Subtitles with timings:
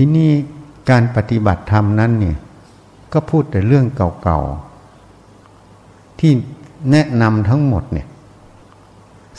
[0.00, 0.32] ที่นี่
[0.90, 2.36] การปฏิบัติธรรมนั้นเนี่ย
[3.12, 6.32] ก็พูดแต่เรื่องเก่าๆ ที่
[6.90, 8.06] แนะนำทั้งหมดเนี่ย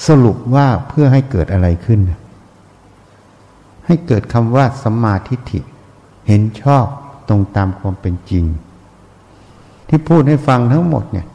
[0.07, 1.99] สรุปว่าเพื่อให้เกิดอะไรขึ้น
[3.85, 5.59] ให้เกิดคำว่าสัมมาทิฏฐิ
[6.27, 6.85] เห็นชอบ
[7.29, 8.45] ตรงตามความเป็นจริง
[9.87, 11.27] ที่พูดให้ฟังทั้งหมดเนี่ย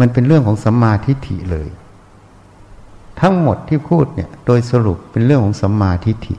[0.00, 1.68] มันเป็นเรื่องของสัมมาทิฏฐิเลย
[3.20, 6.34] ทั้งหมดที่พูดเนี่ยโดยสรุปเป็นเรื่องของสัมมาทิฏฐิ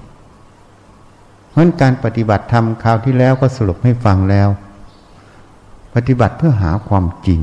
[1.56, 4.50] เพราะการปฏิบัติธรรมคราวที่แล้วก็สรุปให้ฟังแล้ว
[5.96, 7.42] ปฏิบัติเพื่อหาความจริง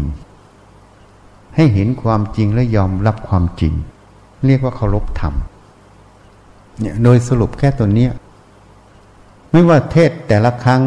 [1.55, 3.73] ให้เห็นความจริงและยอมรับความจริง
[4.47, 5.35] เรียกว่าเคารพธรรม
[6.81, 8.13] เนี่ยโดยสรุปแค่ตัวเนี้ย
[9.51, 10.83] ไม่ว่าเทศแต่ละครั้ง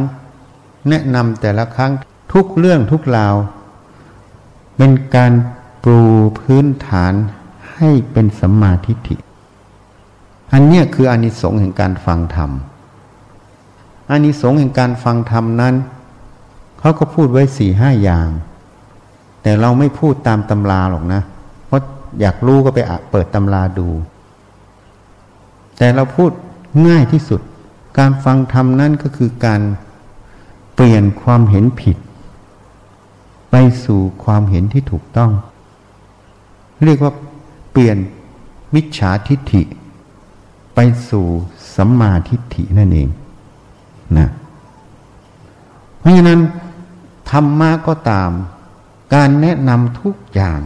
[0.90, 1.92] แนะนำแต่ละครั้ง
[2.34, 3.36] ทุกเรื่องทุกราว
[4.78, 5.34] เป็นการ
[5.84, 5.98] ปู
[6.40, 7.14] พื้นฐาน
[7.76, 9.16] ให้เป็นสัมมาทิฏฐิ
[10.54, 12.52] อันเนี้ยคืออานิสงส์แห่งการฟังธรรม
[14.10, 15.76] อานิสงส์แห่งการฟังธรรมนั้น
[16.80, 18.30] เขาก็พูดไว้สี่ห้าอย่าง
[19.42, 21.22] แต่เราไม่พูดตามตำราหรอกนะ
[21.66, 21.82] เพราะ
[22.20, 22.80] อยากรู้ก็ไป
[23.12, 23.88] เปิดตำราดู
[25.78, 26.32] แต่เราพูด
[26.88, 27.42] ง่ายที่สุด
[27.98, 29.62] การฟังธรรมนั้นก็คือการ
[30.76, 31.98] เปลี่ยนความเห็นผิด
[33.52, 35.32] ไปสู่ความเห็นที่ถูกต้อง
[36.86, 37.14] เรียกว่า
[37.72, 37.98] เปลี่ยน
[38.74, 39.62] มิจฉาทิฏฐิ
[40.76, 41.26] ไปสู่
[41.76, 43.10] สัมมาทิฏฐินั่นเอง
[44.18, 44.28] นะ
[46.00, 46.42] เพราะฉะนั้น
[47.32, 48.32] ธรรมะก็ตาม
[49.14, 50.60] การแนะนำทุกอย่าง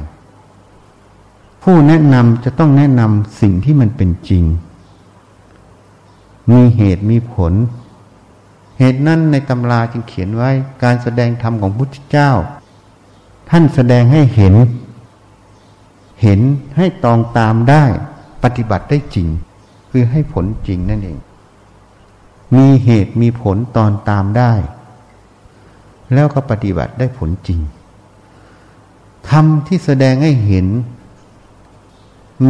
[1.63, 4.43] ผู้แนะนำจะต้องแนะนำสิ่งที่มันเป็นจริง
[6.49, 7.53] มีเหตุมีผล
[8.77, 10.49] เหตุนั้นในตำราจึงเขียนไว้
[10.83, 12.31] การแสดงธรรมของพุทธเจ้า
[13.49, 14.55] ท่านแสดงให้เห็น
[16.21, 16.39] เห็น
[16.77, 17.83] ให้ตองตามได้
[18.43, 19.27] ปฏิบัติได้จริง
[19.91, 21.17] คือให้ผลจริงนั่นเอง
[22.57, 24.53] มีเหตุมีผลตอนตามได้
[26.13, 27.59] แล้วก็ปฏิบัติได้ผลจริง
[29.29, 30.67] ทำที่แสดงให้เห็น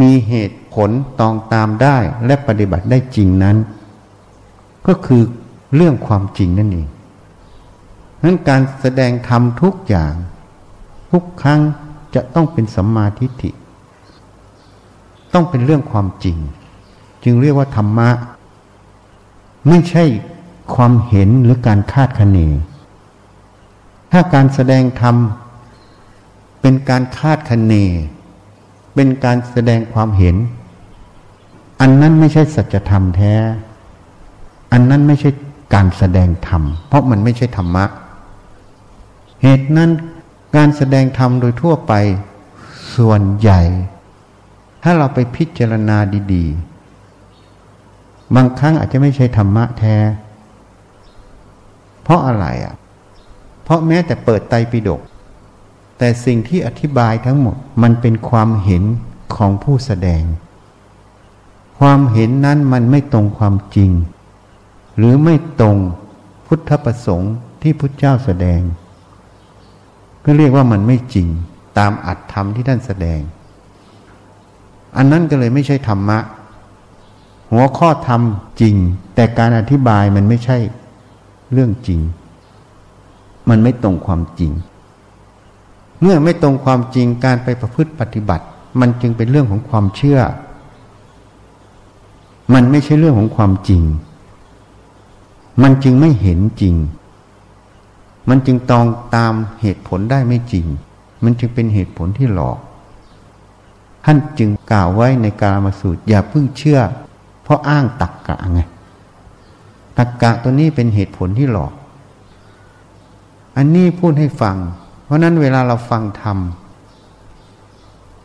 [0.00, 0.90] มีเหตุผล
[1.20, 1.96] ตองตามได้
[2.26, 3.56] และปฏิบัติได้จริงนั้น
[4.86, 5.22] ก็คือ
[5.74, 6.88] เรื่องความจริงนั่นเอง
[8.24, 10.14] นั้นการแสดงธรรมทุกอย่าง
[11.10, 11.60] ทุกครั้ง
[12.14, 13.50] จะต้องเป็นสัมมาทิฏฐิ
[15.32, 16.36] ต้องเป็นเรื่องความจริง
[17.24, 18.10] จึงเรียกว่าธรรมะ
[19.68, 20.04] ไม่ใช่
[20.74, 22.38] ความเห็นหรือการคาดคะเน
[24.12, 25.16] ถ้าการแสดงธรรม
[26.60, 27.74] เป็นการคาดคะเน
[28.94, 30.36] เป็นการแสดงความเห็น
[31.80, 33.34] อันนั้นไม่ใช่สัจธรรมแท้
[34.72, 35.30] อันนั้นไม่ใช่
[35.74, 37.84] การแสดงธรรม เพราะมันไม่ใช่ธรรมะ
[39.42, 39.90] เหตุนั้น
[40.56, 41.92] การแสดงธรรมโดยทั่วไป
[42.96, 43.60] ส่วนใหญ่
[44.82, 45.96] ถ้าเราไปพิจารณา
[46.32, 46.69] ดี ๆ
[48.34, 49.96] บางครั้งอาจจะไม่ใช่ธรรมะแท้
[52.02, 52.74] เพราะอะไรอะ
[53.64, 55.00] เพราะแม้แต่เปิดไตปิฎก
[55.98, 58.84] แต่สิ่งที่อธิบายทั้งหมดมันเป็นความเห็น
[59.34, 60.22] ของผู้แสดง
[61.78, 63.90] ความเห็นนั้นมันไม่ตรงความจริง
[64.96, 65.76] หรือไม่ตรง
[66.46, 68.60] พุทธประสงค์ที่พุทธเจ้าแสดง
[70.24, 71.26] ก็เรียกว่ามันไม่จริง
[71.78, 73.20] ตามอัตธรรมที่ท่านแสดง
[74.96, 76.18] อันนั้นก็เลยไม่ใช่ธรรมะ
[77.52, 78.22] หัวข้อธรรม
[78.60, 78.74] จริง
[79.14, 80.58] แต่การอธิบายมันไม่ใช่
[81.52, 82.00] เรื่องจริง
[83.48, 84.52] มันไม่ตรงความจริง
[86.02, 88.44] เมื่อไม่ตรงความจริงการไปประพฤติปฏิบัติ
[88.80, 90.20] มันจึงเป็นเรื่องของความเชื่อ
[92.54, 93.82] มันไม่ใช่เรื่องของความจริง
[95.62, 96.74] มันจึงไม่เห็นจริง
[98.28, 100.66] มันจึงตองตามเหตุผลได้ไม่จริง
[101.24, 102.58] มันจึงเป็นเหตุผลที่หลอก
[104.04, 106.80] ท่านจึงกล่าวไว้ในกาลมาสูตรอย่าเพิ่งเชื่อ
[107.50, 108.60] ราะอ้างตักกะไง
[109.98, 111.72] ตักกะตัวนี้เป็นเหตุผลที่หลอก
[113.56, 114.56] อันนี้พูดให้ฟัง
[115.04, 116.38] เพราะนั้นเวลาเราฟังธรรม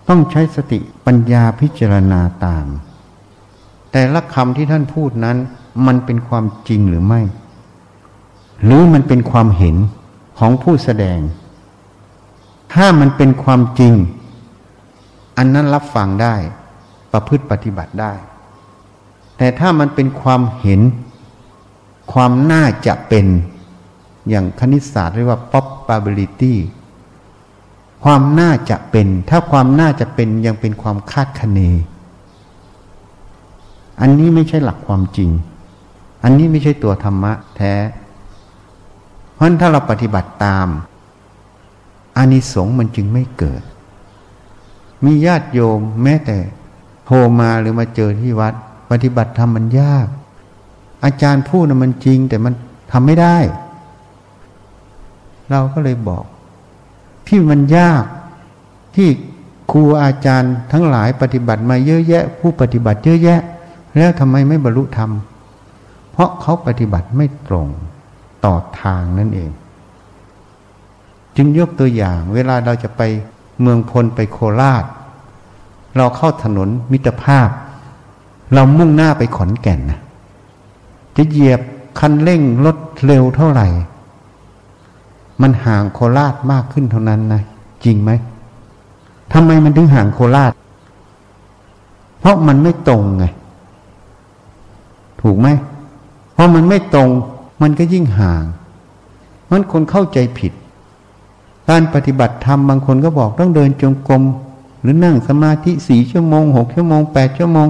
[0.08, 2.66] ต้องใช้สติปัญญาพิจารณาตาม
[3.92, 5.38] แต่ละคำที่ท่านพูดนั้น
[5.86, 7.22] มันเป็นความจริงหรือไม่
[8.64, 9.76] หรือมันเป็นความเห็น
[10.40, 11.20] ของผู้แสดง
[12.74, 13.94] ถ้ามันเป็นความจริง
[15.38, 16.36] อันนั้นรับฟังได้
[17.12, 18.14] ประพฤติปฏิบัติได้
[19.38, 20.82] แต่ถ้ามันเป็นความเห็น
[22.14, 23.26] ความน่าจะเป็น
[24.30, 26.56] อย่างคณิตศาสตร์เรียกว่า probability
[28.04, 31.60] ความน่าจะเป็น ถ้าความน่าจะเป็นยังเป็นความคาดคะเน
[34.02, 35.30] อันนี้ไม่ใช่หลักความจริง
[36.24, 37.74] อันนี้ไม่ใช่ตัวธรรมะแท้
[39.34, 40.68] เพราะถ้าเราปฏิบัติตาม
[42.18, 43.62] อานิสงส์มันจึงไม่เกิด
[45.06, 46.38] มีญาติโยมแม้แต่
[47.06, 48.54] โทรมาหรือมาเจอที่วัด
[48.92, 50.08] ปฏิบัติธรรมมันยาก
[51.06, 52.54] อาจารย์พูดนะมันจริง แต่มัน
[52.92, 53.38] ทำไม่ได้
[55.50, 56.24] เราก็เลยบอก
[57.28, 58.04] ที่มันยาก
[58.96, 59.10] ที่
[59.72, 63.40] ครูอาจารย์ทั้งหลายปฏิบัติมาเยอะแยะ ผู้ปฏิบัติเยอะแยะ
[63.98, 65.12] แล้วทำไมไม่บรรลุธรรม
[66.12, 67.68] เพราะเขาปฏิบัติไม่ตรง
[68.46, 69.52] ต่อทางนั่นเอง
[71.36, 73.02] จึงยกตัวอย่าง เวลาเราจะไป
[73.62, 74.86] เมืองพลไปโคราช
[75.98, 77.50] เราเข้าถนนมิตรภาพ
[78.54, 80.00] เรามุ่งหน้าไปขอนแก่นนะ
[81.16, 81.62] จะเหยียบ
[82.00, 83.68] คันเร่งรถเร็วเท่าไหร่
[85.42, 87.42] มันห่างโคราชมากขึ้นเท่านั้นนะ
[87.84, 88.12] จริงไหม
[89.34, 90.52] ทำไมมันถึงห่างโคราช
[92.20, 93.26] เพราะมันไม่ตรงไง
[95.22, 95.48] ถูกไหม
[96.34, 97.10] เพราะมันไม่ตรง
[97.62, 98.44] มันก็ยิ่งห่าง
[99.50, 100.52] มันคนเข้าใจผิด
[101.70, 104.22] การปฏิบัติธรรมบางคนก็บอกต้องเดินจงกรม
[104.82, 107.68] หรือนั่งสมาธิสี่ชั่วโมงหกชั่วโมงแปดชั่วโมง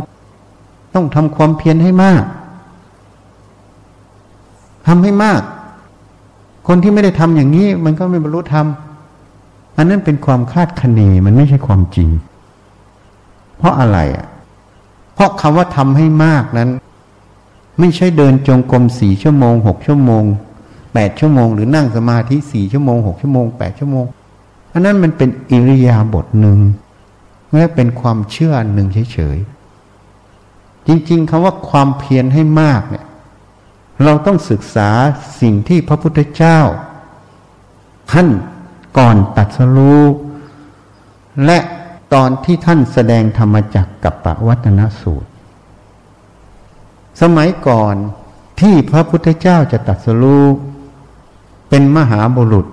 [0.95, 2.23] ต้องทำความเพียรให้มาก
[4.87, 5.41] ทำให้มาก
[6.67, 8.65] คนที่ไม่ได้ทำอย่างนี้ มันก็ไม่บรรลุธรรม
[9.77, 12.09] อันนั้นเป็นความคาดคะเนมันไม่ใช่ความจริง
[13.57, 14.25] เพราะอะไรอะ
[15.13, 16.69] เพราะคำว่าทำให้มากนั้น
[17.79, 20.23] ไม่ใช่เดินจงกรมสี่ชั่วโมงหกชั่วโมง
[20.93, 24.05] แปดชั่วโมงหรือนั่งสมาธิสี่ชั่วโมงหกชั่วโมงแปดชั่วโมง
[24.73, 26.59] อันนั้นมันเป็นอิริยาบถหนึ่ง
[27.53, 29.54] และเป็นความเชื่อหนึ่งเฉยๆ
[30.87, 33.05] จริงๆคำว่าความเพียรให้มากเนี่ย
[34.03, 34.89] เราต้องศึกษา
[35.41, 36.59] สิ่งที่พระพุทธเจ้า
[38.11, 38.27] ท่าน
[38.97, 40.03] ก่อนตัดสรู้
[41.45, 41.59] และ
[42.13, 45.29] ตอนที่ท่านแสดงธรรมจักกับปวัตนสูตร
[47.21, 47.95] สมัยก่อน
[48.61, 50.45] ที่พระพุทธเจ้าจะตัดสรู้
[51.69, 52.67] เป็นมหาบุรุษ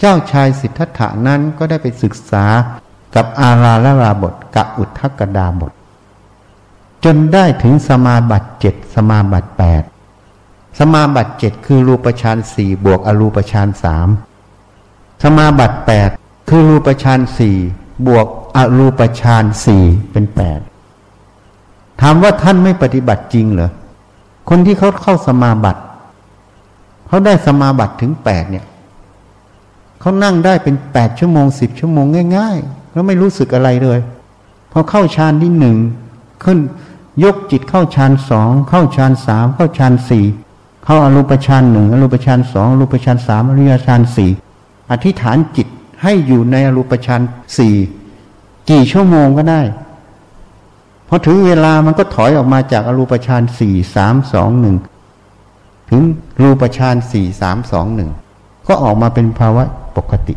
[0.00, 2.44] เจ้าชายสิทธัตถานั้นก็ได้ไปศึกษา
[3.14, 5.72] กับอาราละราบทกับอุทธกดาบท
[7.04, 9.82] จนได้ถึงสมาบัติเจ็ดสมาบัติแปด
[10.78, 14.08] สมาบัติเจ็ดคือรูปฌานสี่บวกอรูปฌานสาม
[15.22, 16.10] สมาบัติแปด
[16.48, 17.56] คือรูปฌานสี่
[18.06, 20.60] บวกอรูปฌานสี่เป็นแปด
[22.00, 23.70] ถามว่าท่านไม่ปฏิบัติจริงเหรอ
[24.48, 25.80] คนที่เขาเข้าสมาบัติ
[27.06, 28.64] เขาได้สมาบัติถึงแปดเนี่ย
[30.00, 32.06] เขานั่งได้เป็นแปดชั่วโมงสิบชั่วโมง
[32.36, 33.98] ง่ายๆแล้วไม่รู้สึกอะไรเลย
[34.72, 35.76] พอเข้าฌานที่หนึ่ง
[36.44, 36.58] ขึ้น
[37.22, 40.24] ยกจิตเข้าฌานสองเข้าฌานสามเข้าฌานสี่
[40.84, 44.30] เข้าอรูปฌานหนึ่งอรูปฌานสองอรูปฌานสามอริยฌานสี่
[44.90, 45.66] อธิษฐานจิต
[46.02, 47.20] ให้อยู่ในอรูปฌาน
[47.56, 47.74] สี่
[48.70, 49.62] กี่ชั่วโมงก็ได้
[51.08, 54.76] พอถึงเวลามันก็ถอยออกมาจากอรูปฌานสี่สามสองหนึ่ง
[55.90, 56.02] ถึง
[56.42, 58.10] รูปฌานสี่สามสองหนึ่ง
[58.66, 59.64] ก็ออกมาเป็นภาวะ
[59.96, 60.34] ปกติ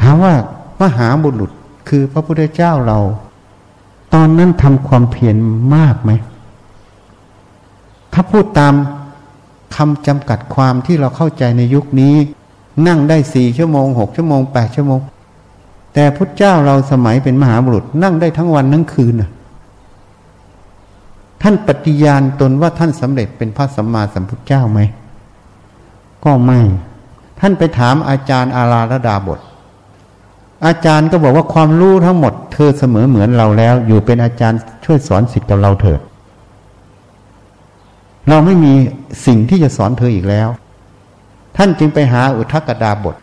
[0.00, 0.34] ถามว่า
[0.80, 1.50] มหาบุรุษ
[1.88, 2.98] คือพระพุทธเจ้าเรา
[4.14, 5.36] ตอนนั้นทำความเพียร
[5.74, 6.10] มากไหม
[8.12, 8.74] ถ้าพูดตาม
[9.76, 12.14] คำจำกัดความที่เราเข้าใจในยุคนี้
[12.86, 15.00] นั่งได้สี่ชั่วโมงหกชั่วโมงแปดชั่วโมง
[15.94, 19.30] แต่พุทธเจ้าเราสมัยเป็นมหาบุรุษ นั่งได้ทั้งวันทั้งคืนน่ะ
[21.42, 24.80] ท่านปฏิญาณตนว่าท่านสำเร็จเป็นพระสัมมาสัมพุทธเจ้าไหม
[26.24, 26.60] ก็ไม่
[27.40, 29.40] ท่านไปถามอาจารย์อาราลดาบท
[30.66, 36.00] อาจารย์ก็บอกว่าความรู้ทั้งหมด เธอเสมอเหมือนเราแล้ว อยู่เป็นอาจารย์ช่วยสอนสิทธิ์กับเราเถิด
[38.28, 38.72] เราไม่มี
[39.26, 40.48] สิ่งที่จะสอนเธออีกแล้ว
[41.56, 43.16] ท่านจึงไปหาอุทกดาบท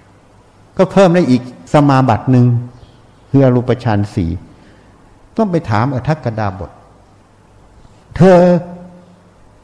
[0.77, 1.41] ก็เพิ่มได้อีก
[1.73, 2.45] สมาบัติหนึ่ง
[3.29, 4.29] คืออรูปฌานสี่
[5.37, 6.71] ต้องไปถามอุทกดาบท
[8.17, 8.37] เธอ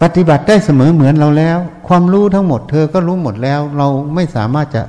[0.01, 4.81] ปฏิบัติได้เสมอเหมือนเราแล้ว ความรู้ทั้งหมด เธอก็รู้หมดแล้ว เราไม่สามารถจะ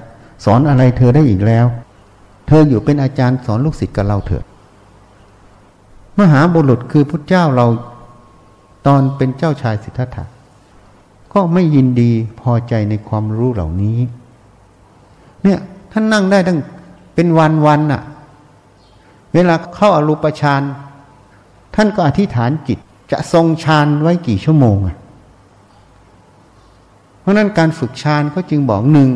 [0.45, 1.67] สอนอะไรเธอได้อีกแล้ว
[2.47, 4.45] เธออยู่เป็นอาจารย์สอนลูกศิษย์กับเราเถอะ
[6.19, 7.67] มหาบุรุษคือพุทธเจ้าเรา
[8.87, 10.25] ตอนเป็นเจ้าชายสิทธัตถะ
[11.33, 12.11] ก็ไม่ยินดี
[12.41, 13.99] พอใจในความรู้เหล่านี้
[15.43, 15.59] เนี่ย
[15.93, 16.59] ท่านนั่งได้ตั้ง
[17.15, 18.03] เป็นวันวันน่ะ
[19.35, 20.63] เวลาเข้าอารูปฌาน
[21.75, 22.79] ท่านก็อธิษฐานจิต
[23.11, 24.97] จะทรงฌานไว้กี่ชั่วโมงอะ
[27.21, 29.09] เพราะนั้นการฝึกฌานก็จึงบอกหนึ่ง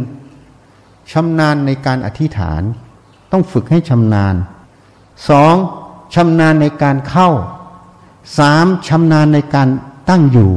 [1.13, 2.63] ชำนาญในการอธิษฐาน
[3.33, 4.35] ต้องฝึกให้ชำนาญ
[5.29, 5.55] สอง
[6.15, 7.31] ชำนาญในการเข้า
[8.39, 9.69] สามชำนาญในการ
[10.09, 10.51] ตั้งอยู่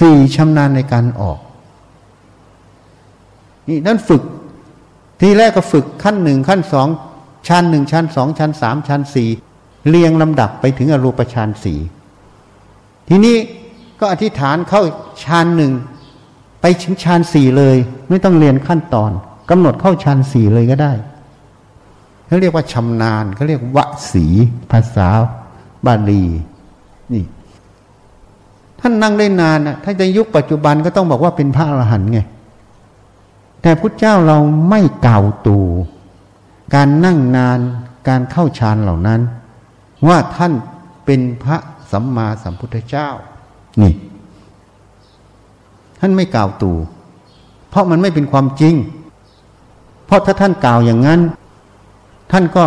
[0.00, 1.38] สี่ชำนาญในการออก
[3.68, 4.22] นี่นั่นฝึก
[5.20, 6.88] ทีแรกก็ฝึกขั้นหนึ่งขั้นสอง
[7.48, 9.28] ชั้นหนึ่งชั้นสองชั้นสามชั้นสี่
[9.88, 11.78] เรียงลำดับไปถึงอรูปฌานสี่
[13.08, 13.36] ทีนี้
[14.00, 14.82] ก็อธิษฐานเข้า
[15.22, 15.72] ฌานหนึ่ง
[16.60, 17.76] ไปถึงฌานสี่เลย
[18.08, 19.10] ไม่ต้องเรียนขั้นตอน
[19.50, 20.92] กำหนดเข้าฌานสี่เลยก็ได้
[22.28, 23.78] เขาเรียกว่าชำนาญเขาเรียกว
[24.12, 24.26] สี
[24.70, 25.08] ภาษา
[25.86, 26.24] บาลี
[27.12, 27.24] นี่
[28.80, 32.20] ท่านนั่งได้นานนะถ้าในยุคปัจจุบันก็ต้องบอกว่าเป็นพระอรหันต์ไง
[33.62, 35.58] แต่พุทธเจ้าเราไม่เก่าตู
[36.74, 37.58] การนั่งนาน
[38.08, 39.20] การเข้าฌานเหล่านั้น
[40.08, 40.52] ว่าท่าน
[41.04, 41.56] เป็นพระ
[41.92, 43.08] สัมมาสัมพุทธเจ้า
[43.80, 43.92] นี่
[46.00, 46.76] ท่านไม่กล่าวตู่
[47.70, 48.74] เพราะมันไม่เป็นความจริง
[50.06, 51.20] เพราะถ้าท่านกล่าวอย่างนั้น
[52.30, 52.64] ท่านก็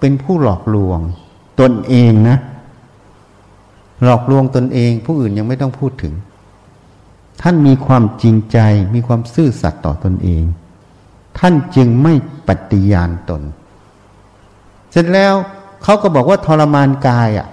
[0.00, 1.00] เป็นผู้หลอกลวง
[1.60, 2.38] ตนเองนะ
[4.04, 6.14] หลอกลวงตนเอง ผู้อื่นยังไม่ต้องพูดถึง
[7.42, 8.58] ท่านมีความจริงใจ
[8.94, 10.44] มีความซื่อสัตย์ต่อตนเอง
[11.38, 12.14] ท่านจึงไม่
[12.48, 13.42] ปฏิญาณตน
[14.90, 15.34] เสร็จแล้ว
[15.82, 17.48] เขาก็บอกว่าทรมานกายอะ่ะ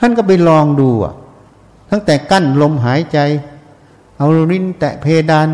[0.00, 1.14] ท่านก็ไปลองดูอะ
[1.90, 3.18] ตั้งแต่กั้นลมหายใจ
[4.18, 5.48] เอาลิ้นแตะเพดาน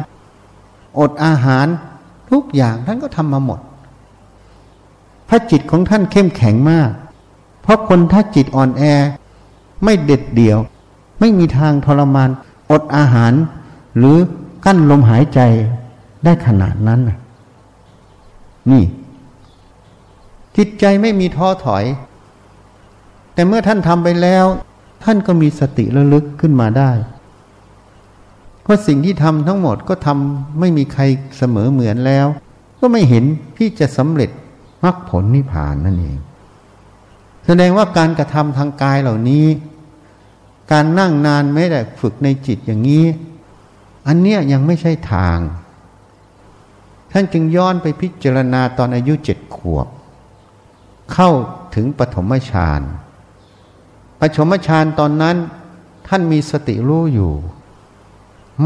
[0.99, 1.67] อดอาหาร
[2.31, 3.61] ทุกอย่างท่านก็ทำมาหมด
[5.29, 6.91] พระจิตของท่านเข้มแข็งมาก
[7.63, 8.83] เพราะคนถ้าจิตอ่อนแอ
[9.85, 10.59] ไม่เด็ดเดี่ยว
[11.21, 12.31] ไม่มีทางทรมาน
[12.71, 13.33] อดอาหาร
[13.99, 14.17] หรือ
[14.65, 15.41] กั้นลมหายใจ
[16.25, 17.01] ได้ขนาดนั้น
[18.71, 18.85] นี่
[20.57, 21.85] จิตใจไม่มีท้อถอย
[23.35, 24.45] แต่เมื่อท่านทำไปแล้ว
[25.05, 26.91] ท่านก็มีสติระลึกขึ้นมาได้
[28.63, 31.03] เพราะสิ่งที่ทำทั้งหมดก็ทำไม่มีใคร
[31.39, 32.27] เสมอเหมือนแล้ว
[32.81, 33.25] ก็ไม่เห็น
[33.59, 34.31] ที่จะสำเร็จ
[34.85, 36.19] มรรคผลนิพพานนั่นเอง
[37.47, 39.47] แสดงว่าการกระทำทางกายเหล่านี้
[40.73, 43.05] การนั่งนานไม่ได้ฝึกในจิตอย่างนี้
[44.07, 45.39] อันเนี้ยยังไม่ใช่ทาง
[47.13, 49.87] ท่านจึงย้อนไปพิจารณาตอนอายุเจ็ดขวบ
[51.13, 51.31] เข้า
[51.75, 52.81] ถึงปฐมฌาน
[54.21, 55.37] ปฐมฌานตอนนั้น
[56.09, 57.33] ท่านมีสติรู้อยู่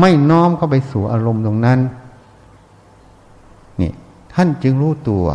[0.00, 1.80] ไม่น้อมเข้าไปสู่อารมณ์ตรงนั้น
[3.80, 3.92] นี่
[4.34, 5.26] ท่านจึงรู้ตัว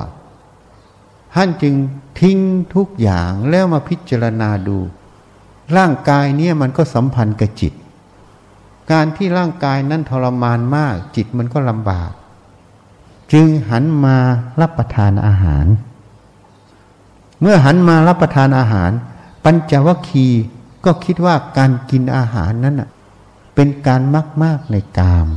[1.36, 1.76] ท่านจึง
[2.20, 2.38] ทิ้ง
[2.76, 4.78] ทุกอย่างแล้วมาพิจารณาดู
[5.78, 7.74] ร่างกายเนี่ยมันก็สัมพันธ์กับจิต
[8.92, 12.12] การที่ร่างกายนั้นทรมานมาก จิตมันก็ลำบาก
[13.34, 14.18] จึงหันมา
[14.62, 15.66] รับประทานอาหาร
[17.42, 18.92] เมื่อหันมารับประทานอาหาร
[19.44, 20.44] ปัญจวัคคีย์
[20.86, 22.76] ก็คิดว่าการกินอาหารนั้น
[23.56, 25.28] เป็นการมากมากในกาม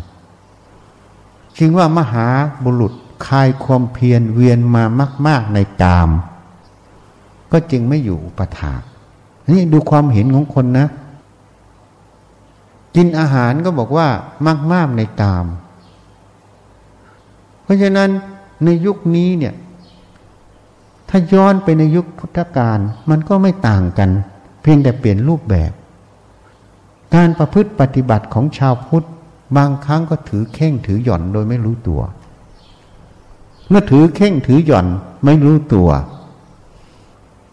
[1.58, 2.26] จึงว่ามหา
[2.64, 2.94] บุรุษ
[3.26, 6.10] คลายความเพียรเวียนมามากมากในกาม
[7.52, 8.74] ก็จึงไม่อยู่อุปถา
[9.52, 10.86] นี่ดูความเห็นของคนนะ
[12.96, 14.08] กินอาหารก็บอกว่า
[14.46, 15.46] มากมากในกาม
[17.62, 18.10] เพราะฉะนั้น
[18.64, 19.54] ในยุคนี้เนี่ย
[21.08, 22.78] ถ้าย้อนไปในยุคพุทธกาล
[23.10, 24.10] มันก็ไม่ต่างกัน
[24.62, 25.72] เพียงแต่เปลี่ยนรูปแบบ
[27.14, 29.06] การประพฤติปฏิบัติของชาวพุทธ
[29.56, 32.00] บางครั้งก็ถือเข่งถือหย่อนโดยไม่รู้ตัว
[33.68, 34.86] เมื่อถือเข่งถือหย่อน
[35.24, 35.90] ไม่รู้ตัว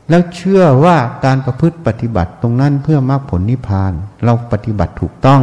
[0.09, 3.93] แล้วเชื่อว่าการประพฤติปฏิบัติตรงนั้นเพื่อมรรคผลนิพพาน
[4.23, 5.41] เราปฏิบัติถูกต้อง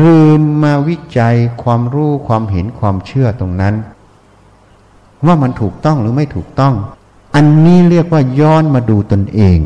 [0.16, 3.74] ืมมาวิจัยความรู้ความเห็นความเชื่อตรงนั้น
[5.26, 6.74] ว่ามันถูกต้องหรือไม่ถูกต้อง
[7.34, 9.58] อันนี้เรียกว่าย้อนมาดูตนเอง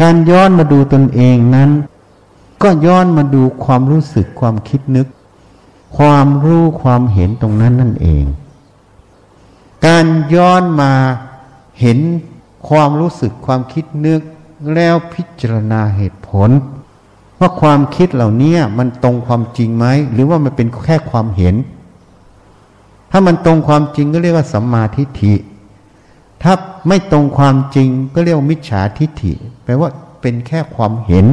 [0.00, 1.70] การย้อนมาดูตนเองนั้น
[2.62, 5.06] ก็ย้อนมาดูความรู้สึกความคิดนึก
[5.96, 8.24] ความรู้ความเห็นตรงนั้นนั่นเอง
[9.86, 10.92] การย้อนมา
[11.80, 11.98] เห็น
[12.68, 14.20] ความรู้สึกความคิดนึก
[14.74, 16.50] แล้วพิจารณาเหตุผล
[17.38, 21.54] ว่าความคิดเหล่านี้มันตรงความจริงไหมหรือว่ามันเป็นแค่ความเห็น
[23.10, 25.34] ถ้ามันตรงความจริงก็เรียกว่าสัมมาทิฏฐิ
[26.42, 26.52] ถ้า
[26.88, 29.32] ไม่ตรงความจริงก็เรียกว่ามิจฉาทิฏฐิ
[29.64, 31.26] แปลว่าเป็นแค่ความเห็น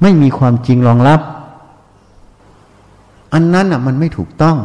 [0.00, 1.20] ไม่มีความจริงรองรับ
[3.32, 4.56] อันนั้นอะมันไม่ถูกต้อง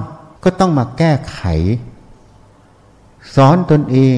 [0.44, 1.42] ก็ต้องมาแก้ไข
[3.36, 4.18] สอนตนเอง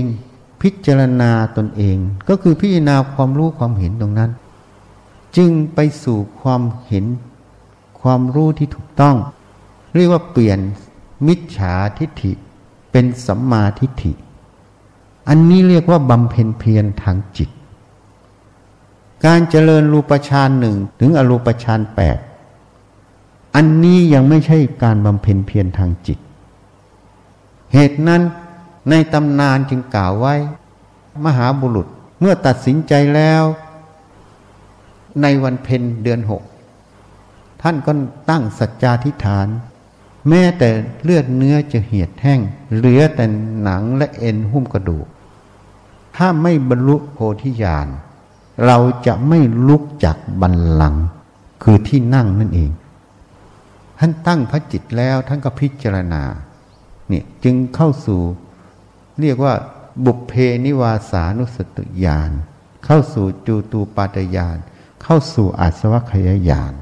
[0.62, 1.98] พิจารณาตนเอง
[2.30, 4.32] ก็คือพิจารณาความรู้ความเห็นตรงนั้น
[5.38, 7.06] จึงไปสู่ความเห็น
[8.02, 9.16] ความรู้ที่ถูกต้อง
[9.96, 10.60] เรียกว่าเปลี่ยน
[11.28, 12.32] มิจฉาทิฏฐิ
[12.92, 14.14] เป็นสัมมาทิฏฐิ
[15.30, 17.50] อันนี้เรียกว่าบำเพ็ญเพียรทางจิต
[19.26, 22.18] การเจริญรูปฌานหนึ่งถึงอรูปฌานแปด
[23.56, 26.20] อันนี้ยังไม่ใช่การบำเพ็ญเพียรทางจิต
[27.74, 28.22] เหตุนั้น
[28.90, 30.36] ในตำนานจึงกล่าวไว้
[31.26, 31.88] มหาบุรุษ
[32.20, 33.44] เมื่อตัดสินใจแล้ว
[35.22, 36.44] ในวันเพ็ญเดือนหก
[37.62, 37.92] ท่านก็
[38.30, 39.48] ตั้งสัจจาธิฐาน
[40.30, 40.70] แม้แต่
[41.04, 42.40] เลือดเนื้อจะเหี่ยดแห้ง
[42.76, 43.26] เหลือแต่
[43.62, 45.06] หนังและเอ็นหุ้มกระดูก
[46.16, 47.88] ถ้าไม่บรรลุโพธิญาณ
[48.66, 50.96] เราจะไม่ลุกจากบันลัง
[51.64, 52.72] คือที่นั่งนั่นเอง
[54.00, 56.24] ท่านตั้งพระจิตแล้วท่านก็พิจารณา
[57.10, 58.22] เนี่ยจึงเข้าสู่
[59.22, 59.54] เรียกว่า
[60.06, 60.32] บุพเพ
[60.66, 62.32] นิวาสานุสติญาณ
[62.86, 64.58] เข้าสู่จูตูปาตยาน
[65.04, 66.74] เข้าสู่อาสวัคยายาน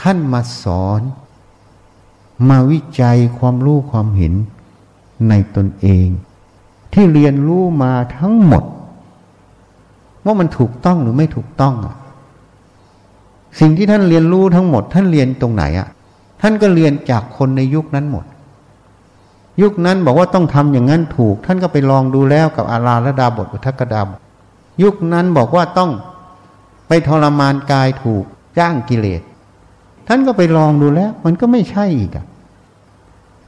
[0.00, 1.00] ท่านมาสอน
[2.48, 4.34] มาวิจัยความรู้ความเห็น
[5.28, 6.08] ในตนเอง
[6.92, 8.64] ที่เรียนรู้มาทั้งหมด
[10.24, 11.96] ว่ามันถูกต้องหรือไม่ถูกต้องอะ
[13.60, 15.88] สิ่งที่ท่านเรียนรู้ทั้งหมด ท่านเรียนตรงไหนอะ
[16.42, 18.24] ท่านก็เรียนจากคนในยุคนั้นหมด
[19.62, 24.08] ยุคนั้นบอกว่าต้องทำอย่างนั้นถูก ท่านก็ไปลองดูแล้วกับอาราละดาบทอุทกดาม
[24.82, 25.90] ยุคนั้นบอกว่าต้อง
[26.88, 28.24] ไปทรมานกายถูก
[28.58, 29.22] จ้างกิเลส
[30.08, 32.26] ท่านก็ไปลองดูแล้ว มันก็ไม่ใช่อีกอะ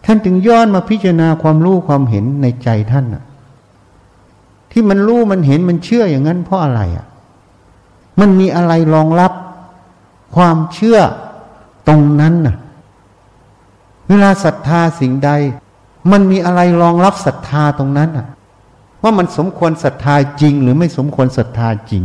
[0.05, 3.23] ท่านถึงย้อนมาพิจารณาความรู้ความเห็นในใจท่านอะ
[4.71, 7.07] ที่มันรู้มันเห็นมันเชื่ออย่างนั้นเพราะอะไรอะ
[8.21, 9.33] มันมีอะไรรองรับ
[10.37, 10.99] ความเชื่อ
[11.89, 12.57] ตรงนั้นน่ะ
[14.09, 15.31] เวลาศรัทธาสิ่งใด
[16.11, 18.27] มันมีอะไรรองรับศรัทธาตรงนั้นน่ะ
[19.03, 22.03] ว่ามันสมควรศรัทธาจริง หรือไม่สมควรศรัทธาจริง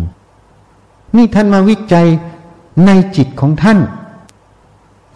[1.15, 2.07] นี่ท่านมาวิจัย
[2.85, 3.79] ในจิตของท่าน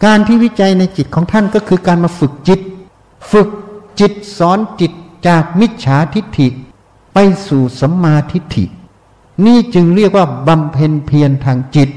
[0.04, 2.60] การที่วิจัยในจิตของท่านก็คือการมาฝึกจิต
[3.32, 3.48] ฝึก
[4.00, 4.92] จิตสอนจิต
[5.26, 6.48] จากมิจฉาทิฏฐิ
[7.14, 8.64] ไปสู่สัมมาทิฏฐิ
[9.46, 11.90] นี่จึงเรียกว่าบำเพ็ญเพียรทางจิต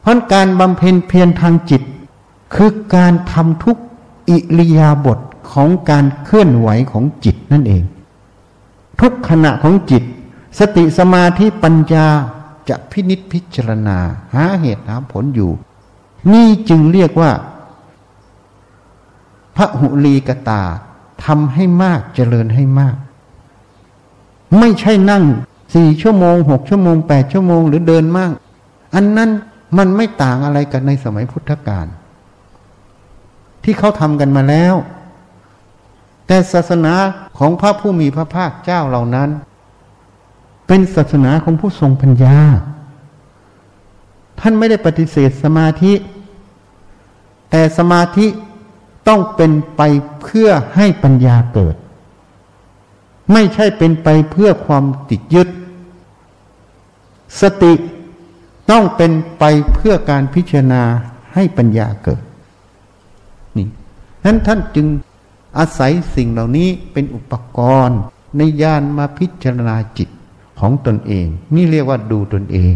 [0.00, 1.82] เพราะการบำเพ็ญเพียรทางจิต
[2.54, 3.76] คือการทำทุก
[4.28, 5.18] อิริยาบถ
[5.52, 7.82] ของการเคลื่อนไหวของจิตนั่นเอง
[9.00, 10.02] ทุกขณะของจิต
[10.58, 12.06] สติสมาธิปัญญา
[12.68, 13.98] จะพินิษพิจารณา
[14.34, 15.50] หาเหตุหาผลอยู่
[16.32, 17.32] นี่จึงเรียกว่า
[19.56, 20.62] พระหุลีกตา
[21.24, 22.96] ทำให้มากเจริญให้มาก
[24.58, 25.24] ไม่ใช่นั่ง
[25.74, 28.30] สี่ชั่วโมงหกชั่วโมงแปดชั่วโมงหรือเดินมาก
[28.94, 29.30] อันนั้น
[29.76, 31.86] มันไม่ต่างอะไรกันในสมัยพุทธกาล
[33.64, 34.74] ที่เขาทำกันมาแล้ว
[36.26, 36.94] แต่ศาสนา
[37.38, 39.28] ของพระผู้มีพระภาคเจ้าเหล่านั้น
[40.66, 42.38] เป็นศาสนาของผู้ทรงปัญญา
[44.40, 45.92] ท่านไม่ได้ปฏิเสธสมาธิ
[47.50, 48.26] แต่สมาธิ
[49.08, 49.82] ต้องเป็นไป
[50.22, 51.76] เพื่อให้ปัญญาเกิด
[53.32, 55.48] ไม่ใช่เป็นไปเพื่อความติดยึด
[57.40, 57.72] สติ
[58.70, 60.82] ต้องเป็นไปเพื่อการพิจารณา
[61.34, 62.22] ให้ปัญญาเกิด
[63.56, 63.66] นี่
[64.24, 64.86] นั้นท่านจึง
[65.58, 68.00] อาศัยสิ่งเหล่านี้เป็นอุปกรณ์
[68.36, 70.08] ในญาณมาพิจารณาจิต
[70.60, 72.74] ของตนเอง นี่เรียกว่าดูตนเอง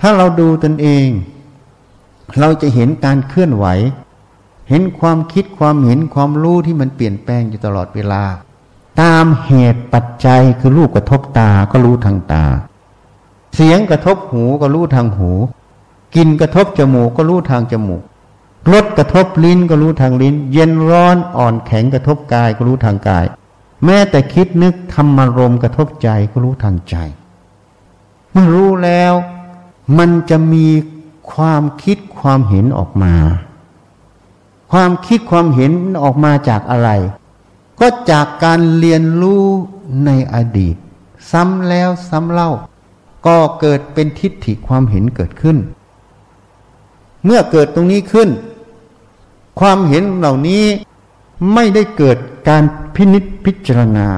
[0.00, 1.08] ถ้าเราดูตนเอง
[2.38, 3.66] เราจะเห็นการเคลื่อนไหว
[4.68, 8.22] เห็นความคิดความเห็นความรู้ที่มันเปลี่ยนแปลงอยู่ตลอดเวลา
[9.00, 12.44] ตามเหตุปัจจัยคือรูปกระทบตาก็รู้ทางตา
[13.54, 15.30] เสียงกระทบหูก็รู้ทางหู
[16.14, 18.02] กินกระทบจมูกก็รู้ทางจมูก
[18.72, 23.24] รสกระทบลิ้นก็รู้ทางลิ้น เย็นร้อนอ่อนแข็งกระทบกายก็รู้ทางกาย
[23.84, 26.96] แม้แต่คิดนึกธรรมารมกระทบใจก็รู้ทางใจ
[28.30, 29.12] เมื่อรู้แล้ว
[29.98, 30.66] มันจะมี
[31.32, 33.14] ความคิดความเห็นออกมา
[34.72, 36.90] ความคิดความเห็นออกมาจากอะไร
[37.80, 39.42] ก็จากการเรียนรู้
[40.04, 40.76] ในอดีต
[41.30, 42.50] ซ้ำแล้วซ้ำเล่า
[43.26, 45.56] ก็เกิดเป็นทิฏฐิความเห็นเกิดขึ้น
[47.24, 48.28] เมื่อเกิดตรงนี้ขึ้น
[49.60, 50.64] ความเห็นเหล่านี้
[51.54, 52.16] ไม่ได้เกิด
[52.48, 52.62] การ
[52.94, 54.08] พินิษพิจารณา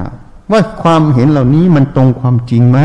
[0.51, 2.79] ว่าความเห็นเหล่านี้มันตรงความจริงไหม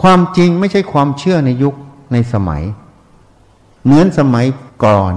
[0.00, 1.74] ความจริงไม่ใช่ความเชื่อในยุค
[2.12, 2.62] ในสมัย
[3.84, 4.46] เหมือนสมัย
[4.84, 5.14] ก่อน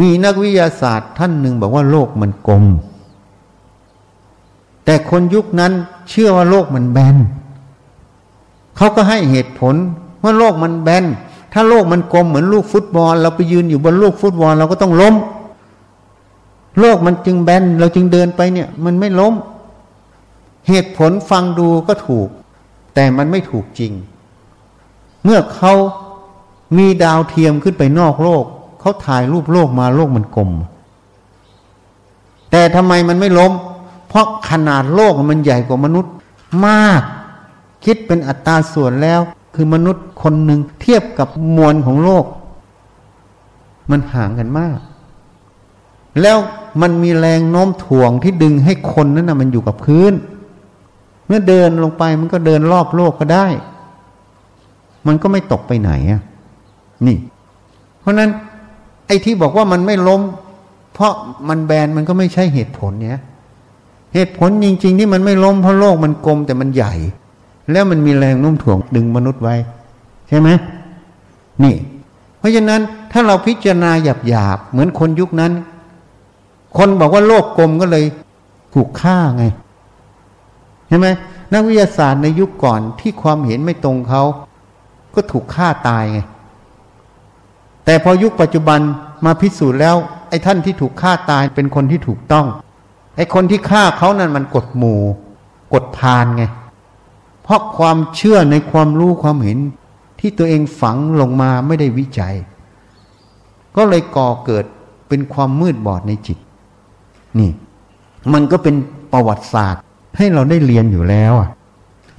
[0.00, 2.64] มีนักวิทยาศาสตร์ท่านหนึ่งบอกว่าโลกมันกลม
[4.84, 5.72] แต่คนยุคนั้น
[6.10, 7.16] เชื่อว่าโลกมันแบน
[8.78, 9.74] เขาก็ให้เหตุผล
[10.22, 11.04] ว่าโลกมันแบน
[11.52, 15.14] ถ้าโลกมันกลมเหมือนลูกฟุตบอล เราไปยืนอยู่บนลูกฟุตบอลเราก็ต้องล้ม
[16.80, 19.34] โลกมันจึงแบน เราจึงเดินไปเนี่ย มันไม่ล้ม
[20.68, 22.28] เหตุผลฟังดูก็ถูก
[22.94, 23.92] แต่มันไม่ถูกจริง
[25.24, 25.72] เมื่อเขา
[26.76, 28.44] มีดาวเทียมขึ้นไปนอกโลก
[28.80, 30.50] เขาถ่ายรูปโลกมาโลกมันกลม
[32.50, 33.52] แต่ทำไมมันไม่ล้ม
[34.08, 36.12] เพราะขนาดโลกมันใหญ่กว่ามนุษย์
[36.66, 37.02] มาก
[37.84, 39.20] คิดเป็นอัตราส่วนแล้ว
[39.54, 42.24] คือมนุษย์คนหนึ่งเทียบกับมวลของโลก
[43.90, 44.78] มันห่างกันมาก
[46.22, 46.38] แล้ว
[46.82, 50.12] มันมีแรงโน้มถ่วงที่ดึงให้คนนั้นนะมันอยู่กับพื้น
[51.26, 53.46] เมื่อเดินลงไปมันก็เดินรอบโลกก็ได้
[55.06, 56.22] มันก็ไม่ตกไปไหนอะ
[57.06, 57.18] นี่
[58.00, 58.30] เพราะนั้น
[59.06, 60.22] ไอ้ที่บอกว่ามันไม่ล้ม
[60.94, 61.12] เพราะ
[61.48, 63.20] มันแบนมันก็ไม่ใช่เหตุผลเนี้ย
[64.14, 66.94] เหตุผลจริง ๆ ที่มันไม่ล้มเพราะโลกมันกลมแต่มันใหญ่
[67.72, 69.54] แล้วมันมีแรงโน้มถ่วงดึงมนุษย์ไว้
[70.28, 70.48] ใช่ไหม
[71.62, 71.74] นี่
[72.38, 72.80] เพราะฉะนั้น
[73.12, 75.52] ถ้าเราพิจารณาหยาบหยาบเหมือนคนยุคนั้น
[76.76, 78.04] คนบอกว่าโลกกลมก็เลย
[78.74, 79.44] ถูกฆ่าไง
[80.88, 81.06] ใช่ไหม
[81.52, 84.22] นักวิทยาศาสตร์ในยุคก่อนที่ความเห็นไม่ตรงเขา
[85.14, 86.20] ก็ถูกฆ่าตายไง
[87.84, 88.80] แต่พอยุคปัจจุบัน
[89.24, 89.96] มาพิสูจน์แล้ว
[90.28, 92.46] ไอ้ท่านที่ถูกฆ่าตายเป็นคนที่ถูกต้อง
[93.16, 95.00] ไอ้คนที่ฆ่าเขานั้นมันกดหมู่
[95.74, 96.44] กดพานไง
[97.48, 99.58] เพราะความเชื่อในความรู้ความเห็น
[100.20, 102.34] ที่ตัวเองฝังลงมาไม่ได้วิจัย
[103.76, 104.64] ก็เลยก่อเกิด
[105.08, 106.38] เป็นความมืดบอดในจิต
[107.38, 107.50] นี่
[108.32, 108.74] มันก็เป็น
[109.12, 109.82] ประวัติศาสตร์
[110.16, 111.48] ให้เราได้เรียนอยู่แล้วอะ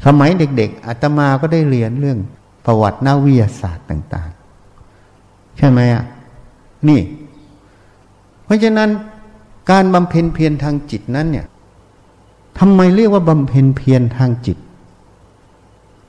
[0.05, 2.19] สมัยเด็ก ๆอาตมาก็ได้เรียนเรื่อง
[2.65, 4.29] ประวัตินาวิทยาศาสตร์ต่าง
[4.93, 6.03] ๆ ใช่ไหมอะ
[6.87, 6.99] นี่
[8.45, 8.89] เพราะฉะนั้น
[9.71, 11.45] การบำเพ็ญเพียรทางจิตนั้นเนี่ย
[12.59, 14.57] ทำไมเรียกว่าบำเพ็ญเพียรทางจิต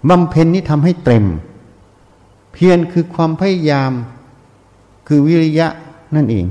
[0.09, 1.25] บำเพ็ญนี้ทำให้เต็ม
[2.53, 3.93] เพียรคือความพยายาม
[5.07, 5.69] คือวิริยะ
[6.15, 6.47] นั่นเอง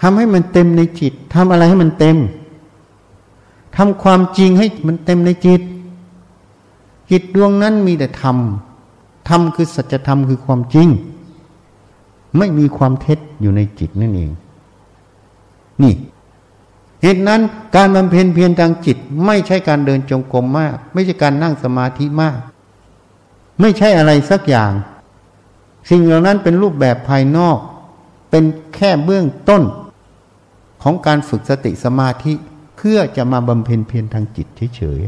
[0.00, 2.16] ทำให้มันเต็มในจิตทำอะไรให้มันเต็ม
[3.76, 5.60] ทำความจริงให้มันเต็มในจิต
[7.10, 8.36] จิตดวงนั้นมีแต่ธรรม
[9.28, 10.88] ธรรมคือสัจธรรมคือความจริง
[12.38, 14.30] ไม่มีความเท็จอยู่ในจิตนั่นเอง
[15.82, 15.92] นี่
[17.02, 17.40] เหตุนั้น
[17.76, 22.38] การบำเพ็ญเพียรทางจิต ไม่ใช่การเดินจงกรมมาก ไม่ใช่การนั่งสมาธิมาก
[23.60, 24.72] ไม่ใช่อะไรสักอย่าง
[25.90, 27.58] สิ่งเหล่านั้นเป็นรูปแบบภายนอก
[28.30, 29.62] เป็นแค่เบื้องต้น
[30.82, 32.32] ของการฝึกสติสมาธิ
[32.76, 35.00] เพื่อจะมาบำเพ็ญเพียรทางจิตเฉย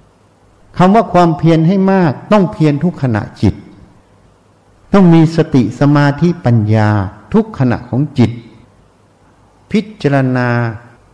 [0.00, 3.54] ๆคำว่าความเพียรให้มากต้องเพียรทุกขณะจิต
[4.92, 6.88] ต้องมีสติสมาธิปัญญา
[7.34, 8.30] ทุกขณะของจิต
[9.70, 10.48] พิจารณา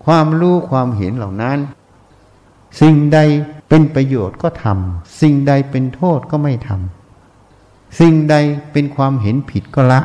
[0.06, 1.58] ความรู้ความเห็นเหล่านั้น
[2.80, 3.18] สิ่งใด
[3.68, 8.34] เป็นประโยชน์ก็ทำสิ่งใดเป็นโทษก็ไม่ทำสิ่งใด
[8.72, 10.00] เป็นความเห็นผิดก็ละ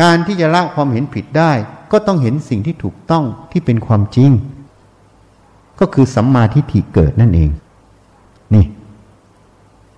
[0.00, 1.52] การที่จะละความเห็นผิดได้
[1.92, 4.30] ก็ต้องเห็นสิ่งที่ถูกต้องที่เป็นความจริง
[5.80, 7.50] ก็คือสัมมาทิฏฐิเกิดนั่นเอง
[8.54, 8.64] นี่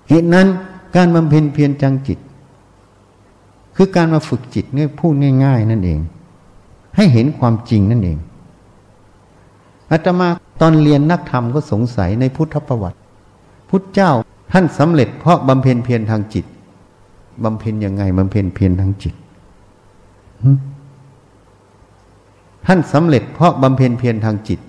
[0.08, 0.46] เหตุนั้น
[0.96, 2.18] การบำเพ็ญเพียรจังจิต
[3.76, 5.14] คือการมาฝึกจิตง่ยพูด
[5.44, 6.00] ง่าย ๆ นั่นเอง
[6.96, 8.18] ให้เห็นความจริงนั่นเอง
[9.90, 10.28] อาตมา
[10.60, 12.98] ตอนเรียนนักธรรมก็สงสัยในพุทธประวัติ
[13.68, 14.10] พุทธเจ้า
[14.52, 16.44] ท่านสำเร็จเพราะบำเพ็ญเพียรทางจิต
[17.44, 19.14] บำเพ็ญยังไงบำเพ็ญเพียรทางจิต
[22.66, 24.60] ท่านสำเร็จเพราะบำเพ็ญเพียรทางจิต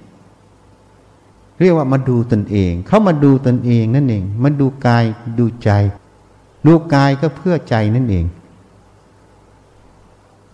[1.60, 5.03] เรียกว่ามาดูตนเอง เขามาดูตนเองนั่นเองมาดูกาย
[5.39, 5.69] ดูใจ
[6.65, 8.25] ดูกายก็เพื่อใจนั่นเอง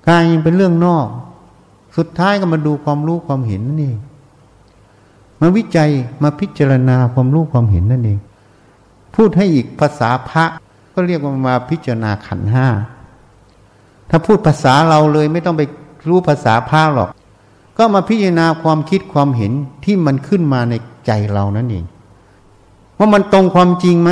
[0.07, 1.07] กายยังเป็นเรื่องนอก
[1.97, 3.97] สุดท้ายก็มาดูความรู้ความเห็นนั่นเอง
[5.39, 5.89] มาวิจัย
[6.23, 8.19] มาพิจารณาความรู้ความเห็นนั่นเอง
[9.15, 10.45] พูดให้อีกภาษาพระ
[10.93, 12.67] ก็เรียกว่ามาพิจารณาขันห้า
[14.09, 15.61] ถ้าพูดภาษาเราเลยไม่ต้องไป
[16.09, 17.09] รู้ภาษาพระหรอก
[17.77, 19.51] ก็มาพิจารณาความคิดความเห็น
[19.83, 20.73] ที่มันขึ้นมาใน
[21.05, 21.85] ใจเรานั่นเอง
[22.97, 24.11] ว่ามันตรงความจริงไหม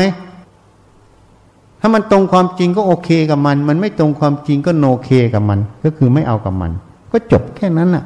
[1.80, 6.72] ถ้ามันตรงความจริงก็โอเคกับมัน มันไม่ตรงความจริงก็โนเคกับมัน ก็คือไม่เอากับมัน
[7.18, 8.06] ก็จบแค่นั้นน่ะ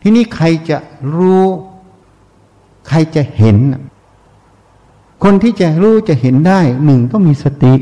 [0.00, 0.78] ทีนี้ใครจะ
[1.16, 1.44] รู้
[2.88, 3.58] ใครจะเห็น
[5.22, 7.74] คนที่จะรู้จะเห็นได้หนึ่งต้องมีสติ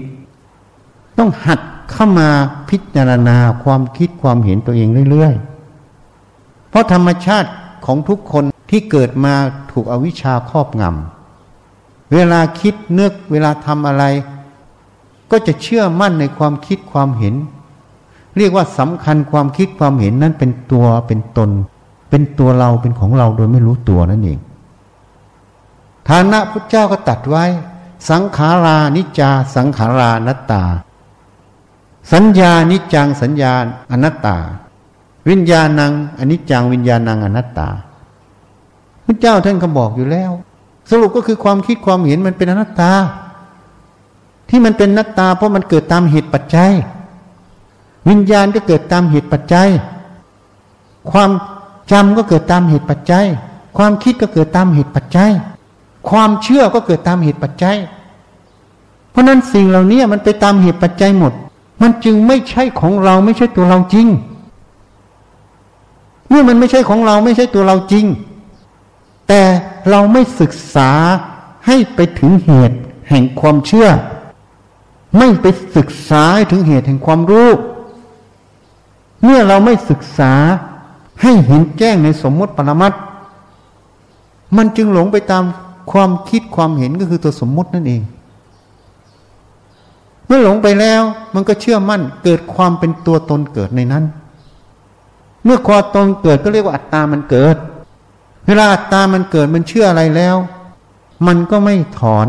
[1.19, 2.29] ต้องหัดเข้ามา
[2.69, 7.51] พิจารณาความคิดความเห็นตัวเองเรื่อยๆ เพราะธรรมชาติ
[7.87, 9.35] ของทุกคนที่เกิดมา
[9.73, 14.05] ถูกอวิชชาครอบงำเวลาคิดนึกเวลาทำอะไร
[15.31, 17.35] ก็จะเชื่อมั่นในความคิดความเห็น
[18.37, 21.51] เรียกว่าสำคัญความคิดความเห็นนั้นเป็นตัวเป็นตน
[22.11, 24.39] เป็นตัวเราเป็นของเราโดยไม่รู้ตัวนั่นเอง
[26.09, 27.45] ฐานะพุทธเจ้าก็ตัดไว้
[28.11, 30.63] สังขารานิจา สังขารานัตตา
[32.13, 33.53] สัญญานิจังสัญญา
[33.93, 34.37] อนัตตา
[35.29, 37.69] วิญญาณังอนิจจังวิญญาณังอนัตตา
[39.05, 40.31] พระเจ้าท่านก็บอกอยู่แล้ว
[40.91, 42.93] สรุปก็คือความคิดความเห็นมันเป็นอนัตตา
[44.49, 46.73] ที่มันเป็นนัตตาเพราะมันเกิดตามเหตุปัจจัย
[48.09, 49.69] วิญญาณก็เกิดตามเหตุปัจจัย
[51.11, 51.31] ความ
[51.93, 53.27] จำก็เกิดตามเหตุปัจจัย
[53.77, 55.31] ความคิดก็เกิดตามเหตุปัจจัย
[56.09, 57.77] ความเชื่อก็เกิดตามเหตุปัจจัย
[59.11, 61.33] เพราะนั้นสิ่งเหล่านี้มันไปตามเหตุปัจจัยหมด
[61.83, 64.07] มันจึงไม่ใช่ของเราไม่ใช่ตัวเราจริง
[66.29, 68.07] เมื่อมันไม่ใช่ของเราไม่ใช่ตัวเราจริง
[69.29, 69.43] แต่
[69.91, 70.91] เราไม่ศึกษา
[71.67, 72.77] ให้ไปถึงเหตุ
[73.09, 73.89] แห่งความเชื่อ
[75.19, 77.51] ไม่ไปศึกษาถึงเหตุแห่งความรู้
[79.25, 80.33] เมื่อเราไม่ศึกษา
[81.23, 82.93] ให้เห็นแจ้งในสมมติปรมัต
[84.57, 85.45] มันจึงหลงไปตาม
[85.93, 88.03] ความคิดความเห็นก็คือตัวสมมตินั่นเอง
[90.27, 91.03] เมื่อหลงไปแล้ว
[91.35, 94.05] มันก็เชื่อมั่นเกิดความเป็นตัวตนเกิดในนั้น
[95.45, 97.57] เมื่อความตนเกิดก็เรียกว่าอัตตามันเกิด
[98.47, 100.37] เวลาอัตตามันเกิดมันเชื่ออะไรแล้ว
[101.27, 102.29] มันก็ไม่ถอน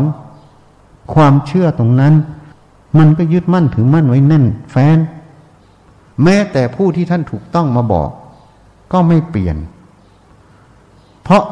[1.14, 2.14] ความเชื่อตรงนั้น
[2.98, 4.98] มันก็ยึดมั่นถือมั่นไว้แน่น แฟน
[6.22, 8.10] แม้แต่ผู้ที่ท่านถูกต้องมาบอก
[8.92, 9.56] ก็ไม่เปลี่ยน
[11.22, 11.44] เพราะ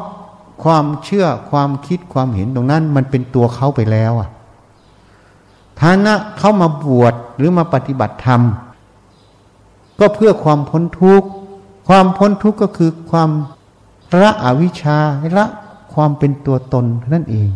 [0.63, 4.29] ความเชื่อความคิดความเห็นตรงนั้น มันเป็นตัวเขาไปแล้วอะ
[5.81, 8.41] ฐานะเขามาบวชหรือมาปฏิบัติธรรม
[9.99, 11.27] ก็เพื่อความพ้นทุกข์
[11.87, 13.29] ความพ้นทุกข์ก็คือความ
[14.21, 14.97] ละอวิชชา
[15.37, 15.45] ละ
[15.93, 17.47] ความเป็นตัวตนนั่นเอง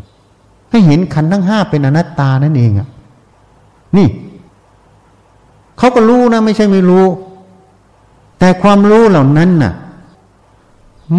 [0.69, 2.87] ให้เห็นขันทั้งห้าเป็นอนัตตานั่นเองอะ
[3.97, 4.07] นี่
[5.79, 7.05] เขาก็รู้นะไม่ใช่ไม่รู้
[8.39, 9.73] แต่ความรู้เหล่านั้นน่ะ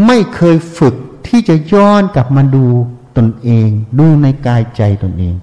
[0.06, 0.94] ไม่เคยฝึก
[1.26, 2.66] ที่จะย้อนกลับมาดู
[3.16, 3.68] ตนเอง
[3.98, 5.34] ดูในกายใจตนเอง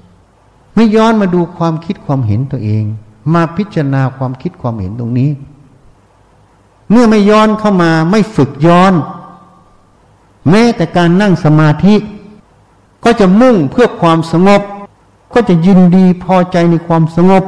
[0.75, 2.84] ไม่ย้อนมาดูความคิดความเห็นตัวเอง
[3.34, 5.30] มาพิจารณาความคิดความเห็นตรงนี้
[6.91, 8.93] เมื่อไม่ย้อนเข้ามาไม่ฝึกย้อน
[10.49, 11.95] แม้แต่การนั่งสมาธิ
[13.03, 14.62] ก็จะมุ่งเพื่อความสงบ
[15.34, 17.43] ก็จะยินดีพอใจในความสงบ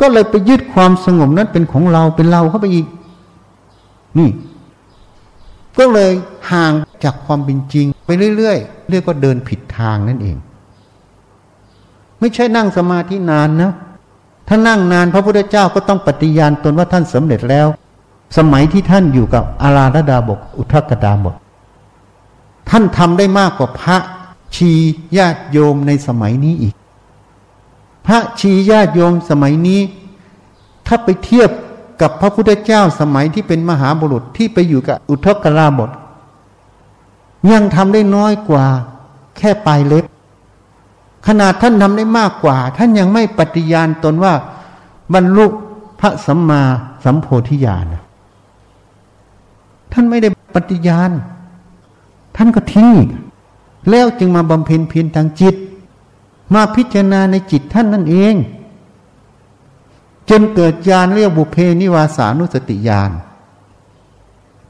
[0.00, 2.86] ก็เลยไปยึดความสงบนั้นเป็นของเราเป็นเราเข้าไปอีก
[4.18, 4.30] นี่
[5.78, 6.10] ก็เลย
[6.52, 6.72] ห่าง
[7.04, 10.36] จากความเป็นจริง ไปเรื่อยๆเรียกว่าเดินผิดทางนั่นเอง
[12.20, 13.72] ไม่ใช่นั่งสมาธินานนะ
[14.48, 17.66] ถ้านั่งนานพระพุทธเจ้าก็ต้องปฏิญาณตนว่าท่านสำเร็จแล้ว
[18.38, 21.34] สมัยที่ท่านอยู่กับอาราธดาบกอุทกดาบก
[22.70, 23.96] ท่านทำได้มากกว่าพระ
[24.56, 24.70] ชี
[25.16, 26.74] ญาติโยมในสมัยนี้อีก
[28.06, 29.80] พระชีญาติโยมสมัยนี้
[30.86, 31.50] ถ้าไปเทียบ
[32.00, 35.90] กับพระพุทธเจ้าสมัยที่เป็นมหาบุรุษที่ไปอยู่กับอุทกราบท
[37.52, 38.64] ยังทำได้น้อยกว่า
[39.38, 40.04] แค่ปลายเล็บ
[41.26, 44.34] ขนาดท่านทำได้มากกว่า ท่านยังไม่ปฏิญาณตนว่า
[45.14, 45.46] บรรลุ
[46.00, 46.62] พระสัมมา
[47.04, 47.84] สัมโพธิญาณ
[49.92, 51.10] ท่านไม่ได้ปฏิญาณ
[52.36, 52.90] ท่านก็ทิ้ง
[53.90, 55.54] แล้วจึงมาบำเพ็ญเพียรทางจิต
[56.54, 58.34] มาพิจารณาในจิตท่านนั่นเอง
[60.30, 63.10] จนเกิดญาณเรียกบุเพนิวาสานุสติญาณ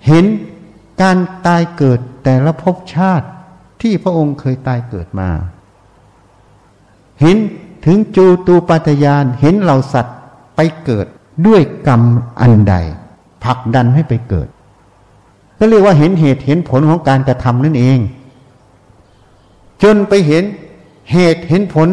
[0.07, 0.25] เห็น
[1.01, 1.17] การ
[1.47, 3.27] ตายเกิดแต่ละภพชาติ
[3.81, 5.31] ที่พระองค์เคยตายเกิดมา
[7.21, 7.37] เห็น
[7.85, 10.17] ถึงจูตูปัตยานเห็นเหล่าสัตว์
[10.57, 11.07] ไปเกิด
[11.47, 12.03] ด้วยกรรม
[12.41, 12.75] อันใด
[13.45, 14.49] ผลักดันให้ไปเกิด
[15.59, 17.99] ก็เรียกว่าเห็นเหตุเห็นผลของการกระทำนั่นเอง
[19.83, 20.45] จนไปเห็น
[21.13, 21.89] เหตุเห็นผล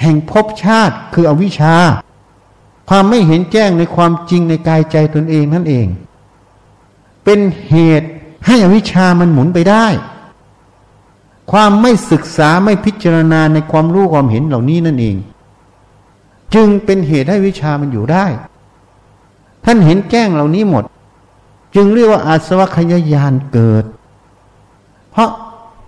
[0.00, 1.74] แห่งภพชาติคืออวิชชา
[2.88, 5.86] ความไม่เห็นแจ้งในความจริงในกายใจตนเองนั่นเอง
[7.24, 8.08] เป็นเหตุ
[8.46, 9.86] ให้อวิชามันหมุนไปได้
[11.50, 15.16] ความไม่ศึกษาไม่พิจารณาในความรู้ความเห็นเหล่านี้นั่นเอง
[16.54, 18.26] จึงเป็นเหตุให้วิชามันอยู่ได้
[19.64, 20.84] ท่านเห็นแจ้งเหล่านี้หมด
[21.74, 23.84] จึงเรียกว่าอาสวัคยายานเกิด
[25.10, 25.30] เพราะ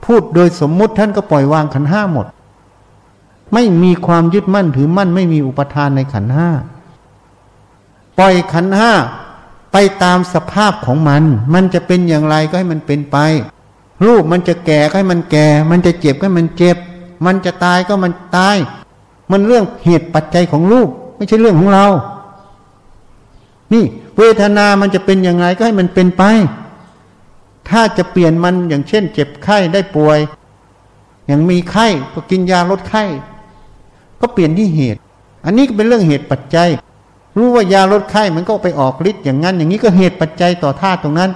[0.04, 2.26] พูดโดยสมมุติท่านก็ปล่อยวางขันห้าหมด
[3.55, 6.49] ไม่มีความยึดมั่นถือมั่น ไม่มีอุปทานในขันห้า
[8.19, 8.93] ปล่อยขันห้า
[9.73, 11.23] ไปตามสภาพของมัน
[11.55, 13.17] มันจะเป็นอย่างไรก็ให้มันเป็นไป
[14.05, 16.77] รูปมันจะแก่ก็ให้มันแก่ มันจะเจ็บก็ให้มันเจ็บ
[17.27, 18.57] มันจะตายก็มันตาย
[19.31, 21.87] มันเรื่องเหตุปัจจัยของรูป ไม่ใช่เรื่องของเรา
[23.73, 23.85] นี่
[24.19, 26.23] เวทนา มันจะเป็นอย่างไรก็ให้มันเป็นไป
[27.69, 30.19] ถ้าจะเปลี่ยนมันอย่างเช่น เจ็บไข้ได้ป่วย
[31.27, 33.05] อย่างมีไข้ก็กินยาลดไข้
[34.22, 35.00] ก็เปลี่ยนที่เหตุ
[35.44, 36.68] อันนี้ก็เป็นเรื่องเหตุปัจจัย
[37.37, 41.30] รู้ว่ายาลดไข้มันก็ไปออกฤทธิ์อย่างนั้น อย่างนี้ก็เหตุปัจจัยต่อธาตุตรงนั้น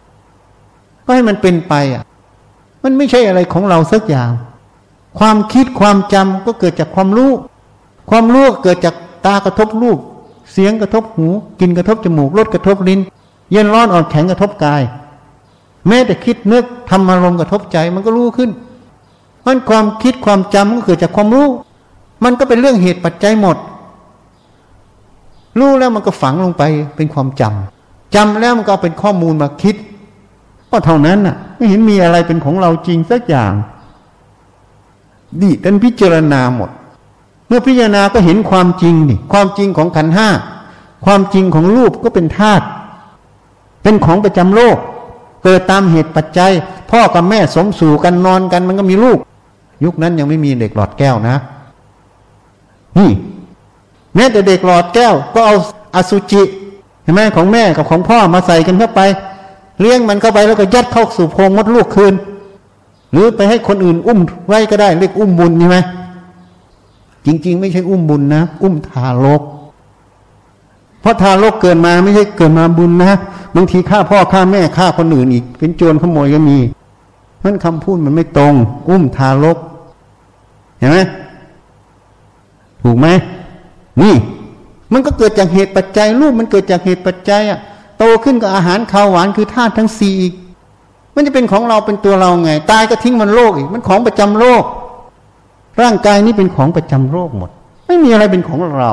[1.05, 2.03] ก็ให้มันเป็นไปอะ
[2.83, 4.31] มันไม่ใช่อะไรของเราสักอย่าง
[5.19, 7.33] ความคิดความจำก็เกิดจากความรู้
[8.11, 8.95] ความรู้เกิดจาก
[9.27, 9.99] ตากระทบรูป
[10.53, 11.29] เสียงกระทบหู
[11.61, 13.01] กินกระทบจมูกรสกระทบลิ้น
[13.53, 14.83] เย็นร้อนอ่อนแข็งกระทบกาย
[15.89, 18.51] แม้แต่คิดนึกทำอารมณ์กระทบใจมันก็รู้ขึ้น
[19.45, 21.49] มันความคิดความจำก็เกิดจากความรู้
[22.25, 23.57] มันก็เป็นเรื่องเหตุปัจจัยหมด
[25.59, 26.63] รู้แล้วมันก็ฝังลงไป
[26.97, 29.77] เป็นความจำจำแล้วมันก็เป็นข้อมูลมาคิด
[30.71, 33.53] ก็เท่านั้นน่ะ ไม่เห็นมีอะไรเป็นของเราจริงสักอย่าง
[35.41, 36.71] ดิท่านพิจารณาหมด
[37.49, 40.29] เมื่อพิจารณาก็เห็นความจริงนี่ความจริงของขันห้า
[41.05, 42.65] ความจริงของรูปก็เป็นธาตุ
[43.83, 44.77] เป็นของประจำโลก
[45.45, 46.53] เกิดตามเหตุปัจจัย
[46.91, 49.19] พ่อกับแม่สมสู่กันนอนกันมันก็มีลูก
[49.85, 51.37] ยุคนั้นยังไม่มีเด็กหลอดแก้วนะ
[52.99, 53.11] นี่
[54.15, 55.55] แม้แต่เด็กหลอดแก้ว ก็เอา
[55.95, 56.43] อสุจิ
[57.03, 59.01] เห็นไหมของแม่กับของพ่อมาใส่กันเข้าไป
[59.81, 62.15] เลี้ยงมันเข้าไปแล้วก็ยัดเข้าสู่โพรงมดลูกคืน
[63.13, 65.79] หรือไปให้คนอื่นอุ้มไว้ก็ได้เรียกอุ้มบุญใช่ไหม
[67.27, 69.43] จริง ๆ ไม่ใช่อุ้มบุญนะ อุ้มทารก
[71.01, 73.13] เพราะทารกเกิดมาไม่ใช่เกิดมาบุญนะ
[73.55, 76.59] บางทีฆ่าพ่อฆ่าแม่ฆ่าคนอื่นอีก เป็นโจรขโมยก็มี
[77.43, 78.55] มันคำพูดมันไม่ตรง
[78.89, 79.59] อุ้มทารก
[80.79, 80.99] เห็นไหม
[82.87, 83.09] ถูกไหม
[84.03, 84.15] นี่
[84.93, 87.59] มันก็เกิดจากเหตุปัจจัย รูปมันเกิดจากเหตุปัจจัยอะ
[87.99, 90.35] โตขึ้นกับอาหารข้าวหวานคือธาตุทั้งสี่อีก
[91.15, 94.63] มันจะเป็นของเราเป็นตัวเราไง ตายก็ทิ้งมันโลกอีก มันของประจำโลก
[95.83, 97.51] ร่างกายนี้เป็นของประจำโลกหมด
[97.87, 98.93] ไม่มีอะไรเป็นของเรา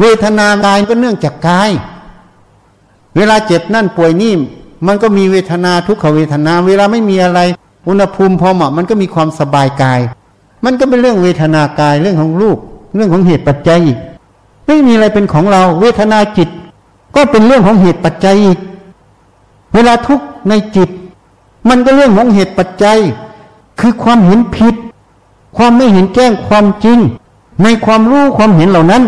[0.00, 1.70] เวทนากายก็เนื่องจากกาย
[3.16, 4.32] เวลาเจ็บนั่นป่วยนี่
[4.86, 7.40] มันก็มีเวทนาทุกขเวทนา เวลาไม่มีอะไร
[7.88, 10.00] อุณหภูมิพอเหมาะมันก็มีความสบายกาย
[10.64, 12.58] มันก็เป็นเรื่องเวทนากายเรื่องของรูป
[12.94, 13.98] เรื่องของเหตุปัจจัยอีก
[14.66, 16.48] ไม่มีอะไรเป็นของเราเวทนาจิต
[17.14, 18.58] ก็เป็นเรื่องของเหตุปัจจัยอีก
[19.74, 20.88] เวลาทุกข์ในจิต
[21.68, 22.98] มันก็เรื่องของเหตุปัจจัย
[23.80, 24.74] คือความเห็นผิด
[25.56, 26.98] ความไม่เห็นแจ้งความจริง
[27.62, 29.02] ในความรู้ความเห็นเหล่านั้น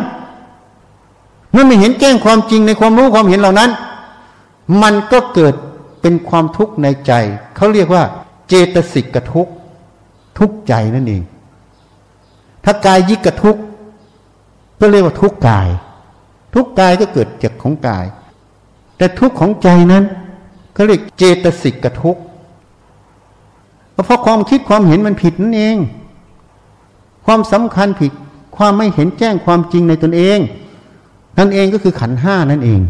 [1.53, 3.71] เมื่อไม่เห็นแจ้งความจริงในความรู้ความเห็นเหล่านั้น
[4.83, 5.55] มันก็เกิด
[6.01, 7.13] เป็นความทุกข์ในใจ
[7.57, 8.03] เขาเรียกว่า
[8.49, 9.49] เจตสิกกทุก
[10.39, 11.23] ทุกใจนั่นเอง
[12.65, 13.57] ถ้ากายยิกกทุก
[14.81, 15.69] ก็เรียกว่าทุกกาย
[16.55, 18.07] ทุกกายก็เกิดจากของกาย
[18.97, 20.05] แต่ทุกของใจนั้น
[20.75, 22.17] เขาเรียกเจตสิกกทุก
[24.07, 25.77] เพราะความคิดความเห็นมันผิดนั่นเอง
[27.27, 28.13] ความสำคัญผิด
[28.57, 30.39] ความไม่เห็นแจ้งความจริงในตนเอง
[31.39, 32.81] นั่นเองก็คือขันห้านั่นเอง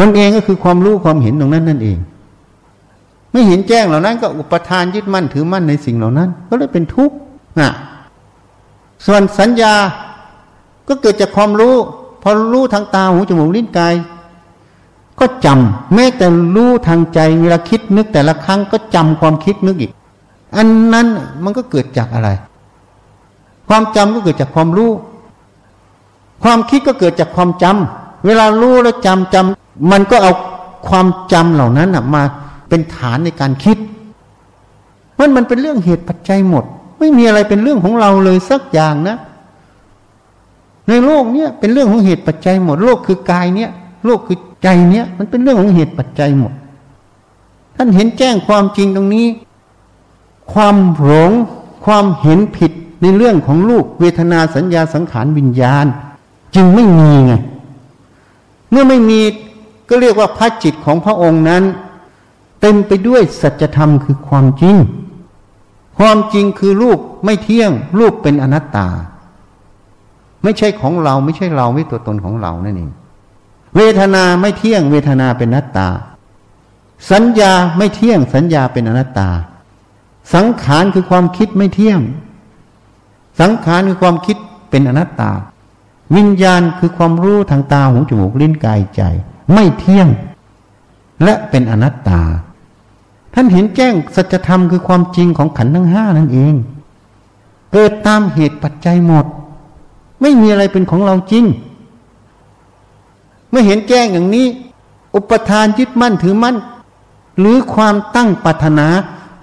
[0.00, 1.98] นั่นเองก็คือความรู้ความเห็นตรงนั้นนั่นเอง
[3.32, 7.16] ไม่เห็นแจ้งเหล่านั้น ก็อุปทานยึดมั่นถือมั่นในสิ่งเหล่านั้น ก็เลยเป็นทุกข์
[7.60, 7.70] นะ
[9.06, 9.74] ส่วนสัญญา
[10.88, 11.74] ก็เกิดจากความรู้
[12.22, 13.94] พอรู้ทางตาหูจมูกลิ้นกาย
[15.18, 19.92] ก็จำแม้แต่รู้ทางใจเวลาคิดนึกแต่ละครั้งก็จำความคิดนึกอีก
[20.56, 21.06] อันนั้น
[21.44, 22.28] มันก็เกิดจากอะไร
[23.68, 24.90] ความจำก็เกิดจากความรู้
[26.42, 30.32] ความคิดก็เกิดจากความจำเวลารู้แล้วจำจำมันก็เอา
[30.88, 32.22] ความจำเหล่านั้นมา
[32.68, 33.78] เป็นฐานในการคิด
[35.18, 36.64] มันมันเป็นเรื่องเหตุปัจจัยหมด
[37.00, 39.16] ไม่มีอะไรเป็นเรื่องของเราเลยสักอย่างนะ
[40.88, 43.70] ในโลกเนี้ยเป็นเรื่องของเหตุปัจจัยหมด โลกคือกายเนี้ย
[44.04, 46.52] โลกคือใจเนี้ยมันเป็นเรื่องของเหตุปัจจัยหมด
[47.76, 49.26] ท่านเห็นแจ้งความจริงตรงนี้
[50.52, 51.32] ความหลง
[51.84, 55.86] ความเห็นผิดในเรื่องของลูกเวทนาสัญญาสังขารวิญญาณ
[56.54, 57.32] จึงไม่มีไง
[58.70, 59.20] เมื่อไม่มี
[59.88, 61.62] ก็เรียกว่าพระจิตของพระองค์นั้น
[62.60, 64.76] เต็มไปด้วยสัจธรรมคือความจริง
[66.00, 68.88] ความจริงคือรูปไม่เที่ยง รูปเป็นอนัตตา
[70.42, 72.90] ไม่ใช่ของเราไม่ใช่เราไม่ตัวตนของเรานั่นเอง
[73.76, 75.88] เวทนาไม่เที่ยง เวทนาเป็นอนัตตา
[77.10, 79.28] สัญญาไม่เที่ยง สัญญาเป็นอนัตตา
[80.34, 82.00] สังขารคือความคิดไม่เที่ยง
[83.40, 84.36] สังขารคือความคิด
[84.70, 85.30] เป็นอนัตตา
[86.16, 89.02] วิญญาณคือความรู้ทางตาหูจมูกลิ้นกายใจ
[89.52, 90.08] ไม่เที่ยง
[91.24, 92.20] และเป็นอนัตตา
[93.34, 96.54] ท่านเห็นแจ้งสัจธรรมคือความจริงของขันธ์ทั้งห้านั่นเอง
[97.72, 99.26] เกิดตามเหตุปัจจัยหมด
[100.20, 101.44] ไม่มีอะไรเป็นของเราจริง
[103.50, 104.46] เมื่อเห็นแจ้งอย่างนี้
[105.14, 106.56] อุปทานยึดมั่นถือมั่น
[107.38, 108.86] หรือความตั้งปรารถนา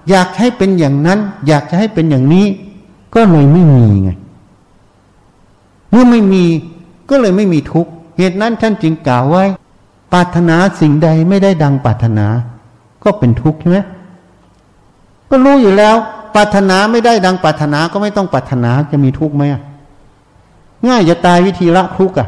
[0.09, 2.45] อยากให้เป็นอย่างนั้น อยากจะให้เป็นอย่างนี้
[3.15, 4.09] ก็เลยไม่มีไง
[5.89, 6.43] เมื่อไม่มี
[7.09, 9.43] ก็เลยไม่มีทุกข์เหตุนั้นท่านจึงกล่าวไว้
[10.13, 12.27] ปรารถนาสิ่งใดไม่ได้ดังปรารถนา
[13.03, 13.79] ก็เป็นทุกข์ใช่ไหม
[15.29, 15.95] ก็รู้อยู่แล้ว
[16.35, 19.43] ปรารถนาไม่ได้ดังปรารถนาก็ไม่ต้องปรารถนาจะมีทุกข์ไหม
[20.87, 22.27] ง่ายจะตายวิธีละทุกข์อะ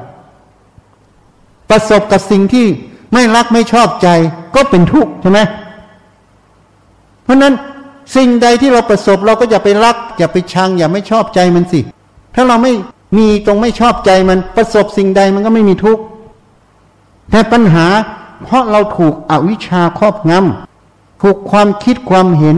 [1.70, 2.66] ประสบกับสิ่งที่
[3.14, 4.08] ไม่รักไม่ชอบใจ
[4.56, 5.40] ก็เป็นทุกข์ใช่ไหม
[7.24, 7.54] เพราะนั้น
[8.16, 11.80] สิ่งใดที่เราประสบเราก็อย่าไปรัก อย่าไปชัง อย่าไม่ชอบใจมันสิ
[12.36, 12.74] ถ้าเราไม่
[13.18, 16.04] มีตรงไม่ชอบใจมันประสบสิ่งใดมันก็ไม่มีทุกข์
[17.32, 17.86] แต่ปัญหา
[18.44, 22.58] เพราะเราถูกอวิชชาครอบงำถูกความคิดความเห็น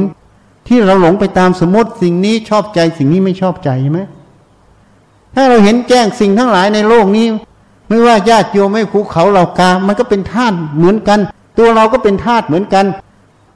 [0.67, 4.01] ที่เราหลงไปตามสมมติสิ่งนี้ชอบใจสิ่งนี้ไม่ชอบใจใช่ไหม
[5.35, 7.27] ถ้าเราเห็นแจ้งสิ่งทั้งหลายในโลกนี้
[7.87, 11.19] ไม่ว่าญาติโยมไม่ภูเขาเหล่ากา มันก็เป็นธาตุเหมือนกัน
[11.57, 12.85] ตัวเราก็เป็นธาตุเหมือนกัน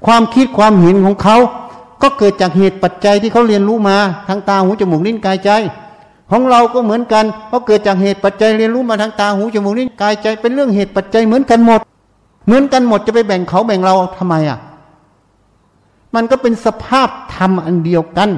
[0.06, 1.38] ความคิดความเห็นของเขา
[2.02, 3.98] ก็เกิดจากเหตุปัจจัยที่เขาเรียนรู้มา
[4.28, 5.50] ทางตาหูจมูกลิ้นกายใจ
[6.32, 11.82] ของเราก็เหมือนกันเพราะเกิดจากเหตุปัจจัยเรียนรู้มาทางตาหูจมูกนิ้วกายใจ เป็นเรื่องเหตุปัจจัยเหมือนกันหมด
[12.46, 14.60] เหมือนกันหมดจะไปแบ่งเขาแบ่งเราทำไมอะ
[16.16, 18.30] มันก็เป็นสภาพธรรมอันเดียวกัน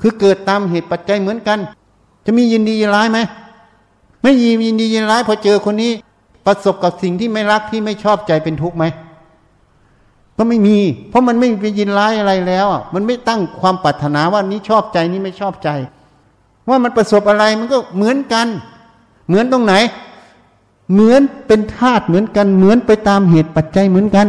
[0.00, 1.58] คือเกิดตามเหตุปัจจัยเหมือนกัน
[2.24, 3.18] จะมียินดียินร้ายไหม
[4.22, 5.92] ไม่ยินยินดียินร้ายพอเจอคนนี้
[6.46, 8.84] ประสบกับสิ่งที่ไม่รักที่ไม่ชอบใจเป็นทุกข์ไหม
[10.36, 15.68] ก็ไม่มี เพราะมันไม่ไปยินร้ายอะไรแล้วมันไม่ตั้งความปรารถนาว่านี้ชอบใจนี้ไม่ชอบใจ
[16.68, 18.46] ว่ามันประสบอะไรมันก็เหมือนกัน
[19.28, 19.74] เหมือนตรงไหน
[20.92, 24.26] เหมือนเป็นธาตุเหมือนกัน เหมือนไปตามเหตุปัจจัยเหมือนกัน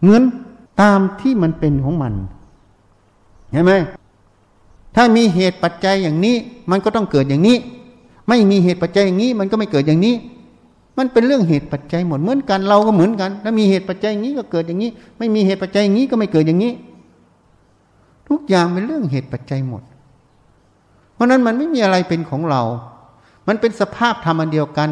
[0.00, 0.22] เหมือน
[0.80, 2.12] ตามที่มันเป็นของมัน
[3.50, 3.72] เห็นไหม
[4.94, 6.36] ถ้ามีเหตุปัจจัยอย่างนี้
[6.70, 7.56] มันก็ต้องเกิดอย่างนี้
[8.28, 10.14] ไม่มีเหตุปัจจัยอย่างนี้ มันก็ไม่เกิดอย่างนี้
[10.98, 16.72] มันเป็นเรื่องเหตุปัจจัยหมดเหมือนกันเราก็เหมือนกัน ถ้ามีเหตุปัจจัยอย่างนี้ก็เกิดอย่างนี้ ไม่มีเหตุปัจจัยอย่างนี้ก็ไม่เกิดอย่างนี้
[18.28, 19.82] ทุกอย่างเป็นเรื่องเหตุปัจจัยหมด
[21.14, 22.62] เพราะนั้นมันไม่มีอะไรเป็นของเรา
[23.48, 24.88] มันเป็นสภาพธรรมอันเดียวกัน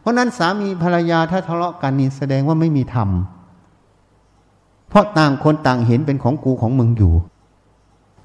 [0.00, 3.08] เพราะนั้นสามีภรรยาถ้าทะเลาะกันนี่แสดงว่าไม่มีธรรม
[4.88, 7.14] เพราะต่างคนต่างเห็นเป็นของกูของมึงอยู่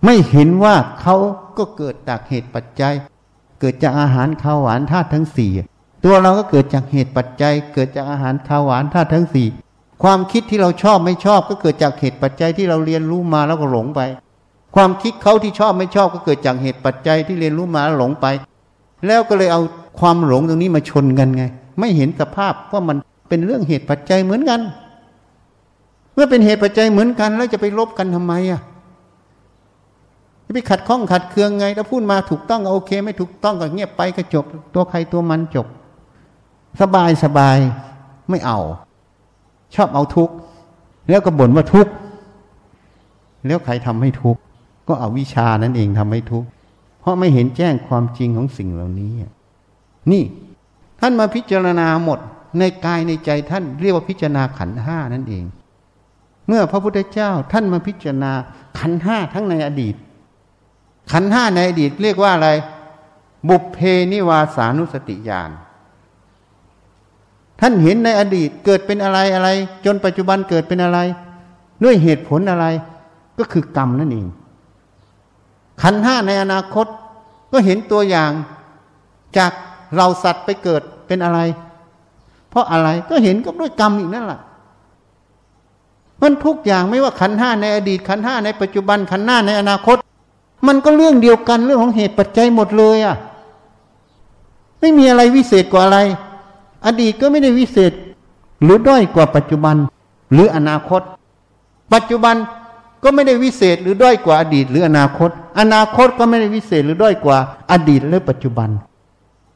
[0.06, 1.16] ไม่เห็นว่าเขา
[1.58, 2.94] ก็เกิดจากเหตุปัจจัย
[3.60, 5.52] เกิดจากอาหารข้าวหวานธาตุทั้งสี่
[6.04, 9.48] ตัวเราก็เกิดจากเหตุปัจจัย เกิดจากอาหารข้าวหวานธาตุทั้งสี่
[10.04, 14.02] ความคิดที่เราชอบไม่ชอบก็เกิดจากเหตุปัจจัยที่เราเรียนรู้มาแล้วก็หลงไป
[14.76, 18.26] ความคิดเขาที่ชอบไม่ชอบก็เกิดจากเหตุปัจจัยที่เรียนรู้มาแล้วหลงไป
[19.06, 19.62] แล้วก็เลยเอา
[20.00, 21.44] ความหลงตรงนี้มาชนกันไง
[21.80, 22.98] ไม่เห็นสภาพว่ามัน
[23.30, 24.60] เป็นเรื่องเหตุปัจจัยเหมือนกัน
[26.14, 28.62] เมื่อเป็นเหตุปัจจัยเหมือนกัน แล้วจะไปลบกันทำไมอะ
[30.46, 35.68] จะไปขัดข้องขัดเคืองไง ถ้าพูดมาถูกต้องโอเค ไม่ถูกต้องก็เงียบไปก็จบ ตัวใครตัวมันจบ
[36.82, 37.58] สบายสบาย
[38.30, 38.60] ไม่เอา
[39.76, 40.34] ชอบเอาทุกข์
[41.10, 41.92] แล้วก็บ่นว่าทุกข์
[43.48, 44.42] แล้วใครทำให้ทุกข์
[44.88, 46.48] ก็เอาวิชานั่นเองทำให้ทุกข์
[47.08, 49.12] ราะไม่เห็นแจ้งความจริงของสิ่งเหล่านี้
[50.12, 50.24] นี่
[51.00, 52.20] ท่านมาพิจารณาหมด
[52.60, 55.44] ในกายในใจท่านเรียกว่าพิจารณาขันห้านั่นเอง
[56.48, 58.32] เมื่อพระพุทธเจ้าท่านมาพิจารณา
[58.80, 59.96] ขันห้าทั้งในอดีต
[61.12, 62.50] ขันห้าในอดีตเรียกว่าอะไร
[63.50, 63.78] บุพเพ
[64.12, 65.52] นิวาสานุสติญาณ
[67.62, 69.50] ท่านเห็นในอดีตเกิดเป็นอะไรอะไร
[69.86, 71.00] จนปัจจุบันเกิดเป็นอะไร
[71.84, 72.66] ด้วยเหตุผลอะไร
[73.38, 74.28] ก็คือกรรมนั่นเอง
[75.82, 76.88] ขันห้าในอนาคต
[77.52, 78.32] ก็เห็นตัวอย่าง
[79.38, 79.52] จาก
[79.96, 81.40] เราสัตว์ไปเกิดเป็นอะไร
[82.50, 84.40] เพราะอะไรก็เห็นก็ด้วยกรรมอีกนั่นแหละ
[86.22, 89.98] มันทุกอย่างไม่ว่าขันห้าในอดีตขันห้าในปัจจุบันขันห้าในอนาคต
[90.68, 93.16] มันก็เรื่องเดียวกันเรื่องของเหตุปัจจัยหมดเลยอะ
[94.80, 96.00] ไม่มีอะไรวิเศษกว่าอะไร
[96.86, 97.94] อดีตก็ไม่ได้วิเศษ
[98.64, 99.76] หรือด้อยกว่าปัจจุบัน
[100.34, 101.02] หรืออนาคต
[101.94, 102.36] ปัจจุบัน
[103.04, 105.30] ก็ไม่ได้วิเศษหรือด้อยกว่าอดีตหรืออนาคต
[105.60, 107.38] อนาคตก็ไม่ได้วิเศษหรือด้อยกว่า
[107.72, 108.70] อดีตหรือปัจจุบัน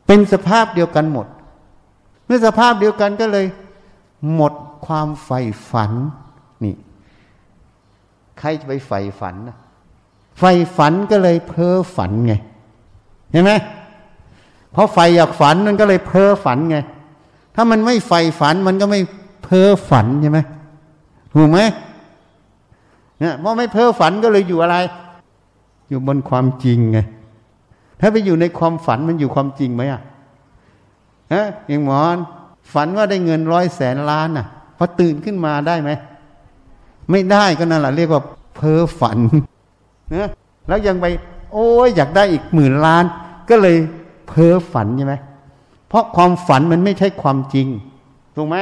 [0.08, 1.28] เป็นสภาพเดียวกันหมด
[2.26, 3.46] เมื่อสภาพเดียวกันก็เลย
[4.34, 4.54] หมด
[4.86, 5.92] ความใฝ่ฝัน
[6.64, 6.76] นี่
[8.40, 9.58] ใครจะไปใฝ่ฝันนะ
[10.40, 12.34] ใฝ่ฝันก็เลยเพ้อฝันไง
[13.32, 13.52] เห็นไหม
[14.72, 16.78] เพราะไฟอยากฝันมันก็เลยเพ้อฝันไง
[17.56, 19.00] ถ้ามันไม่ใฝ่ฝันมันก็ไม่
[19.44, 20.40] เพ้อฝันใช่ไหม
[21.34, 21.60] ถูกไหม
[23.22, 24.78] เนี่ยเพราะไม่เพ้อฝันก็เลยอยู่อะไร
[25.90, 27.00] อยู่บนความจริงไง
[28.00, 30.02] ถ้าไปอยู่ในความฝันมันอยู่ความจริงไหมอะ
[31.34, 32.18] ฮะอย่างหมอน
[32.74, 34.46] ฝันว่าได้เงินร้อยแสนล้านอะ
[34.78, 35.92] พอตื่นขึ้นมาได้ไหม
[37.12, 38.22] ไม่ได้ก็นั่นแหละเรียกว่า
[38.56, 39.18] เพ้อฝัน
[40.16, 40.30] นะ
[40.68, 41.06] แล้วยังไป
[41.54, 43.04] โอ้ยอยากได้อีกหมื่นล้าน
[43.50, 43.78] ก็เลย
[44.28, 45.16] เพ้อฝันใช่ไหม
[45.88, 47.68] เพราะความฝันมันไม่ใช่ความจริง
[48.36, 48.58] ถูกไหม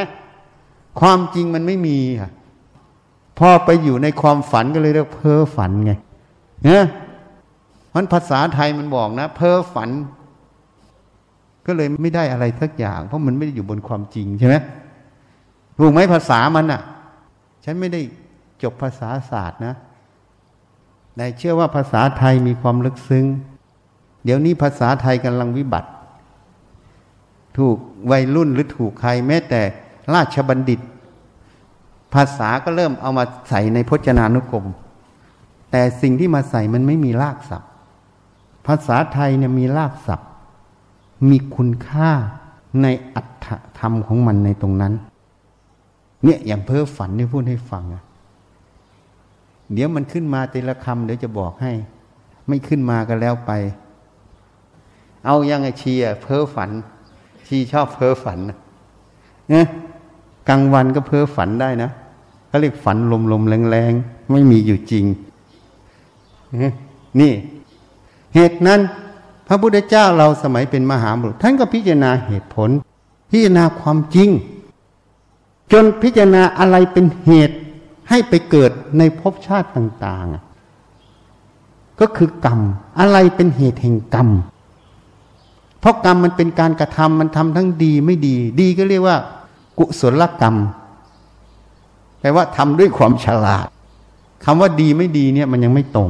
[0.99, 2.31] ความจริงมันไม่มีค่ะ
[3.39, 5.93] พอไปอยู่ในความฝันก็เลยเรียกเพ้อฝันไง
[6.63, 6.83] เนี่ย
[7.95, 9.89] มันภาษาไทยมันบอกนะ เพ้อฝัน
[11.65, 14.55] ก็เลยไม่ได้อะไรสักอย่าง เพราะมันไม่ได้อยู่บนความจริงใช่ไหม
[15.77, 16.81] ถูกไหมภาษามันอะ
[17.65, 18.01] ฉันไม่ได้
[18.63, 19.75] จบภาษาศาสตร์นะ
[21.15, 23.25] แต่เชื่อว่าภาษาไทยมีความลึกซึ้ง
[24.23, 25.89] เดี๋ยวนี้ภาษาไทยกำลังวิบัติ
[27.57, 27.77] ถูก
[28.11, 29.61] วัยรุ่นหรือถูกใครแม้แต่
[30.13, 30.79] ราชบัณฑิต
[32.13, 34.65] ภาษาก็เริ่มเอามาใส่ในพจนานุกรม
[35.71, 37.69] แต่สิ่งที่มาใส่มันไม่มีรากศัพท์
[38.67, 40.27] ภาษาไทยเนี่ยมีรากศัพท์
[41.29, 42.11] มีคุณค่า
[42.81, 43.27] ในอัต
[43.79, 44.93] ธรรมของมันในตรงนั้น
[46.23, 48.03] เนี่ยอย่างเพ้อฝันที่พูดให้ฟังอะ
[49.73, 51.71] เดี๋ยวมันขึ้นมาแต่ละคำเดี๋ยวจะบอกให้
[52.47, 53.51] ไม่ขึ้นมาก็แล้วไป
[55.25, 56.69] เอายังไงเชียเพ้อฝัน
[57.47, 59.65] ชีชอบเพ้อฝันนะ
[60.49, 61.89] กลางวันก็เพ้อฝันได้นะ
[62.47, 62.97] เขาเรียกฝัน
[63.31, 65.05] ลมๆแรงๆ ไม่มีอยู่จริง
[67.19, 67.33] นี่
[68.35, 68.79] เหตุนั้น
[69.47, 72.69] พระพุทธเจ้าเราสมัยเป็นมหาบุรุษ ท่านก็พิจารณาเหตุผล
[73.31, 74.29] พิจารณาความจริง
[75.71, 77.55] จนพิจารณาอะไรเป็นเหตุ
[78.09, 82.59] ให้ไปเกิดในภพชาติต่างๆ ก็คือกรรม
[82.99, 84.29] อะไรเป็นเหตุแห่งกรรม
[85.79, 89.17] เพราะกรรมมันเป็นการกระทำมันทำทั้งดีไม่ดี ดีก็เรียกว่า
[89.79, 90.55] กุศลกรรม
[92.19, 93.67] แปลว่าทำด้วยความฉลาด
[94.45, 96.09] คำว่าดีไม่ดีเนี่ยมันยังไม่ตรง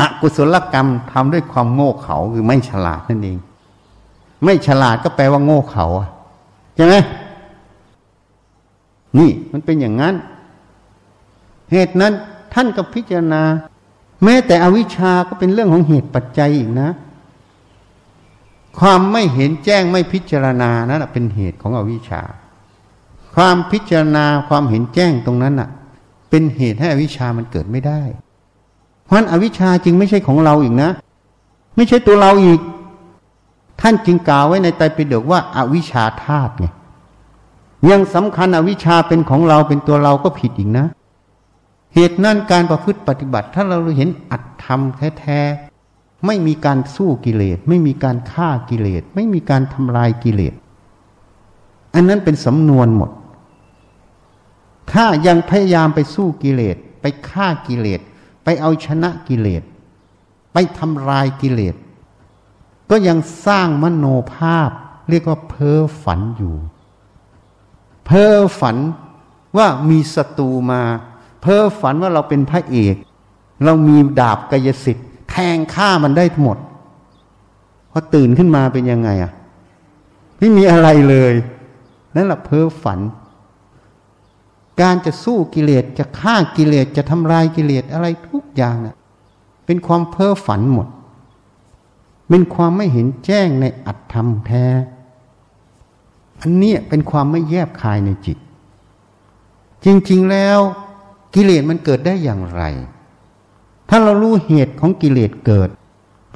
[0.00, 3.38] อกุศลกรรมทำด้วยความโง่เขลาคือไม่ฉลาดนั่นเอง
[4.44, 5.84] ไม่ฉลาดก็แปลว่าโง่เขลา
[6.76, 6.94] ใช่ไหม
[9.18, 10.14] นี่มันเป็นอย่างนั้น
[11.72, 12.12] เหตุนั้น
[12.54, 13.42] ท่านก็พิจารณา
[14.24, 16.90] แม้แต่อวิชชาก็เป็นเรื่องของเหตุปัจจัยอีกนะ
[18.78, 22.22] ความไม่เห็นแจ้งไม่พิจารณานั่นเป็นเหตุของอวิชชา
[23.34, 25.68] ความพิจารณาความเห็นแจ้งตรงนั้นน่ะ
[26.30, 28.00] เป็นเหตุให้อวิชชามันเกิดไม่ได้
[29.04, 30.90] เพราะนั้นอวิชชาจึงไม่ใช่ของเราอีกนะ
[31.76, 32.60] ไม่ใช่ตัวเราอีก
[33.80, 36.66] ท่านจึงกล่าวไว้ในไตรปิฎกว่าอาวิชชาธาตุไง
[37.90, 40.86] ยังสำคัญอวิชชาเป็นของเราเป็นตัวเราก็ผิดอีกนะ
[41.94, 44.80] เหตุนั้นการประพฤติปฏิบัติ ถ้าเราเห็นอัตธรรม
[45.18, 45.69] แท้ๆ
[46.26, 50.54] ไม่มีการสู้กิเลส ไม่มีการฆ่ากิเลส ไม่มีการทำลายกิเลส
[51.94, 53.10] อันนั้นเป็นสำนวนหมด
[54.92, 58.00] ถ้ายังพยายามไปสู้กิเลส ไปฆ่ากิเลส
[58.44, 59.62] ไปเอาชนะกิเลส
[60.52, 61.74] ไปทำลายกิเลส
[62.90, 64.70] ก็ยังสร้างมโนภาพ
[65.10, 66.54] เรียกว่าเพ้อฝันอยู่
[68.04, 68.76] เพ้อฝัน
[69.56, 70.82] ว่ามีศัตรูมา
[71.40, 72.96] เพ้อฝันว่าเราเป็นพระเอก
[73.64, 76.58] เรามีดาบกายสิทธิ แทงฆ่ามันได้หมด
[77.90, 79.32] พอตื่นขึ้นมาเป็นยังไงอะ
[80.38, 81.34] ไม่มีอะไรเลย
[82.14, 83.00] นั่นแหละเพ้อฝัน
[84.80, 88.96] การจะสู้กิเลสจะฆ่ากิเลสจะทำลายกิเลสอะไรทุกอย่างน่ะ
[89.66, 90.88] เป็นความเพ้อฝันหมด
[92.28, 94.66] เป็นความไม่เห็นแจ้งในอัตธรรมแท้
[96.40, 98.38] อันนี้เป็นความไม่แยบคายในจิต
[99.84, 100.58] จริง ๆแล้ว
[101.34, 102.62] กิเลสมันเกิดได้อย่างไร
[103.90, 105.68] ถ้าเรารู้เหตุของกิเลสเกิด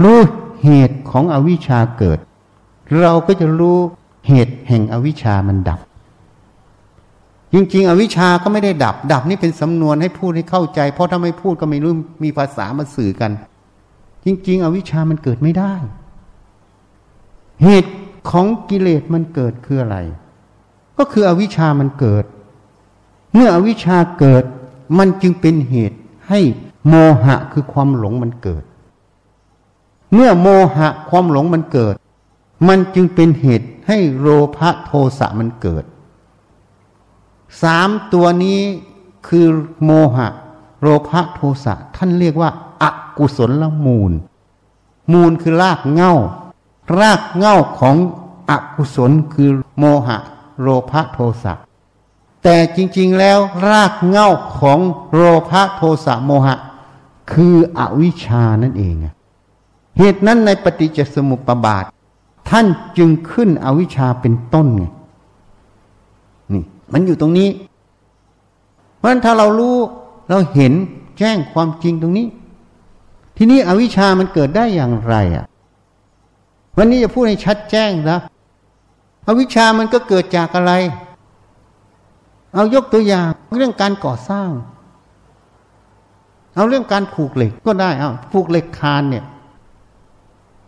[0.02, 0.18] รู้
[0.64, 2.18] เหตุของอวิชชาเกิด
[3.00, 3.78] เราก็จะรู้
[4.28, 5.80] เหตุแห่งอวิชชามันดับ
[7.52, 11.92] จริง ๆ อวิชชาก็ไม่ได้ดับ ดับนี่เป็นสำนวนให้พูดให้เข้าใจ เพราะถ้าไม่พูดก็ไม่รู้
[12.24, 13.30] มีภาษามาสื่อกัน
[14.24, 15.74] จริง ๆ อวิชชามันเกิดไม่ได้
[17.62, 17.92] เหตุ
[18.30, 19.98] ของกิเลสมันเกิดคืออะไร
[20.98, 22.24] ก็คืออวิชชามันเกิด
[23.34, 24.44] เมื่ออวิชชาเกิด
[24.98, 25.98] มันจึงเป็นเหตุ
[26.28, 26.40] ให้
[26.88, 28.64] โมหะคือความหลงมันเกิด
[30.12, 31.94] เมื่อโมหะความหลงมันเกิด
[32.68, 35.84] มันจึงเป็นเหตุให้โลภะโทสะมันเกิด
[37.62, 38.60] สามตัวนี้
[39.28, 39.46] คือ
[39.84, 40.28] โมหะ
[40.80, 42.50] โลภะโทสะท่านเรียกว่า
[42.82, 44.12] อากุศลละมูล
[45.12, 46.12] มูลคือรากเง่า
[47.00, 47.96] รากเง่าของ
[48.50, 50.16] อกุศลคือโมหะ
[50.62, 51.52] โลภะโทสะ
[52.42, 54.28] แต่จริง ๆ แล้วรากเง่า
[54.58, 54.78] ของ
[55.14, 56.54] โลภะโทสะโมหะ
[57.32, 58.94] คืออวิชานั่นเอง
[59.98, 61.84] เหตุนั้นในปฏิจจสมุปบาท
[62.50, 62.66] ท่าน
[62.98, 64.84] จึงขึ้นอวิชาเป็นต้นไง
[66.52, 67.48] นี่ มันอยู่ตรงนี้
[68.96, 69.76] เพราะฉะนั้นถ้าเรารู้
[70.28, 70.72] เราเห็น
[71.18, 72.26] แจ้งความจริงตรงนี้
[73.36, 75.46] ทีนี้อวิชามันเกิดได้อย่างไรอะ
[76.78, 78.18] วันนี้จะพูดให้ชัดแจ้งนะ
[79.28, 80.72] อวิชามันก็เกิดจากอะไร
[82.54, 84.50] เอายกตัวอย่างเรื่องการก่อสร้าง
[86.54, 89.24] เอาเรื่องการผูกเหล็กก็ได้เอาผูกเหล็กคานเนี่ย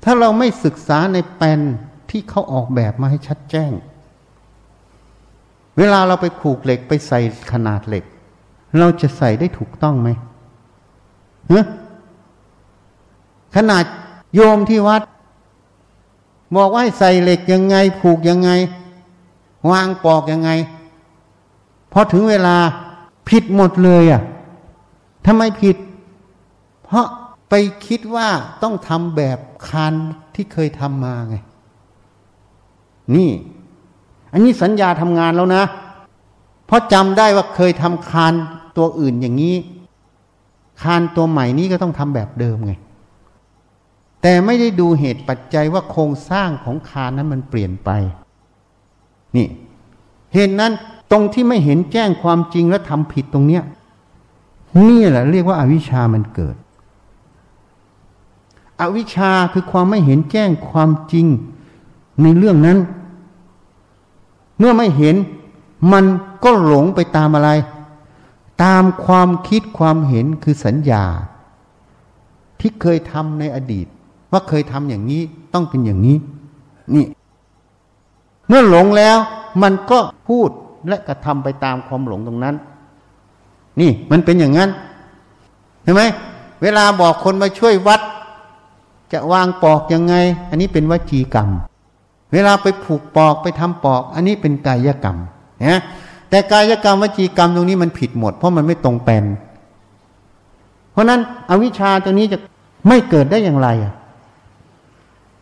[0.04, 1.60] ถ้าเราไม่ศึกษาในแปลน
[2.10, 3.72] ที่เขาออกแบบมาให้ชัดแจ้ง
[5.78, 7.20] เวลาเราไปผูกเหล็กไปใส่
[7.52, 8.04] ขนาดเหล็ก
[8.78, 10.08] เราจะใส่ได้ถูกต้องไหม
[11.48, 11.62] เฮ้
[13.56, 13.84] ขนาด
[14.34, 15.02] โยมที่วัด
[16.56, 18.50] บอกว่าให้ใส่เหล็กยังไง ผูกยังไง
[19.70, 20.50] วางปอกยังไง
[21.92, 22.56] พอถึงเวลา
[23.28, 24.22] ผิดหมดเลยอะ
[25.26, 25.76] ทำไมผิด
[26.84, 27.06] เพราะ
[27.48, 27.54] ไป
[27.86, 28.28] คิดว่า
[28.62, 29.94] ต้องทำแบบคาน
[30.34, 31.36] ที่เคยทำมาไง
[33.14, 33.30] นี่
[34.32, 35.64] อันนี้สัญญาทำงานแล้วนะ
[36.66, 38.34] เพราะจำได้ว่าเคยทำคาน
[38.76, 39.56] ตัวอื่นอย่างนี้
[40.82, 42.72] คานตัวใหม่นี้ก็ต้องทำแบบเดิมไง
[44.22, 47.90] แต่ไม่ได้ดูเหตุปัจจัยว่าโครงสร้างของคานนั้นมันเปลี่ยนไป
[49.36, 49.46] นี่
[50.34, 50.72] เหตุนั้น
[51.10, 53.62] ตรงที่ไม่เห็นแจ้งความจริงและทำผิดตรงเนี้ย
[54.80, 56.56] นี่แหละเรียกว่าอาวิชามันเกิด
[58.80, 61.26] อวิชชาคือความไม่เห็นแจ้งความจริง
[62.22, 62.78] ในเรื่องนั้น
[64.58, 65.16] เมื่อไม่เห็น
[65.92, 66.04] มัน
[66.44, 67.50] ก็หลงไปตามอะไร
[68.62, 71.04] ตามความคิดความเห็นคือสัญญา
[72.60, 73.86] ที่เคยทำในอดีต
[74.32, 75.22] ว่าเคยทำอย่างนี้
[75.54, 76.16] ต้องเป็นอย่างนี้
[76.94, 77.06] นี่
[78.48, 79.16] เมื่อหลงแล้ว
[79.62, 79.98] มันก็
[80.28, 80.50] พูด
[80.88, 82.56] และกระทำไปตามความหลงตรงนั้น
[83.80, 84.70] นี่มันเป็นอย่างนั้น
[85.82, 86.02] เห็นไหม
[86.62, 88.00] เวลาบอกคนมาช่วยวัด
[89.12, 90.14] จะวางปอกยังไง
[90.50, 91.48] อันนี้เป็นวจีกรรม
[92.32, 95.16] เวลาไปผูกปอกไปทำปอก อันนี้เป็นกายกรรม
[95.64, 95.80] นะ
[96.30, 99.24] แต่กายกรรมวจีกรรมตรงนี้มันผิดหมด เพราะมันไม่ตรงแปลน
[100.92, 101.20] เพราะนั้น
[101.50, 102.38] อวิชชาตรงนี้จะ
[102.88, 103.94] ไม่เกิดได้อย่างไรอะ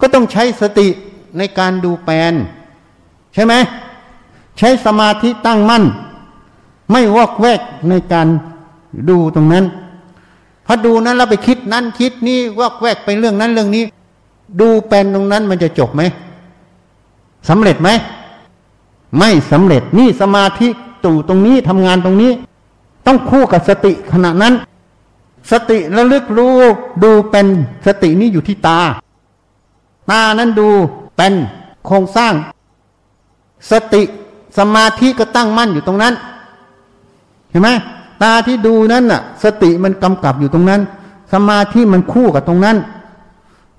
[0.01, 0.89] ก็ต้องใช้สติ
[1.39, 2.35] ในการดูแปลน
[3.35, 3.55] ใช่ไหม
[4.59, 5.85] ใช้สมาธิตั้งมั่น
[6.91, 8.26] ไม่วอกแวกในการ
[9.09, 9.64] ดูตรงนั้น
[10.66, 13.85] พอดูนั้นเราไปคิดนั้นคิดนี้วอกแวกไปเรื่องนั้นเรื่องนี้
[14.61, 16.03] ดูเป็นตรงนั้นมันจะจบไหม
[17.49, 17.89] สำเร็จไหม
[19.18, 20.68] ไม่สำเร็จนี่สมาธิ
[21.05, 22.32] ตู่ตรงนี้ทำงานตรงนี้
[23.07, 24.55] ต้องคู่กับสติขณะนั้น
[25.51, 26.53] สติระลึกรู้
[27.03, 27.47] ดูเป็น
[27.87, 28.80] สตินี้อยู่ที่ตา
[30.11, 30.68] ตานั้นดู
[31.16, 31.35] เป็น
[31.87, 32.32] โครงสร้าง
[33.70, 34.03] สติ
[34.59, 36.14] สมาธิก็ตั้งมั่นอยู่ตรงนั้น
[37.55, 37.70] เห็นไหม
[38.22, 40.80] ตาที่ดูนั้นน่ะ สติมันกำกับอยู่ตรงนั้น
[41.32, 42.76] สมาธิมันคู่กับตรงนั้น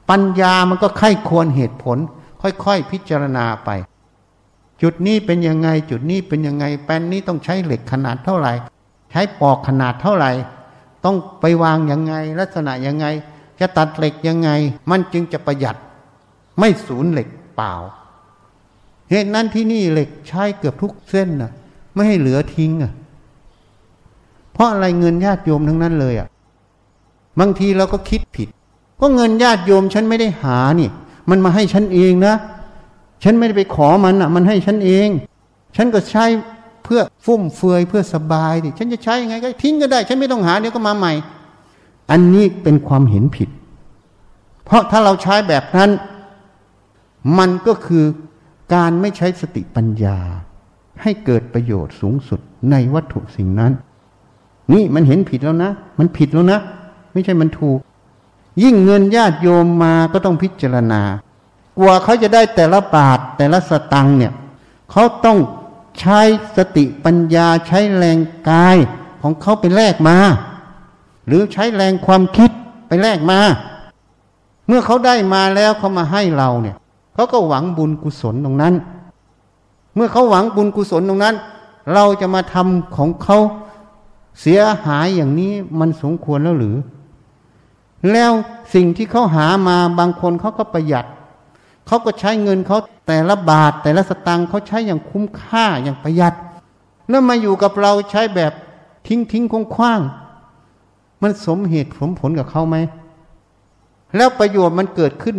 [0.10, 1.98] ปัญญามันก็ไข้ควรเหตุผล
[2.42, 3.70] ค่อยๆ พิจารณาไป
[4.82, 8.54] จุดนี้เป็นยังไง จุดนี้เป็นยังไง แป้นนี้ต้องใช้เหล็กขนาดเท่าไหร่
[9.12, 10.32] ใช้ปอกขนาดเท่าไหร่
[11.06, 13.06] ต้องไปวางยังไง ลักษณะยังไง
[13.60, 14.50] จะตัดเหล็กยังไง
[14.90, 15.76] มันจึงจะประหยัด
[16.60, 17.74] ไม่สูญเหล็กเปล่า
[19.10, 21.52] เหตุนั้นที่นี่เหล็กใช้เกือบทุกเส้นนะ
[21.94, 22.94] ไม่ให้เหลือทิ้งอะ
[24.56, 26.28] เพราะอะไรเงินญาติโยมทั้งนั้นเลยอะ
[27.40, 28.48] บางทีเราก็คิดผิด
[29.02, 30.90] ก็เงินญาติโยมฉันไม่ได้หานี่
[31.30, 32.36] มันมาให้ฉันเองนะ
[33.24, 35.10] ฉันไม่ได้ไปขอมันอะ มันให้ฉันเอง
[35.76, 36.26] ฉันก็ใช้
[36.84, 41.14] เพื่อฟุ่มเฟือยเพื่อสบายดิฉันจะใช้ยังไงก็ทิ้งก็ได้ ฉันไม่ต้องหาเดี๋ยวก็มาใหม่
[42.12, 43.50] อันนี้เป็นความเห็นผิด
[44.66, 45.92] เพราะถ้าเราใช้แบบนั้น
[47.38, 48.06] มันก็คือ
[48.74, 50.18] การไม่ใช้สติปัญญา
[51.02, 52.40] ให้เกิดประโยชน์สูงสุด
[52.72, 53.72] ในวัตถุสิ่งนั้น
[54.72, 56.60] นี่มันเห็นผิดแล้วนะ มันผิดแล้วนะ
[57.12, 57.80] ไม่ใช่มันถูก
[58.64, 61.02] ยิ่งเงินญาติโยมมาก็ต้องพิจารณา
[61.78, 64.34] กว่าเขาจะได้แต่ละบาทแต่ละสตังเนี่ย
[64.92, 65.38] เขาต้อง
[66.00, 66.20] ใช้
[66.58, 68.18] สติปัญญาใช้แรง
[68.50, 68.78] กาย
[69.22, 70.18] ของเขาไปแลกมา
[71.28, 72.52] หรือใช้แรงความคิด
[72.88, 73.40] ไปแลกมา
[74.68, 76.76] เมื่อเขาได้มาแล้วเขามาให้เราเนี่ย
[77.14, 78.74] เขาก็หวังบุญกุศลตรงนั้น
[79.96, 81.36] เมื่อเขาหวังบุญกุศลตรงนั้น
[81.94, 83.38] เราจะมาทำของเขา
[84.42, 86.78] เสียหายอย่างนี้มันสมควรแล้วหรือ
[88.12, 88.32] แล้ว
[88.74, 91.06] สิ่งที่เขาหามาบางคนเขาก็ประหยัด
[91.88, 92.78] เขาก็ใช้เงินเขา
[93.08, 96.34] แต่ละบาท แต่ละสตางค์เขาใช้อย่างคุ้มค่าอย่างประหยัด
[97.10, 98.54] แล้วมาอยู่กับเราใช้แบบ
[99.08, 100.02] ทิ้งทิ้งคงคว้าง
[101.22, 102.78] มันสมเหตุสมผลกับเขาไหม
[104.16, 105.36] แล้วประโยชน์มันเกิดขึ้น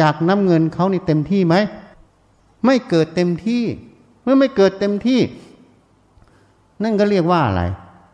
[0.00, 1.54] จากน้ำเงินเขานี่เต็มที่ไหม
[2.64, 3.62] ไม่เกิดเต็มที่
[4.22, 5.20] เมื่อไม่เกิดเต็มที่
[6.82, 7.62] นั่นก็เรียกว่าอะไร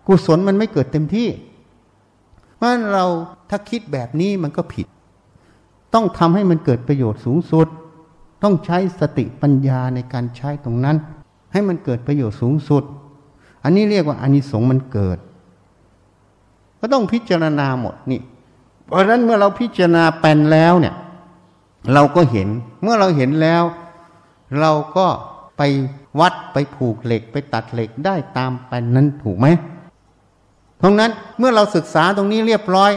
[0.07, 1.29] กุศลมันไม่เกิดเต็มที่
[2.57, 3.05] เพราะเรา
[3.51, 4.87] ถ้าคิดแบบนี้มันก็ผิด
[5.95, 7.67] ต้องทำให้มันเกิดประโยชน์สูงสุด
[8.43, 10.97] ต้องใช้สติปัญญาในการใช้ตรงนั้น
[11.53, 12.83] ให้มันเกิดประโยชน์สูงสุด
[13.65, 15.19] อันนี้เรียกว่าอานิสงส์มันเกิด
[16.81, 18.21] ก็ต้องพิจารณาหมดนี่
[18.87, 20.95] เพราะฉะนั้นเมื่อเราพิจารณาแปนแล้วเนี่ย
[21.95, 22.49] เราก็เห็น
[22.83, 23.63] เมื่อเราเห็นแล้ว
[24.61, 25.07] เราก็
[25.57, 25.63] ไป
[26.21, 29.47] วัดไปผูกเหล็กไปตัดเหล็กได้ตามแปนนั้นถูกไหม
[30.85, 32.93] ราะนั้นเมื่อเราศึกษาตรงนี้เรียบร้อย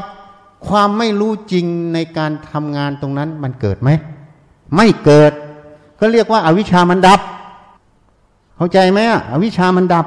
[0.67, 3.89] ความไม่รู้จริงในการทำงานตรงนั้นมันเกิดไหม
[4.75, 5.31] ไม่เกิด
[5.99, 7.21] ก็เรียกว่าอาวิชามันดับ
[8.57, 8.99] เข้าใจไหม
[9.31, 10.05] อวิชามันดับ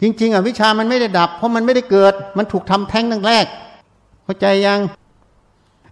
[0.00, 3.46] จริง ๆอวิชามันไม่ได้ดับ เพราะมันไม่ได้เกิด มันถูกทำแท้งตั้งแรก
[4.24, 4.80] เข้าใจยัง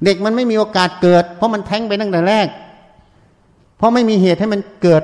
[0.05, 2.47] เด็กมันไม่มีโอกาสเกิด เพราะมันแท้งไปตั้งแต่แรก
[3.77, 5.03] เพราะไม่มีเหตุให้มันเกิด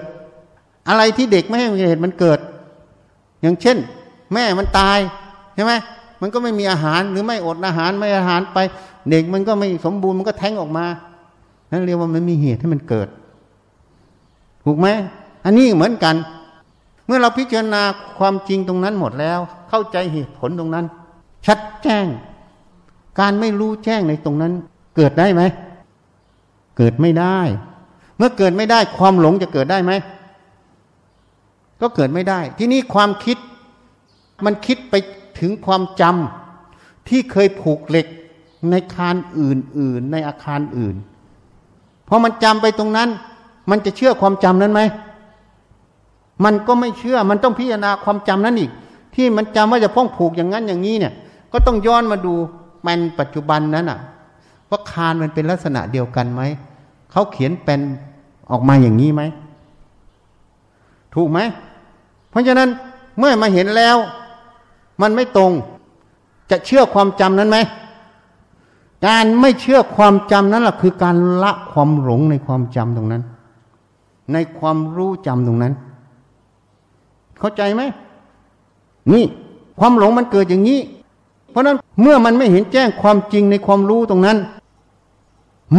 [0.88, 2.38] อะไรที่เด็กไม่ให้มีเหตุมันเกิด
[3.42, 3.76] อย่างเช่น
[4.32, 4.98] แม่มันตาย
[5.54, 5.72] ใช่ไหม
[6.20, 8.58] มันก็ไม่มีอาหารหรือไม่อดอาหารไม่อาหารไป
[9.10, 10.86] เด็กมันก็ไม่สมบูรณ์มันก็แท้งออกมา
[11.70, 13.08] นั่นเรียกว่ามันมีเหตุให้มันเกิด
[14.64, 14.88] ถูกไหม
[15.44, 16.16] อันนี้เหมือนกัน
[17.06, 17.82] เมื่อเราพิจารณา
[18.18, 20.84] ความจริงตรงนั้นหมดแล้ว เข้าใจเหตุผลตรงนั้น
[21.46, 22.06] ชัดแจ้ง
[23.20, 24.52] การไม่รู้แจ้งในตรงนั้น
[24.96, 25.42] เกิดได้ไหม
[26.76, 27.38] เกิดไม่ได้
[28.16, 29.92] เมื่อเกิดไม่ได้ความหลงจะเกิดได้ไหม
[31.80, 33.36] ก็เกิดไม่ได้ ที่นี่ความคิด
[34.44, 34.94] มันคิดไป
[35.40, 38.06] ถึงความจำที่เคยผูกเหล็ก
[38.70, 40.96] ในคารอื่นๆ ในอาคารอื่น
[42.08, 43.08] พอมันจำไปตรงนั้น
[43.70, 44.80] มันจะเชื่อความจำนั้นไหม
[46.44, 48.70] มันก็ไม่เชื่อ มันต้องพิจารณาความจำนั้นอีก
[49.14, 51.12] ที่มันจำว่าจะพ้องผูกอย่างนั้นอย่างนี้เนี่ย
[51.52, 52.34] ก็ต้องย้อนมาดู
[52.86, 53.98] มันปัจจุบันนั้นอะ
[54.70, 56.42] ว่าคานมันเป็นลักษณะเดียวกันไหม
[57.12, 57.80] เขาเขียนเป็น
[58.50, 59.22] ออกมาอย่างนี้ไหม
[61.14, 61.38] ถูกไหม
[62.30, 62.68] เพราะฉะนั้น
[63.18, 63.96] เมื่อมาเห็นแล้ว
[65.00, 65.52] มันไม่ตรง
[66.50, 67.58] จะเชื่อความจำนั้นไหม
[69.06, 73.22] การไม่เชื่อความจำนั้นแหละคือการละความหลงในความจำตรงนั้น
[74.32, 75.72] ในความรู้จำตรงนั้น
[77.38, 77.82] เข้าใจไหม
[79.12, 79.24] นี่
[79.78, 80.80] ความหลงมันเกิดอย่างนี้
[81.50, 84.38] เพราะนั้นเมื่อมันไม่เห็นแจ้งความจริงในความรู้ตรงนั้น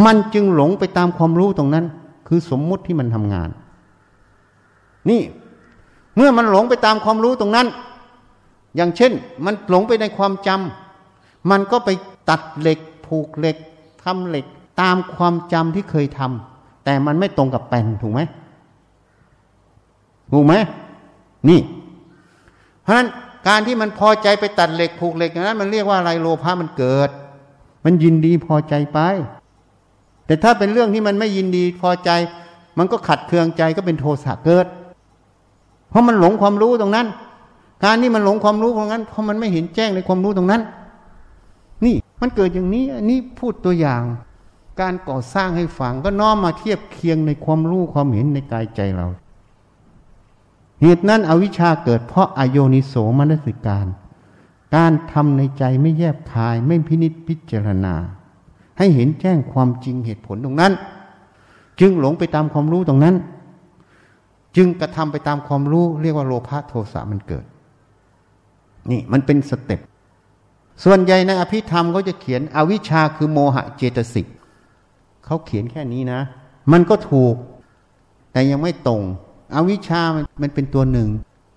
[0.04, 1.84] มันจึงหลงไปตามความรู้ตรงนั้น
[2.28, 3.48] คือสมมุติที่มันทำงาน
[5.10, 5.22] นี่
[6.16, 7.66] เมื่อมันหลงไปตามความรู้ตรงนั้น
[8.76, 9.12] อย่างเช่น
[9.44, 11.90] มันหลงไปในความจำมันก็ไป
[12.30, 13.56] ตัดเหล็ก ผูกเหล็ก
[14.04, 14.46] ทำเหล็ก
[14.80, 18.20] ตามความจำที่เคยทำแต่มันไม่ตรงกับแปลนถูกไหม
[20.32, 20.54] ถูกไหม
[21.48, 21.60] นี่
[22.82, 23.08] เพราะฉะนั้น
[23.48, 27.10] การที่มันพอใจไปตัดเหล็กผูกเหล็กนั้น มันเรียกว่าอะไรโลภะมันเกิด
[27.84, 29.00] มันยินดีพอใจไป
[30.26, 32.10] แต่ถ้าเป็นเรื่องที่มันไม่ยินดีพอใจ
[32.78, 34.66] มันก็ขัดเคืองใจก็เป็นโทสะเกิด
[35.90, 37.06] เพราะมันหลงความรู้ตรงนั้น
[37.84, 40.62] การที่มันหลงความรู้ตรงนั้นเพราะมันไม่เห็นแจ้งในความรู้ตรงนั้น
[41.84, 44.02] นี่มันเกิดอย่างนี้อันนี้พูดตัวอย่าง
[44.80, 49.06] การก่อสร้างให้ฟังก็น้อมมาเทียบเคียงในความรู้ความเห็นในกายใจเรา
[50.82, 53.86] เหตุนั้นอวิชชาเกิดเพราะอโยนิโสมนสิการ
[54.76, 57.94] การทำในใจไม่แยบคายไม่พินิจพิจารณา
[58.78, 60.72] ให้เห็นแจ้งความจริงเหตุผลตรงนั้น
[61.80, 63.16] จึงหลงไปตามความรู้ตรงนั้น
[64.56, 67.44] จึงกระทำไปตามความรู้เรียกว่าโลภะโทสะมันเกิด
[68.90, 69.80] นี่มันเป็นสเต็ป
[70.84, 74.26] ส่วนใหญ่ในอภิธรรมเขาจะเขียนอวิชชาคือโมหะเจตสิก
[75.24, 76.20] เขาเขียนแค่นี้นะ
[76.72, 77.34] มันก็ถูก
[78.32, 79.02] แต่ยังไม่ตรง
[79.54, 81.08] อวิชชามันมันเป็นตัวหนึ่ง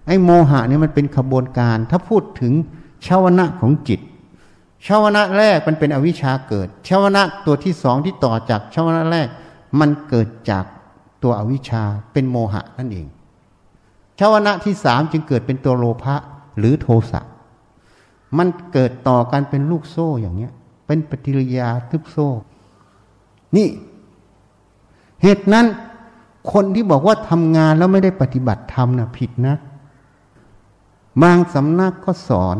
[0.07, 2.53] ไอ้โมหะนี่มันเป็นขบวนการ ถ้าพูดถึง
[3.07, 3.99] ชาวนะของจิต
[4.85, 9.27] ชาวนะแรกมันเป็นอวิชชาเกิดชาวนะตัวที่สองที่ต่อจากชาวนะแรก
[9.79, 10.65] มันเกิดจาก
[11.23, 13.07] ตัวอวิชชาเป็นโมหะนั่นเอง
[14.19, 16.15] ชาวนะที่สามจึงเกิดเป็นตัวโลภะ
[16.57, 17.21] หรือโทสะ
[18.37, 20.51] มันเกิดต่อกันเป็นลูกโซ่อย่างเนี้ย
[20.85, 22.29] เป็นปฏิริยาทุกโซ่
[23.55, 23.67] นี่
[25.23, 25.65] เหตุนั้น
[26.51, 29.55] คนที่บอกว่าทำงานแล้วไม่ได้ปฏิบัติธรรมนะผิดนะ
[31.21, 32.57] บางสำนักก็สอน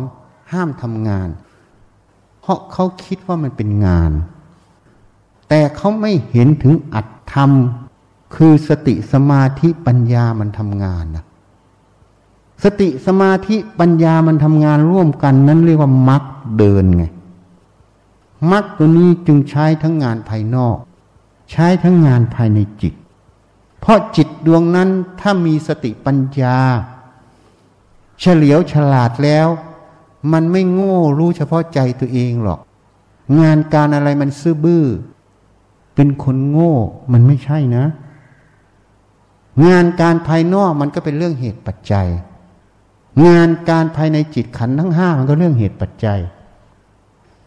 [0.52, 1.30] ห้ามทำงาน
[2.42, 4.12] เพราะเขาคิดว่ามันเป็นงาน
[5.50, 7.52] แต่เขาไม่เห็นถึงอัตธรรม
[8.36, 11.25] คือสติสมาธิปัญญามันทำงานนะ
[12.64, 16.24] สติสมาธิปัญญามันทำงานร่วมกัน นั้นเรียกว่ามัก
[16.58, 17.04] เดินไง
[18.52, 20.78] มักตัวนี้จึงใช้ทั้งงานภายนอก
[21.52, 22.94] ใช้ทั้งงานภายในจิต
[23.80, 24.90] เพราะจิตดวงนั้น
[25.20, 26.58] ถ้ามีสติปัญญา
[28.20, 29.48] เฉลียวฉลาดแล้ว
[30.34, 32.60] มันไม่โง่รู้เฉพาะใจตัวเองหรอก
[33.40, 34.86] งานการอะไรมันซื่อบื้อ
[35.96, 36.74] เป็นคนโง่
[37.14, 37.86] มันไม่ใช่นะ
[39.68, 42.08] งานการภายนอกมันก็เป็นเรื่องเหตุปัจจัย
[43.26, 46.20] งานการภายในจิตขันทั้งห้ามันก็เรื่องเหตุปัจจัย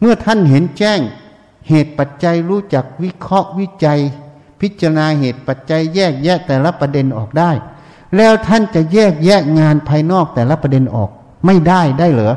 [0.01, 1.01] เมื่อท่านเห็นแจ้ง
[1.69, 4.01] เหตุปัจจัยรู้จักวิเคราะห์วิจัย
[4.61, 7.51] พิจารณาเหตุปัจจัยแยกแยะแต่ละประเด็นออกได้
[8.17, 11.11] แล้วท่านจะแยกแยะงานภายนอกแต่ละประเด็นออก
[11.47, 12.35] ไม่ได้ได้เหรอ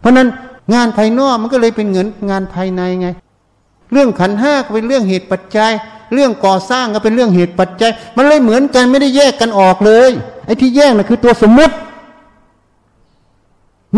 [0.00, 0.28] เพราะนั้น
[0.74, 3.08] งานภายนอกมันก็เลยเป็นเงินงานภายในไง
[3.92, 5.72] เรื่องขันห้าก็เป็นเรื่องเหตุปัจจัย
[6.12, 10.10] เรื่องก่อสร้างก็เป็นเรื่องเหตุปัจจัย มันเลยเหมือนกันไม่ได้แยกกันออกเลย
[10.46, 11.74] ไอ้ที่แยกน่ะคือตัวสมมุติ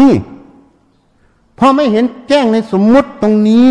[0.00, 0.14] นี่
[1.58, 3.66] พอไม่เห็นแจ้งในสมมุติตรงนี้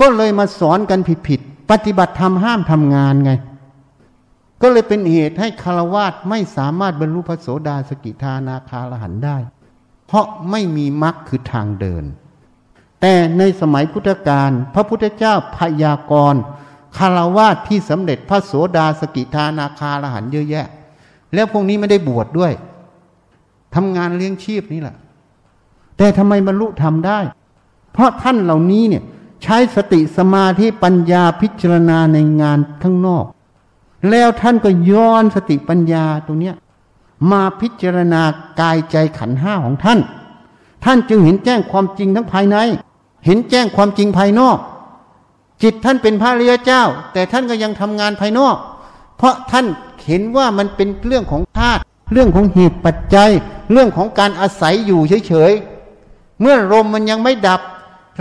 [0.00, 3.32] ก็เลยมาสอนกันผิดๆปฏิบัติธรรมห้ามทำงานไง
[4.62, 9.36] ก็เลยเป็นเหตุให้คารวาสไม่สามารถบรรลุพระโสดาสกิทานาคาลหันได้
[10.06, 12.04] เพราะไม่มีมรรคคือทางเดิน
[13.00, 16.40] แต่ในสมัยพุทธกาลพระพุทธเจ้าพยากรณ์
[16.96, 20.66] คารวาสที่สำเร็จพระโสดาสกิทานาคาลหันเยอะแยะ
[21.34, 22.52] แล้วพวกนี้ไม่ได้บวชดด้วย
[23.74, 24.96] ทำงานเลี้ยงชีพนี่แหละ
[25.96, 27.18] แต่ทำไมบรรลุทำได้
[27.92, 29.02] เพราะท่านเหล่านี้เนี่ย
[29.42, 33.24] ใช้สติสมาธิปัญญาพิจารณาในงานข้างนอก
[34.10, 36.54] แล้วท่านก็ย้อนสติปัญญาตรงนี้ย
[37.30, 38.22] มาพิจารณา
[38.60, 39.98] กายใจขันห้าของท่าน
[40.84, 42.56] ท่านจึงเห็นแจ้งความจริงทั้งภายใน
[43.26, 44.58] เห็นแจ้งความจริงภายนอก
[45.62, 46.82] จิตท่านเป็นพระรียเจ้า
[47.12, 48.56] แต่ท่านก็ยังทำงานภายนอก
[49.16, 49.66] เพราะท่าน
[50.06, 51.82] เห็นว่ามันเป็นเรื่องของธาตุ
[52.12, 53.30] เรื่องของเหตุปัจจัย
[53.72, 57.60] เรื่องของการอาศัยอยู่เฉยๆเมื่อลมมันยังไม่ดับ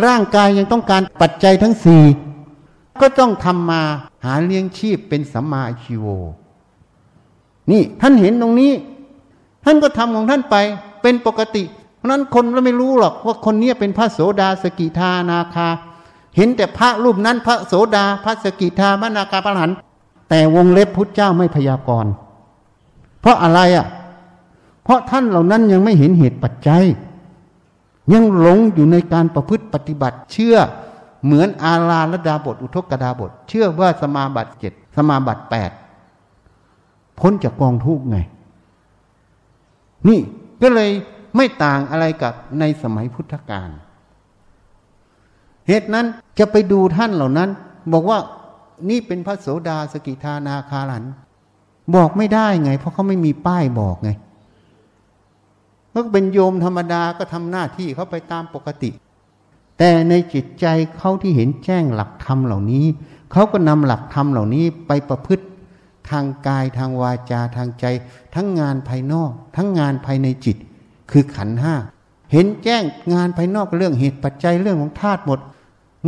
[0.06, 2.04] ร่างกายยังต้องการปัจจัยทั้งสี่
[3.02, 3.82] ก็ต้องทำมา
[4.26, 6.06] หาเลี้ยงชีพเป็นสัมมาชีโว
[7.72, 8.74] นี่ท่านเห็นตรงนี้
[9.66, 10.56] ท่านก็ทำของท่านไป
[11.02, 11.64] เป็นปกติ
[11.98, 15.68] เพราะนั้นคนเราไม่รู้หรอกว่าคนนี้เป็นพระโสดาสกิทานาคา
[16.36, 19.72] เห็นแต่พระรูปนั้นพระโสดาพระสกิทาพระนาคาพระหัน
[20.30, 22.12] แต่วงเล็บพุทธเจ้าไม่พยากรณ์
[23.22, 23.88] เพราะอะไรอะ
[24.84, 26.84] เพราะท่านเหล่านั้นยังไม่เห็นเหตุปัจจัย
[28.14, 30.58] ยังหลงอยู่ในการประพฤติปฏิบัติเชื่อ
[31.26, 35.72] เหมือนอาลาลดาบท อุทกดาบท เชื่อว่าสมาบัติเจ็ดสมาบัติแปด
[37.20, 38.18] พ้นจากกองทุกไง
[40.08, 40.20] นี่
[40.62, 40.90] ก็เลย
[41.36, 43.70] ไม่ต่างอะไรกับในสมัยพุทธกาล
[45.68, 46.06] เหตุนั้น
[46.40, 47.50] จะไปดูท่านเหล่านั้น
[47.94, 48.20] บอกว่า
[48.90, 51.06] นี่เป็นพระโสดาสกิทานาคาลัน
[51.96, 54.10] บอกไม่ได้ไง เพราะเขาไม่มีป้ายบอกไง
[55.94, 58.92] ก็เป็นโยมธรรมดาก็ทำหน้าที่เขาไปตามปกติ
[59.78, 60.66] แต่ในจิตใจ
[60.98, 62.86] เขาที่เห็นแจ้งหลักธรรมเหล่านี้
[63.32, 65.46] เขาก็นำหลักธรรมเหล่านี้ไปประพฤติ
[66.10, 67.86] ทางกายทางวาจาทางใจ
[68.36, 70.58] ทั้งงานภายนอก ทั้งงานภายในจิต
[71.12, 71.76] คือขันห้า
[72.32, 75.40] เห็นแจ้งงานภายนอกเรื่องเหตุปัจจัยเรื่องของธาตุหมด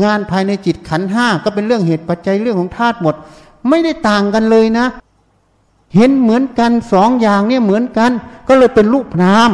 [0.03, 3.15] งานภายในจิตขันห้าก็เป็นเรื่องเหตุปัจจัยเรื่องของธาตุหมด
[3.69, 4.85] ไม่ได้ต่างกันเลยนะ
[5.95, 8.11] เห็นเหมือนกันสองอย่างเนี่ยเหมือนกัน
[8.47, 9.51] ก็เลยเป็นรูปนาม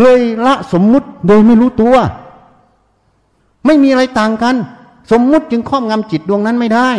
[0.00, 1.96] เลยละสมมุติโดยไม่รู้ตัว
[3.66, 4.56] ไม่มีอะไรต่างกัน
[5.12, 6.90] สมมุติจึงครอบงำจิตดวงนั้นไม่ได้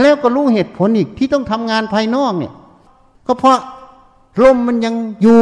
[0.00, 2.52] แล้วก็รู้เหตุผลอีกที่ต้องทำงานภายนอกเนี่ย
[3.26, 3.58] ก็เพราะ
[4.44, 5.40] ลมมันยังอยู่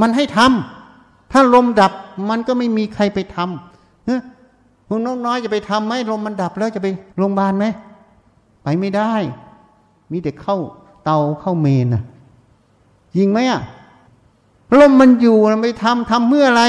[0.00, 1.92] มันให้ทำถ้าลมดับ
[2.30, 4.06] มันก็ไม่มีใครไปทำ
[4.86, 7.64] เฮ้คุณน้องน้อยจะไปทำไหมลมมันดับแล้วจะไปโรงพยาบาลไหม
[8.62, 9.14] ไปไม่ได้
[10.12, 10.58] มีแต่เข้า
[11.04, 12.02] เตาเข้าเมนนะ
[13.18, 13.60] ยิงไหมอะ
[14.78, 16.64] ลมมันอยู่ไปทำทำเพื่ออะไร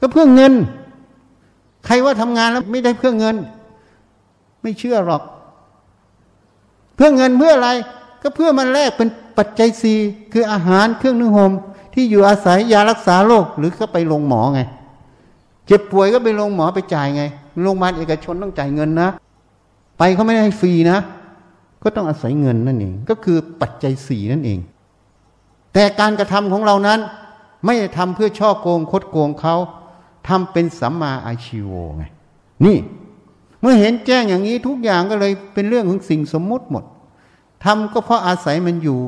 [0.00, 0.52] ก็เพื่อเงิน
[1.86, 3.36] ใครว่าทำงานแล้วไม่ได้เพื่อเงิน
[4.62, 5.22] ไม่เชื่อหรอก
[6.94, 7.70] เพื่อเงินเพื่ออะไร
[8.22, 9.98] ก็เพื่อมันแลกเป็นปัจจัยสี่
[10.32, 11.52] คืออาหารเครื่องนึ่งห่ม
[11.94, 14.60] ที่อยู่อาศัยยารักษาโรคหรือก็ไปโรงหมอไง
[15.68, 17.22] เจ็บป่วยก็ไปโรงหมอไปจ่ายไง
[17.62, 19.08] โรงพยาบาลเอกชนต้องจ่ายเงินนะ
[19.98, 20.98] ไปเขาไม่ได้ให้ฟรีนะ
[21.82, 24.58] ก็ต้องอาศัยเงินนั่นเอง ก็คือปัจจัยสี่นั่นเอง
[25.72, 27.00] แต่การกระทำของเรานั้น
[27.64, 29.54] ไม่ได้ทำเพื่อช่อโกงคดโกงเขา
[30.28, 32.04] ทำเป็นสัมมาอาชีโวไง
[32.64, 32.76] นี่
[33.60, 36.84] เมื่อเห็นแจ้งอย่างนี้ทุกอย่างก็เลยเป็นเรื่องของสิ่งสมมุติหมด
[37.64, 39.00] ทำก็เพราะอาศัยมันอยู่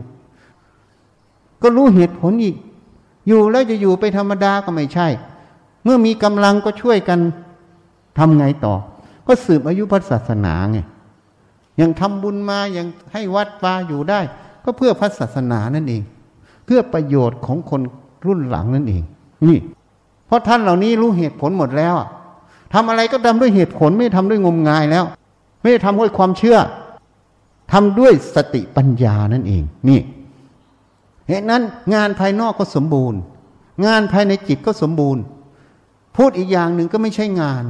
[1.62, 2.56] ก็รู้เหตุผลอีก
[3.26, 5.08] อยู่แล้วจะอยู่ไปธรรมดาก็ไม่ใช่
[5.84, 7.18] เมื่อมีกำลังก็ช่วยกัน
[8.18, 8.74] ทำไงต่อ
[9.26, 10.78] ก็สืบอายุพระศาสนาไง
[11.80, 14.20] ยังทำบุญมายังให้วัดวาอยู่ได้
[14.64, 16.02] ก็เพื่อพระศาสนานั่นเอง
[16.64, 17.82] เพื่อประโยชน์ของคน
[18.26, 19.02] รุ่นหลังนั่นเอง
[19.48, 19.58] นี่
[20.26, 21.94] เพราะท่านเหล่านี้รู้เหตุผลหมดแล้ว
[22.74, 25.04] ทำอะไรก็ทำด้วยเหตุผลไม่ทำด้วยงมงายแล้ว
[25.60, 26.58] ไม่ได้ทำด้วยความเชื่อ
[27.72, 30.00] ทำด้วยสติปัญญานั่นเอง นี่
[31.28, 31.62] เหตุนั้น
[31.94, 33.18] งานภายนอกก็สมบูรณ์
[33.86, 35.22] งานภายในจิตก็สมบูรณ์
[36.16, 37.64] พูดอีกอย่างหนึ่งก็ไม่ใช่งาน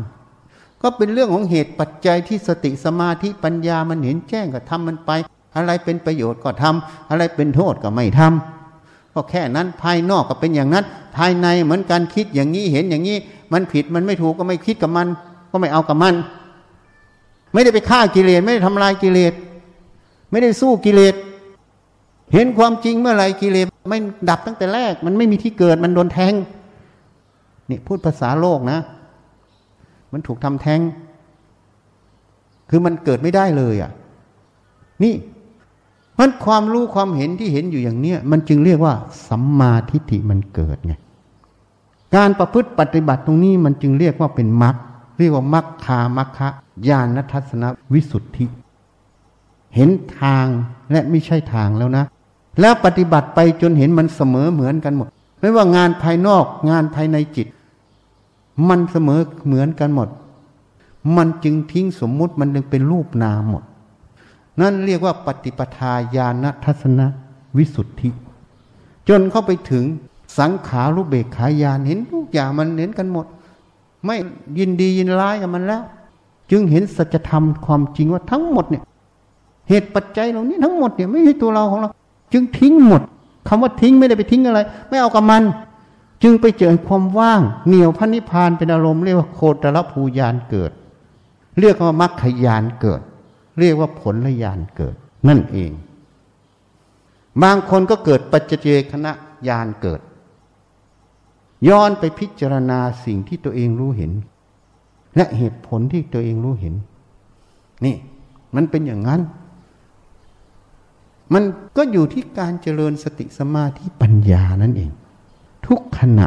[0.83, 5.11] ก็เป็นเรื่องของเหตุปัจจัยที่สติสมาธิปัญญามันเห็นแจ้งก็ทำมันไป
[5.57, 10.85] อะไรเป็นประโยชน์ก็ทำอะไรเป็นโทษก็ไม่ทำก็แค่นั้นภายนอกก็เป็นอย่างนั้น
[11.17, 13.17] ภายในเหมือนการคิดอย่างนี้เห็นอย่างนี้
[13.53, 15.07] มันผิดมันไม่ถูกก็ไม่คิดกับมัน
[15.51, 16.15] ก็ไม่เอากับมัน
[17.53, 19.33] ไม่ได้ไปฆ่ากิเลสไม่ได้ทำลายกิเลส
[20.31, 21.15] ไม่ได้สู้กิเลส
[22.33, 26.33] เห็นความจริงเมื่อไรกิเลสไม่ดับตั้งแต่แรก มันไม่มีที่เกิดมันโดนแทง
[27.71, 28.79] นี่พูดภาษาโลกนะ
[30.13, 30.81] มันถูกทำแทง
[32.71, 33.91] คือมันเกิดไม่ได้เลยอะ
[35.03, 35.15] นี่
[36.19, 38.95] มันความรู้ความเห็นที่เห็นอยู่อย่างเนี้ยมันจึงเรียกว่า
[39.29, 40.95] สัมมาทิฏฐิมันเกิดไง
[42.17, 44.77] การประพฤติปฏิบัติตรงนี้มันจึงเรียกว่าเป็นมรรค
[45.19, 46.49] เรียกว่ามรรคามัคคะ
[46.89, 48.47] ญาณทัศนวิสุทธิ
[49.75, 49.91] เห็น
[50.21, 50.47] ทาง
[50.93, 52.05] และไม่ใช่ทางแล้วนะ
[52.61, 55.09] แล้วปฏิบัติไปจนเห็นมันเสมอเหมือนกันหมด
[55.41, 57.47] ไม่ว่างานภายนอกงานภายในจิต
[58.69, 60.09] มันเสมอเหมือนกันหมด
[61.17, 63.63] มันจึงทิ้งสมมุติมันจึงเป็นรูปนามหมด
[64.61, 67.01] นั่นเรียกว่าปฏิปทาญาณทัศน
[67.57, 68.11] วิสุทธิ
[69.09, 69.85] จนเข้าไปถึง
[70.39, 73.27] สังขารุเบกขายานเห็นทุกอย่างมันเห็นกันหมด
[74.05, 74.17] ไม่
[74.59, 75.83] ยินดียินร้ายกับมันแล้ว
[76.51, 78.83] จึงเห็นสัจธรรมความจริงว่าทั้งหมดเนี่ย
[79.69, 81.91] เหตุปัจจัยเหล่านี้ทั้งหมดเนี่ยไม่ใช่ตัวเราของเรา
[82.33, 83.03] จึงทิ้งหมด
[83.49, 85.43] คำว่าทิ้งไม่ได้ไปทิ้งอะไร ไม่เอากับมัน
[86.23, 90.73] จึงไปเจอความว่างเหนียวพระนิพพานเป็นอารมณ์เรียกว่าโคตรละภูยานเกิด
[91.61, 93.01] เรียกว่ามรรคยานเกิด
[93.59, 94.95] เรียกว่าผลละยานเกิด
[95.29, 95.73] นั่นเอง
[97.43, 99.13] บางคนก็เกิดปัจเจกคณะ
[99.49, 100.01] ยานเกิด
[101.69, 104.13] ย้อนไปพิจารณาสิ่งที่ตัวเองรู้เห็น
[105.17, 106.75] และเหตุผลที่ตัวเองรู้เห็น
[107.85, 107.97] นี่
[108.55, 109.21] มันเป็นอย่างนั้น
[111.33, 111.45] มัน
[111.77, 114.91] ก็อยู่ที่การเจริญสติสมาธิปัญญานั่นเอง
[116.01, 116.27] ขณะ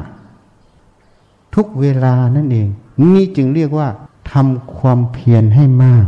[1.56, 2.68] ทุกเวลานั่นเอง
[3.02, 3.88] นี่จึงเรียกว่า
[4.32, 6.08] ทำความเพียรให้มาก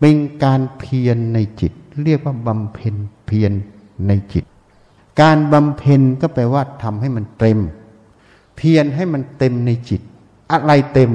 [0.00, 1.72] เป็นการเพียรในจิต
[2.04, 2.94] เรียกว่าบำเพ็ญ
[3.26, 3.52] เพียร
[4.06, 4.44] ในจิต
[5.20, 7.58] การบำเพ็ญก็แปลว่าทำให้มันเต็ม
[8.56, 10.00] เพียรให้มันเต็มในจิต
[10.52, 11.10] อะไรเต็ม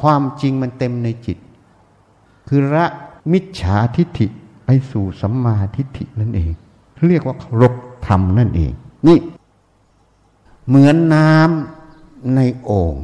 [0.00, 1.38] ความจริงมันเต็มในจิต
[2.48, 2.86] คือละ
[3.32, 4.26] มิจฉาทิฏฐิ
[4.64, 6.50] ไปสู่สัมมาทิฏฐินั่นเอง
[7.06, 7.72] เรียกว่าเคารพ
[8.06, 8.72] ธรรมนั่นเอง
[9.06, 9.18] นี่
[10.68, 12.94] เหมือนน้ำในโอ่ง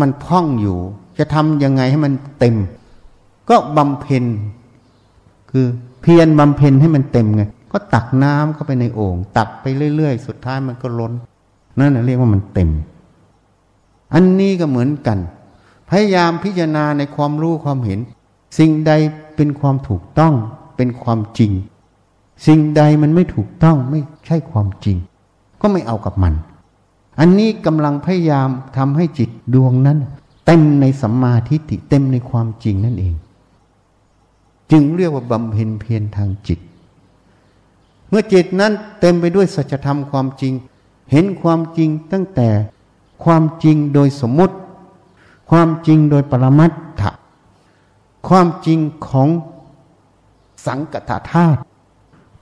[0.00, 0.78] มันพ่องอยู่
[1.18, 2.56] จะทำยังไงให้มันเต็ม
[3.48, 4.24] ก็บำเพ็ญ
[5.50, 5.66] คือ
[6.02, 9.66] เพียรบำเพ็ญให้มันเต็มไงก็ก็ตักน้ำเข้าไปในโอ่งตักไป
[9.96, 11.12] เรื่อยๆ สุดท้ายมันก็ล้น
[11.78, 12.70] นั่นเรียกว่ามันเต็ม
[14.14, 15.18] อันนี้ก็เหมือนกัน
[15.90, 17.98] พยายามพิจารณาในความรู้ความเห็น
[18.58, 18.92] สิ่งใด
[19.36, 20.34] เป็นความถูกต้อง
[20.76, 21.52] เป็นความจริง
[22.46, 24.96] สิ่งใดมันไม่ถูกต้องไม่ใช่ความจริง
[25.60, 26.34] ก็ไม่เอากับมัน
[27.18, 29.98] อันนี้กำลังพยายามทำให้จิตดวงนั้น
[30.46, 33.14] เต็มในสัมมาทิฏฐิเต็มในความจริงนั่นเอง
[34.70, 36.58] จึงเรียกว่าบำเพ็ญเพียรทางจิต
[38.08, 40.52] เมื่อจิตนั้นเต็มไปด้วยสัจธรรมความจริง
[41.10, 42.48] เห็นความจริงตั้งแต่
[43.24, 44.56] ความจริงโดยสมมติ
[45.50, 47.10] ความจริงโดยปรมัตถะ
[48.28, 49.28] ความจริงของ
[50.66, 51.60] สังกตธาตุ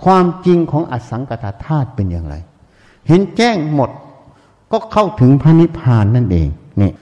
[0.05, 2.35] ความจริงของอสังกตธาตุเป็นอย่างไร
[3.09, 3.91] เห็นแจ้งหมด
[4.77, 6.49] ก็เข้าถึงพระนิพพานนั่นเอง
[6.81, 6.93] นี่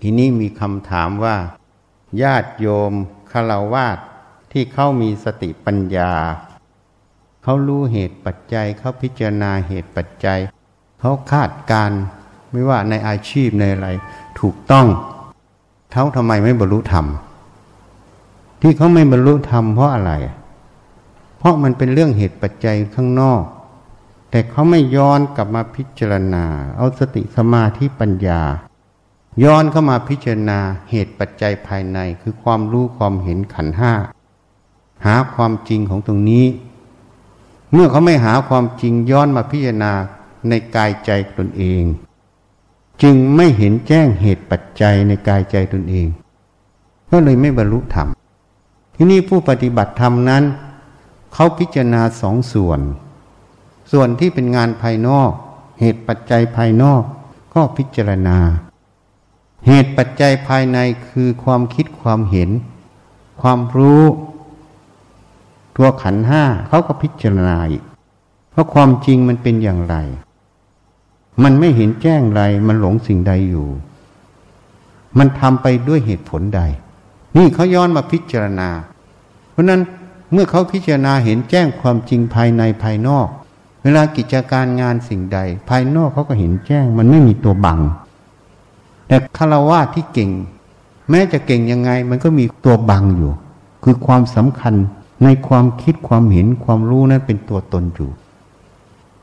[0.00, 1.36] ทีนี้มีคำถามว่า
[2.22, 2.92] ญาติโยม
[3.30, 3.98] คารวาส
[4.52, 6.12] ที่เขามีสติปัญญา
[7.42, 10.38] เขารู้เหตุปัจจัยเขาพิจารณาเหตุปัจจัย
[11.00, 11.90] เขาคาดการ
[12.50, 13.88] ไม่ว่าในอาชีพในอะไร
[14.40, 14.86] ถูกต้อง
[15.92, 17.06] เขาทำไมไม่บรรลุธรรม
[18.60, 20.12] ที่เขาไม่บรรลุธรรมเพราะอะไร
[21.38, 23.42] เพราะมันเป็นเรื่องเหตุปัจจัยข้างนอก
[24.30, 26.44] แต่เขาไม่ย้อนกลับมาพิจารณา
[26.76, 28.42] เอาสติสมาธิปัญญา
[29.44, 30.58] ย้อนเข้ามาพิจารณา
[30.90, 33.92] เหตุปัจจัยภายในคือความรู้ความเห็นขันห้า
[35.06, 36.46] หาความจริงของตรงนี้
[37.72, 39.92] เมื่อเขาไม่หาความจริงย้อนมาพิจารณา
[40.48, 41.82] ในกายใจตนเอง
[43.02, 46.06] จึงไม่เห็นแจ้งเหตุปัจจัยในกายใจตนเอง
[47.10, 48.08] ก็เลยไม่บรรลุธรรม
[48.94, 50.44] ที่นี่ผู้ปฏิบัติธรรมนั้น
[51.32, 52.80] เขาพิจารณาสองส่วน
[53.92, 55.30] ส่วนที่เป็นงานภายนอก
[55.80, 57.02] เหตุปัจจัยภายนอก
[57.54, 58.38] ก็พิจารณา
[59.66, 60.78] เหตุปัจจัยภายใน
[61.08, 62.50] คือความคิดความเห็น
[63.40, 64.04] ความรู้
[65.76, 67.82] ตัวขันห้าเขาก็พิจารณาอีก
[68.50, 69.96] เพราะความจริงมันเป็นอย่างไร
[71.42, 73.68] มันไม่เห็นแจ้งไรมันหลงสิ่งใดอยู่
[75.18, 76.60] มันทำไปด้วยเหตุผลใด
[77.36, 78.68] นี่เขาย้อนมาพิจารณา
[79.52, 79.80] เพราะนั้น
[80.32, 83.28] เมื่อเขาพิจารณาเห็นแจ้งความจริงภายในภายนอก
[83.82, 87.80] เวลากิจการงานสิ่งใด ภายนอกเขาก็เห็นแจ้ง มันไม่มีตัวบัง
[89.06, 90.30] แต่คารวะที่เก่ง
[91.10, 93.30] แม้จะเก่งยังไง มันก็มีตัวบังอยู่
[93.82, 94.74] คือความสำคัญ
[95.24, 98.10] ในความคิดความเห็นความรู้นั้นเป็นตัวตนอยู่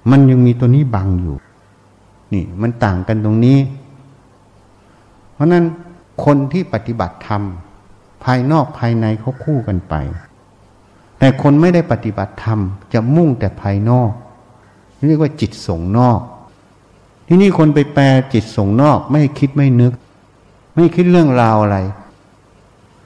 [0.10, 1.38] มันยังมีตัวนี้บังอยู่
[2.34, 3.58] นี่มันต่างกันตรงนี้
[5.34, 5.64] เพราะนั้น
[6.24, 7.42] คนที่ปฏิบัติธรรม
[8.24, 9.94] ภายนอกภายในเขาคู่กันไป
[11.20, 12.60] แต่คนไม่ได้ปฏิบัติธรรม
[12.94, 14.12] จะมุ่งแต่ภายนอก
[15.08, 16.20] เรียกว่าจิตส่งนอก
[17.28, 19.94] ที่นี่คนไปแปลจิตส่งนอก ไม่คิดไม่นึก
[20.76, 21.78] ไม่คิดเรื่องราวอะไร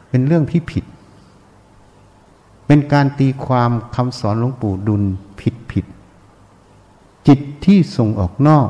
[0.09, 0.85] เป็นเรื่องที่ผิด
[2.65, 5.03] เป็นการตีความคำสอนหลวงปู่ดุล
[5.39, 5.85] ผิดผิด
[7.27, 8.67] จิตที่ส่งออกนอก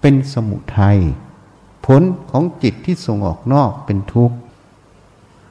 [0.00, 0.98] เป็นสมุทัย
[1.86, 4.36] ผลของจิตที่ส่งออกนอกเป็นทุกข์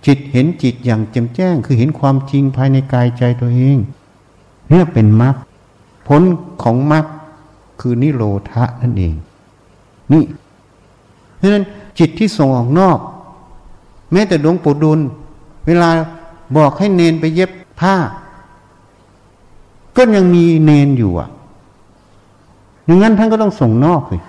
[0.05, 3.77] จิตเห็นจิตอย่างแจ่มแจ้ง คือเห็นความจริงภายในกายใจตัวเอง
[4.69, 5.35] เนี่ยเป็นมรรค
[6.07, 6.21] ผล
[6.61, 7.05] ของมรรค
[7.79, 9.13] คือนิโรธะนั่นเอง
[10.11, 10.23] นี่
[11.37, 11.65] เพราะนั้น
[11.99, 12.99] จิตที่ส่งออกนอก
[14.11, 14.99] แม้แต่ดวงปู่ดุล
[15.65, 15.89] เวลา
[16.57, 17.95] บอกให้เนนไปเย็บผ้า
[19.95, 21.29] ก็ยังมีเนนอยู่อะ
[22.85, 24.21] อย่างนั้นท่านก็ต้องส่งนอกเลย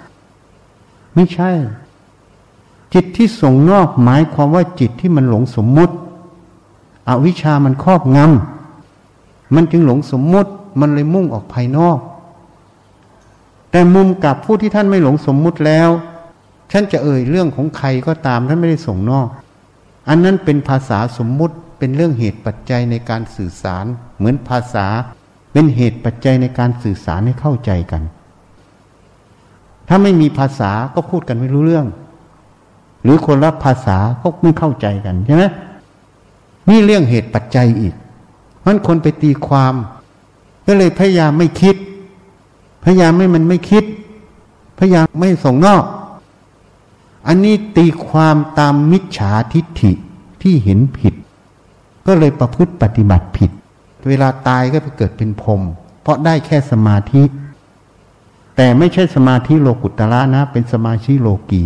[1.15, 1.51] ไม่ใช่
[2.95, 5.95] จิตที่ส่งนอกหมายความว่าจิตที่มันหลงสมมุติ
[7.09, 8.62] อวิชามันครอบงำ
[9.55, 10.51] มันจึงหลงสมมุติ
[10.81, 11.99] มันเลยมุ่งออกภายนอก
[13.71, 15.89] แต่มุมกับผู้ที่ท่านไม่หลงสมมุติแล้ว
[16.71, 19.29] ท่านจะเอ่ยเรื่องของใครก็ตามท่านไม่ได้ส่งนอก
[20.09, 23.85] อันนั้นเป็นภาษาสมมุติเป็นเรื่องเหตุปัจจัยในการสื่อสาร
[24.17, 24.87] เหมือนภาษา
[25.53, 28.03] เป็นเหตุปัจจัยในการสื่อสารให้เข้าใจกัน
[29.89, 31.87] ถ้าไม่มีภาษาก็พูดกันไม่รู้เรื่อง
[33.03, 35.45] หรือคนละภาษาก็ไม่เข้าใจกันใช่ไหม
[36.69, 37.95] นี่เรื่องเหตุปัจจัยอีก
[38.63, 39.75] เพราะคนไปตีความ
[40.67, 41.77] ก็เลยพยายามไม่คิด
[42.85, 43.85] พยายามไม่มันไม่คิด
[44.79, 45.85] พยายามไม่ส่งนอก
[47.27, 49.93] อันนี้ตีความตามมิจฉาทิฏฐิ
[50.43, 51.15] ที่เห็นผิด
[52.07, 53.51] ก็เลยประพฤติปฏิบัติผิด
[54.09, 55.61] เวลาตายก็ไปเกิดเป็นพรม
[56.03, 57.23] เพราะได้แค่สมาธิ
[58.57, 61.65] แต่ไม่ใช่สมาธิโลกุตระนะ เป็นสมาธิโลกี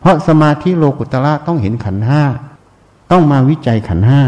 [0.00, 2.22] เพราะสมาธิโลกุตระต้องเห็นขันห้า
[3.10, 4.22] ต้องมาวิจัยขันห้า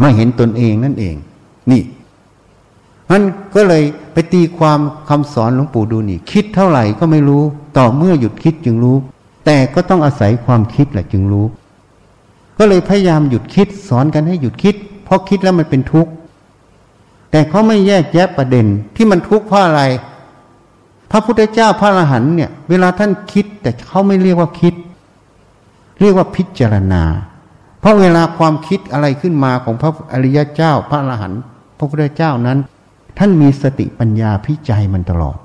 [0.00, 1.14] มาเห็นตนเองนั่นเอง
[1.70, 1.82] นี่
[3.10, 3.22] มัน
[3.54, 3.82] ก็เลย
[4.12, 4.78] ไปตีความ
[5.08, 7.42] คำสอนหลวงปู่ดูนี่ คิดเท่าไหร่ก็ไม่รู้
[7.76, 8.96] ต่อเมื่อหยุดคิดจึงรู้
[9.44, 11.46] แต่ก็ต้องอาศัยความคิดแหละจึงรู้
[12.58, 14.74] ก็เลยพยายามหยุดคิดสอนกันให้หยุดคิด
[15.04, 16.12] เพราะคิดแล้วมันเป็นทุกข์
[17.30, 18.66] แต่เขาไม่แยกแยะประเด็น
[18.96, 19.82] ที่มันทุกข์เพราะอะไร
[21.10, 24.74] พระพุทธเจ้าพระอรหันเนี่ย เวลาท่านคิดแต่เขาไม่เรียกว่าคิด
[26.00, 27.02] เรียกว่าพิจารณา
[27.84, 31.42] เพราะเวลาความคิดอะไรขึ้นมาของพระอริยเจ้า พระอรหันต์
[31.78, 32.58] พระพุทธเจ้านั้น
[33.18, 35.36] ท่านมีสติปัญญาพิจัยมันตลอด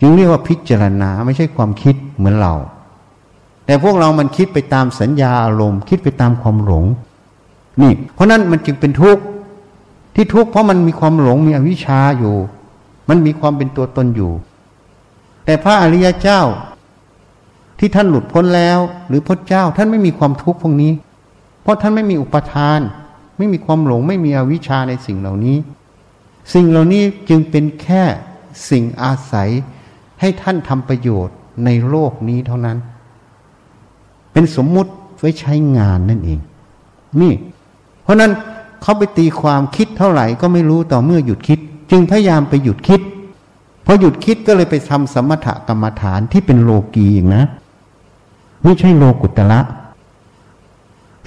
[0.00, 2.54] จึงเรียกว่าพิจารณาไม่ใช่ความคิดเหมือนเรา
[3.66, 6.84] แต่พวกเรามันคิดไปตามสัญญาอารมณ์ คิดไปตามความหลง
[7.80, 9.22] นี่ เพราะนั้นมันจึงเป็นทุกข์
[10.14, 12.36] ที่ทุกข์เพราะมันมีความหลงมีอวิชชาอยู่
[13.08, 14.32] มันมีความเป็นตัวตนอยู่
[15.44, 16.40] แต่พระอริยเจ้า
[17.78, 20.92] ที่ท่านหลุดพ้นแล้ว หรือพระเจ้าท่านไม่มีความทุกข์พวกนี้
[21.62, 22.80] เพราะท่านไม่มีอุปทาน
[23.38, 25.56] ไม่มีความหลง ไม่มีอวิชชาในสิ่งเหล่านี้
[26.54, 28.02] สิ่งเหล่านี้จึงเป็นแค่
[28.70, 29.50] สิ่งอาศัย
[30.20, 32.78] ให้ท่านทำประโยชน์ในโลกนี้เท่านั้น
[34.32, 36.40] เป็นสมมุติไว้ใช้งานนั่นเอง
[37.20, 37.32] นี่
[38.02, 38.32] เพราะนั้น
[38.82, 41.58] เขาไปตีความคิดเท่าไหร่ก็ไม่รู้ต่อเมื่อหยุดคิด
[41.90, 43.00] จึงพยายามไปหยุดคิด
[43.84, 47.44] พอหยุดคิดก็เลยไปทำสมถกรรมฐานที่เป็นโลกีอย่างนะ
[48.62, 49.60] ไม่ใช่โลกุตละ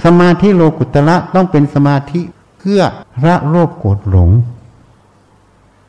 [0.03, 2.21] สมาธิโลกุตละต้องเป็นสมาธิ
[2.59, 2.81] เพื่อ
[3.25, 4.29] ระโลภโกรธหลง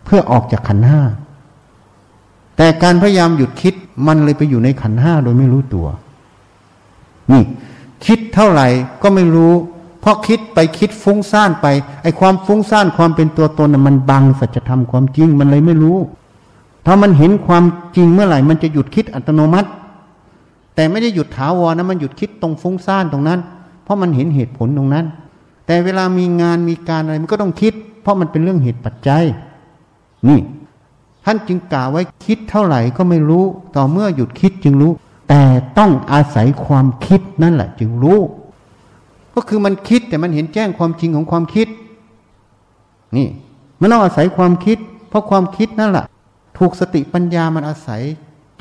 [0.05, 1.03] เพื่อออกจากขันห้า
[2.57, 3.75] แต่การพยายามหยุดคิด
[4.07, 5.87] มันเลยไปอยู่ในขันห้าโดยไม่รู้ตัว
[7.31, 7.43] นี่
[8.07, 8.67] คิดเท่าไหร่
[9.03, 9.53] ก็ไม่รู้
[10.01, 11.67] เพราะคิดไปคิดฟุ้งซ่านไป
[12.03, 15.99] ไอ้ความฟุ้งซ่านความเป็นตัวตนมันบังสัจธรรมความจริงมันเลยไม่รู้
[16.87, 17.65] ถ้ามันเห็นความ
[17.97, 19.69] จริงเมื่อไหร่ มันจะหยุดคิดอัตโนมัติ
[20.81, 23.41] แต่ไม่ได้หยุดถาวรนะมันหยุดคิดตรงฟุ้งซ่านตรงนั้น
[23.85, 25.05] เพราะมันเห็นเหตุผลตรงนั้น
[25.67, 27.73] แต่เวลามีงานมีการอะไรมันก็ต้องคิด
[28.03, 29.25] เพราะมันเป็นเรื่องเหตุปัจจัย
[30.29, 30.41] นี่
[31.25, 33.45] ท่านจึงกล่าวไว้คิดเท่าไหร่ก็ไม่รู้
[33.77, 34.93] ต่อเมื่อหยุดคิดจึงรู้
[35.29, 35.43] แต่
[35.79, 38.19] ต้องอาศัยความคิดนั่นแหละ จึงรู้
[39.35, 41.69] ก็คือมันคิดแต่มันเห็นแจ้งความจริงของความคิด
[43.17, 43.29] นี่
[43.81, 44.79] มันต้องอาศัยความคิด
[45.09, 46.05] เพราะความคิดนั่นแหละ
[46.59, 48.03] ถูกสติปัญญามันอาศัย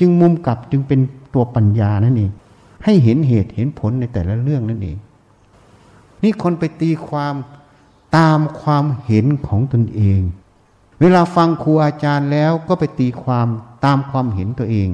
[0.00, 1.00] จึงมุมกลับจึงเป็น
[1.34, 2.30] ตัวปัญญานั่นเอง
[2.84, 4.96] ให้เห็นเหตุเห็นผลในแต่ละเรื่องนั่นเอง
[6.22, 7.34] นี่คนไปตีความ
[8.16, 10.20] ตามความเห็นของตนเอง
[11.00, 13.48] เวลาฟังครูอาจารย์แล้วก็ไปตีความ
[13.84, 14.88] ตามความเห็นตัวเอง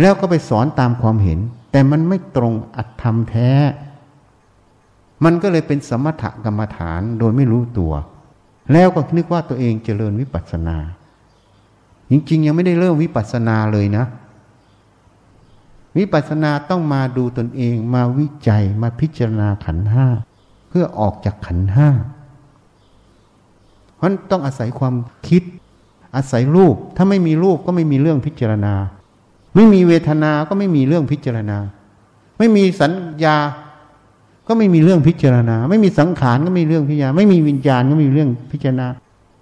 [0.00, 1.38] แล้วก็ไปสอนตามความเห็น
[1.70, 3.50] แต่มันไม่ตรงอัตธรรมแท้
[5.24, 7.92] มันก็เลยเป็นสมถกรรมฐานโดยไม่รู้ตัว
[8.72, 10.76] แล้วก็นึกว่าตัวเองเจริญวิปัสสนา
[12.10, 14.04] จริงๆยังไม่ได้เริ่มวิปัสสนาเลยนะ
[15.98, 20.06] วิปัสสนาต้องมาดูตนเองมาวิจัยมาพิจารณาขันห้า
[20.68, 21.88] เพื่อออกจากขันห้า
[23.96, 24.94] เพราะต้องอาศัยความ
[25.28, 25.42] คิด
[26.16, 28.74] อาศัยรูป ถ้าไม่มีรูปก็ไม่มีเรื่องพิจารณา
[29.54, 31.58] ไม่มีเวทนา ก็ไม่มีเรื่องพิจารณา
[32.38, 32.92] ไม่มีสัญ
[33.24, 33.36] ญา
[34.46, 38.86] ก็ไม่มีเรื่องพิจารณา ไม่มีสังขารก็ไม่มีเรื่องพิจารณา ไม่มีวิญญาณก็ไม่มีเรื่องพิจารณา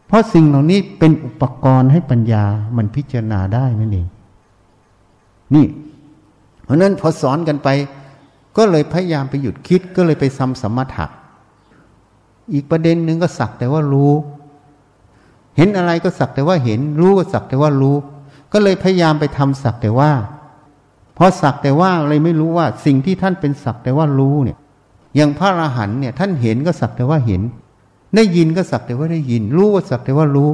[0.09, 2.45] เพราะสิ่งเหล่านี้เป็นอุปกรณ์ให้ปัญญา
[2.77, 4.07] มันพิจารณาได้นั่นเอง
[5.55, 5.67] นี่
[6.65, 7.69] เพราะนั้นพอสอนกันไป
[8.57, 11.07] ก็เลยพยายามไปหยุดคิดก็เลยไปซ้ำสมถะ
[12.53, 14.13] อีกประเด็นหนึ่งก็สักแต่ว่ารู้
[15.57, 17.97] เห็นอะไรก็สักแต่ว่าเห็น รู้ก็สักแต่ว่ารู้
[18.53, 20.11] ก็เลยพยายามไปทำสักแต่ว่า
[21.17, 24.59] พอสักแต่ว่าเลยไม่รู้ว่าสิ่งที่ท่านเป็นสักแต่ว่ารู้เนี่ย
[25.17, 27.43] อย่างพระอรหันเนี่ย ท่านเห็นก็สักแต่ว่าเห็น
[28.15, 30.51] ได้ยินก็สักแต่ว่าได้ยิน รู้ก็สักแต่ว่ารู้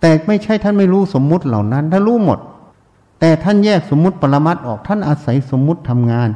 [0.00, 2.38] แต่ไม่ใช่ท่านไม่รู้สมมุติเหล่านั้นท่านรู้หมด
[3.20, 6.28] แต่ท่านแยกสมมุติปรมัตออกท่านอาศัยสมมุติทำงาน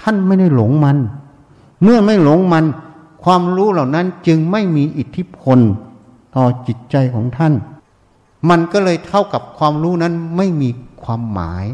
[0.00, 0.96] ท่านไม่ได้หลงมัน
[1.82, 2.64] เมื่อไม่หลงมัน
[3.22, 5.58] ความรู้เหล่านั้นจึงไม่มีอิทธิพล
[6.36, 7.54] ต่อจิตใจของท่าน
[8.48, 10.68] มันก็เลยเท่ากับความรู้นั้นไม่มี
[11.02, 11.64] ความหมาย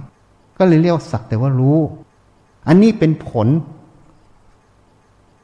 [0.58, 1.78] ก็เลยเรียกสักแต่ว่ารู้
[2.66, 3.48] อันนี้เป็นผล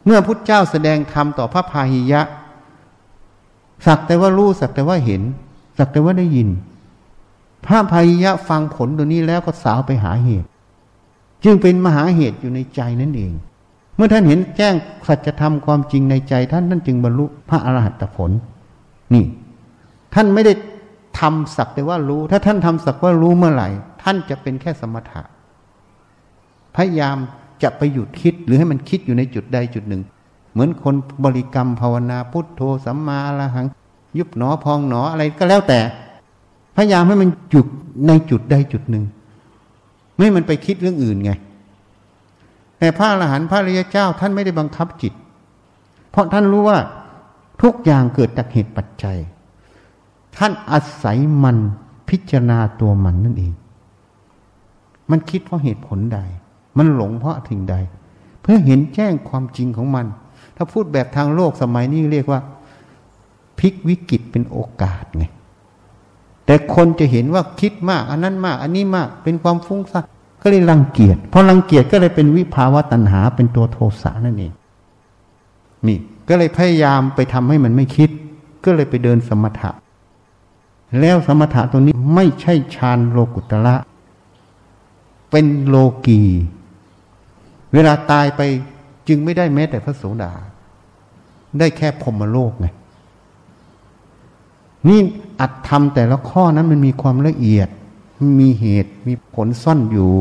[0.05, 2.21] เมื่อพุทธเจ้าแสดงธรรมต่อพระพาหิยะ
[3.87, 5.23] สักแต่ว่ารู้สักแต่ว่าเห็น
[5.79, 6.49] สักแต่ว่าได้ยิน
[7.65, 10.49] พระพาหิยะฟังผลตัวนี้แล้วก็สาวไปหาเหตุ
[11.45, 13.33] จึงเป็นมหาเหตุอยู่ในใจนั่นเอง
[13.97, 14.75] เมื่อท่านเห็นแจ้ง
[15.07, 18.31] สัจธรรมความจริงในใจท่านท่านจึงบรรลุพระอรหัตผล
[19.15, 19.25] นี่
[20.15, 20.53] ท่านไม่ได้
[21.21, 23.69] ทำสักแต่ว่ารู้ ถ้าท่านทำสักว่ารู้เมื่อไหร่
[24.03, 25.23] ท่านจะเป็นแค่สมถะ
[26.77, 27.17] พยายาม
[27.63, 30.03] จะไปหยุดคิดหรือให้มันคิดอยู่ในจุดใดจุดหนึ่ง
[30.53, 33.67] เหมือนคนบริกรรมภาวนาพุทโธสัมมาอรหัง
[34.19, 35.81] ยุบหนอพองหนออะไรก็แล้วแต่
[36.77, 37.67] พยายามให้มันหยุด
[38.07, 39.05] ในจุดใดจุดหนึ่ง
[40.17, 41.33] ไม่มันไปคิดเรื่องอื่นไง
[42.79, 45.13] แต่พระอรหันต์พระริยเจ้าท่านไม่ได้บังคับจิต
[46.11, 46.79] เพราะท่านรู้ว่า
[47.63, 49.19] ทุกอย่างเกิดจากเหตุปัจจัย
[50.37, 51.57] ท่านอาศัยมัน
[52.09, 53.53] พิจารณาตัวมันนั่นเอง
[55.11, 56.19] มันคิดเพราะเหตุผลใด
[56.79, 57.75] มันหลงเพราะถึงใด
[58.41, 60.07] เพื่อเห็นแจ้งความจริงของมัน
[60.57, 62.41] ถ้าพูดแบบทางโลกสมัยนี้เรียกว่า
[63.59, 65.25] พลิกวิกฤตเป็นโอกาสไง
[66.47, 70.07] แต่คนจะเห็นว่าคิดมาก อันนั้นมาก อันนี้มากเป็นความฟุ้งซ่าน
[70.43, 74.53] ก็เลยรังเกียจพอรังเกียจก็เลยเป็นวิภาวะตัณหาเป็นตัวโทสะนั่นเอง
[75.87, 75.99] นี่
[76.29, 78.11] ก็เลยพยายามไปทำให้มันไม่คิด
[78.65, 79.71] ก็เลยไปเดินสมถะ
[81.01, 83.77] แล้วสมถะตรงนี้ไม่ใช่ฌานโลกุตระ
[85.31, 85.77] เป็นโล
[86.07, 86.23] กี
[87.73, 88.41] เวลาตายไป
[89.15, 90.33] จึงไม่ได้แม้แต่พระโสดา
[91.59, 92.67] ได้แค่พรมโลกไง
[94.89, 95.01] นี่
[95.41, 97.69] อัดทำแต่ละข้อนั้นมันมีความละเอียด
[98.41, 100.13] มีเหตุมีผลซ่อนอยู่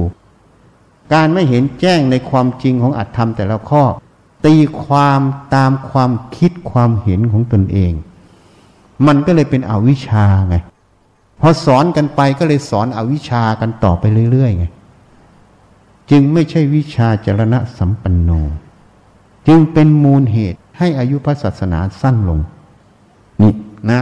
[1.14, 3.84] การไม่เห็นแจ้งในความจริงของอัดทำแต่ละข้อ
[4.46, 5.22] ตีความ
[5.56, 7.94] ตามความคิดความเห็นของตนเอง
[9.08, 10.56] มันก็เลยเป็นอวิชชาไง
[11.40, 14.66] พอสอนกันไปก็เลยสอนอวิชชากันต่อไปเรื่อยๆไง
[16.12, 18.32] จึงไม่ใช่วิชาจรณะสัมปันโน
[19.48, 22.40] จึงเป็นมูลเหตุให้อายุพระศาสนาสั้นลง
[23.42, 23.54] นี่
[23.92, 24.02] นะ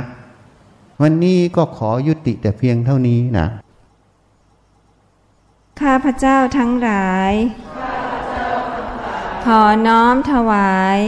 [1.02, 3.48] วันนี้ก็ขอยุติแต่เพียงเท่านี้นะ
[5.82, 7.34] ข้าพเจ้าทั้งหลาย
[9.46, 11.00] ขอน้อมถวาย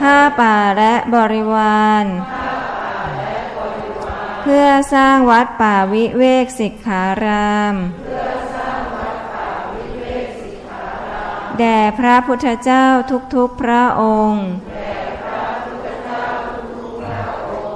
[0.00, 2.04] ผ้าป่าและบริวาร
[4.42, 7.74] เพื่อสร้างวัดป่าวิเวกสิกขาราม
[11.60, 12.86] แด่พระพุทธเจ้า
[13.34, 14.46] ทุกๆพระองค์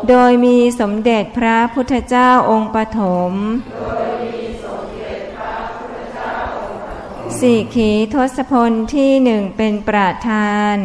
[0.09, 3.01] โดยมีสมเด็จพระพุทธเจ้าองค์ปฐ
[3.31, 3.32] ม
[7.40, 10.77] สี่ขีทศพลที่หนึ่งเป็นประธาน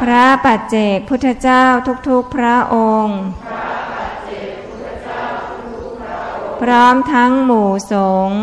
[0.00, 1.64] พระปัจเจกพุทธเจ้า
[2.08, 3.18] ทุกๆพระองค์
[6.62, 7.94] พร้อมทั้งหมู่ส
[8.28, 8.42] งฆ์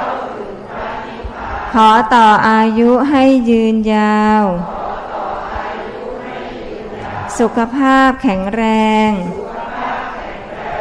[1.73, 4.43] ขอต่ออายุให้ยืนยาว
[7.39, 8.63] สุขภาพแข็งแร
[9.09, 9.11] ง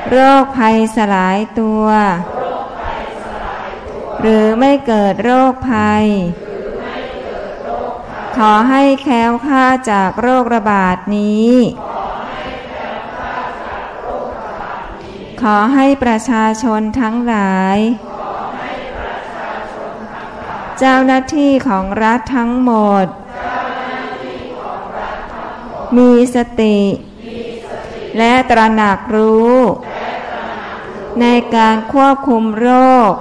[0.09, 1.87] โรคภัยสลายตัว
[4.21, 6.07] หรือไม่เกิดโรคภัย
[8.37, 11.55] ขอให้แค้วค่าจากโรคระบาดนี้
[15.43, 17.79] ขอให้ประชาชนทั้งหลาย
[20.81, 22.73] เจ้าหน้าที่ของรัฐทั้งหม
[23.05, 23.07] ด
[25.97, 26.79] มีสติ
[28.19, 29.57] และตระหนักรู้
[31.21, 31.27] ใน
[31.57, 32.69] การควบคุมโร
[33.11, 33.13] ค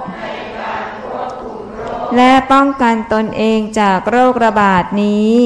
[2.16, 5.36] และป้องกันตนเองจากโรคระบาดนี้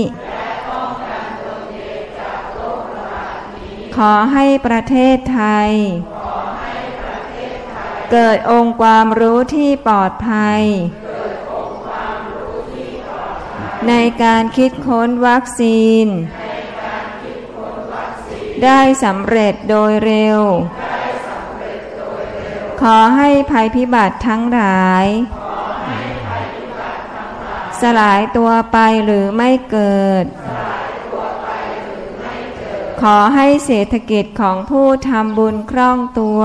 [3.97, 5.71] ขอให้ประเทศไทย
[8.13, 10.63] เกิดองค์ความรู้ที่ปลอดภัย
[13.89, 16.07] ในการคิดค้นวัคซีน
[18.65, 20.41] ได้สำเร็จโดยเร็ว
[22.81, 25.07] ขอให้ภัยพิบัติทั้งหลาย
[27.81, 30.25] สลายตัวไปหรือไม่เกิด
[33.03, 36.43] ขอให้เศรษฐกิจของผู้ทำบุญคล่องตัว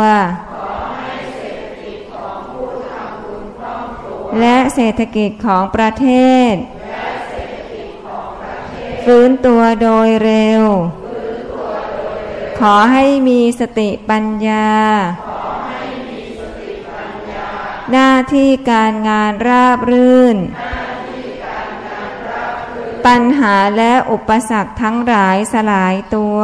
[4.40, 6.08] และเศรษฐกิจของประเท
[6.52, 6.54] ศ
[9.04, 10.64] ฟื้นตัวโดยเร็ว
[12.60, 14.70] ขอให้มีสติปัญญา
[17.92, 20.38] หน้าที่การงานราบรื่น
[23.06, 26.40] ปัญหาและอุปสรรคทั้งหลายสลายตัว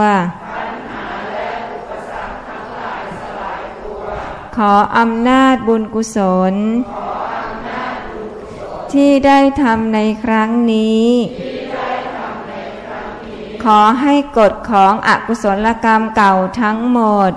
[4.56, 6.18] ขออำนาจบุญกุศ
[6.54, 6.56] ล
[8.94, 11.06] ที่ได้ทำในครั้งนี้
[13.70, 17.32] ขอให้กฎของอกุศลกรรมเก่าทั้งหมด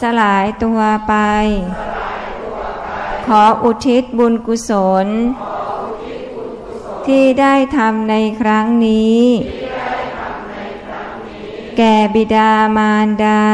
[0.00, 1.14] สลายตัวไป
[3.26, 4.70] ขออุทิศบุญกุศ
[5.04, 5.06] ล
[7.06, 9.22] ที่ได้ทำในครั้งนี้
[11.76, 13.44] แก่บิดามารดา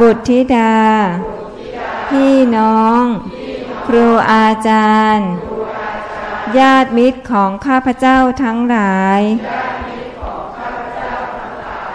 [0.00, 0.76] บุตรธิดา
[2.08, 3.02] พี่น้อง
[3.86, 5.30] ครูอาจารย์
[6.58, 9.20] ญาติมิตรของข้าพเจ้าทั้งหลาย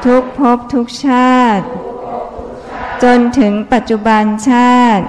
[0.06, 1.65] ทุกภพทุกชาติ
[3.03, 5.06] จนถึงปัจจุบันชาติ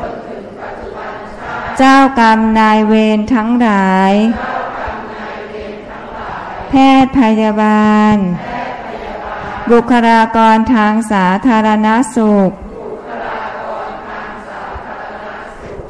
[1.79, 4.13] เจ้ากรรมนายเวรทั้งหลาย
[6.69, 8.17] แพทย์พยาบาล
[9.71, 12.51] บุคลากรทางสาธารณสุข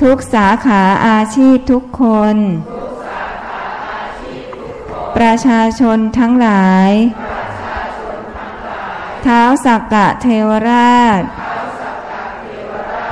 [0.03, 2.03] ทุกสาขาอาชีพทุกค
[2.35, 2.37] น
[5.17, 6.93] ประชาชนทั้งหลาย
[9.23, 11.23] เท้าสักกะเทวราช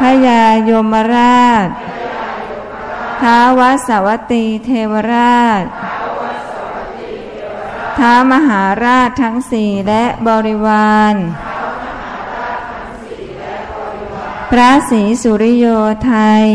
[0.01, 1.69] พยายมราช
[3.23, 5.63] ท้าวสวัตีเทวราช
[7.99, 11.15] ท้ามหาราชทั้งสี่และบริวาร
[14.51, 15.67] พระศรีสุริโย
[16.05, 16.47] ไทย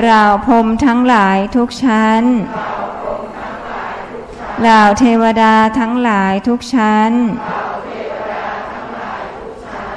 [0.00, 2.22] เหล่าพรมทั้งหลายทุกชั้น
[4.62, 7.12] เหล่าเทวดาทั้งหลายทุกชั้น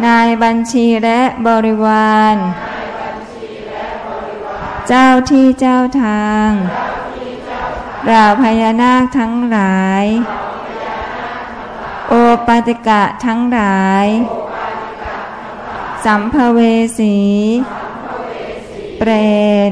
[0.06, 2.36] นายบัญชีและบริวาร
[4.88, 6.50] เจ้าที่เจ้าทาง
[8.06, 10.06] เหล่าพญานาคทั้งหลาย
[12.10, 12.14] โอ
[12.48, 14.06] ปาติกะทั้งหลาย
[16.06, 16.60] สัมภเว
[17.00, 17.18] สี
[18.98, 19.12] เปร
[19.70, 19.72] ต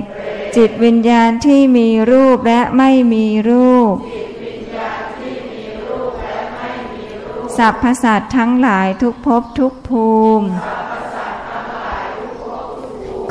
[0.56, 3.96] จิตวิญญาณที่มีรูปและไม่มีรูป
[7.58, 10.10] สัพพสัตว์ทั้งหลายทุกภพทุกภู
[10.40, 10.48] มิ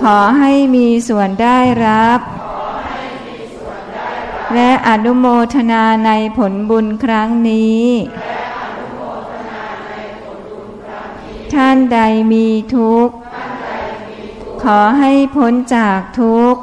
[0.03, 2.21] ขอให้มีส่วนได้รับ
[4.55, 7.87] และอนุโมทนาในผลบุญครั้งนี้
[11.55, 11.99] ท่านใด
[12.33, 13.15] มีทุกข์
[14.63, 16.63] ขอให้พ้นจากทุกข์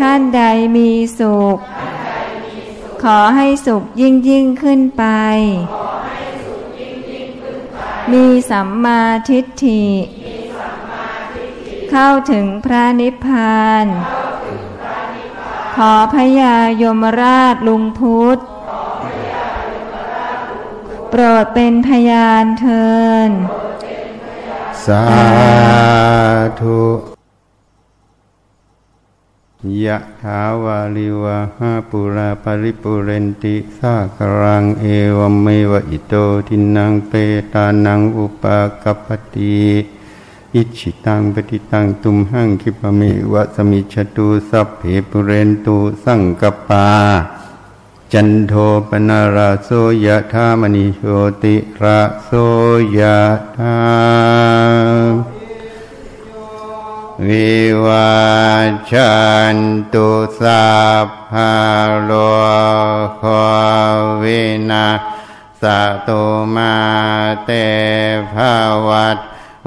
[0.00, 0.42] ท่านใด
[0.76, 1.60] มีสุขข
[3.02, 5.04] ขอให้สุขยิ่งยิ่งขึ้นไป
[8.12, 9.84] มีสัมมาทิฏฐิ
[11.90, 13.86] เข้าถึงพระนิพพาน
[15.76, 18.38] ขอพญายมราชลุงพุทธ
[21.10, 22.86] โปรดเป็นพยานเทอ
[23.28, 23.30] ญ
[24.86, 25.04] สา
[26.60, 27.15] ธุ
[29.84, 36.14] ยะถาวาริวะหาปูรา ปะริปูเรนติสาคะรังเอวะเมวะอิโต
[36.46, 37.12] ทินนังเป
[37.52, 39.60] ตานังอุปะกัปปะติ
[40.54, 43.00] อิจฉิตังปัตถิตังตุมหัง ขิปปะเม
[43.32, 46.86] วะ สะมิชฌะตุสัพเพปูเรนตุสังกัปปา
[48.12, 48.52] จันโท
[48.88, 49.68] ปนาราโส
[50.04, 51.02] ยะธามณิโช
[51.42, 52.30] ติราโส
[52.98, 53.16] ยะ
[53.56, 53.76] ธา
[57.24, 57.56] วิ
[57.86, 58.14] วา
[58.90, 59.14] ชั
[59.54, 59.56] น
[59.92, 60.08] ตุ
[60.40, 60.66] สั
[61.06, 61.32] พพ
[62.04, 62.12] โล
[63.22, 63.24] ก
[64.22, 64.88] วินา
[65.60, 65.62] ส
[66.06, 66.24] ตุ
[66.54, 66.76] มา
[67.44, 67.50] เต
[68.32, 68.34] ภ
[68.88, 69.18] วัต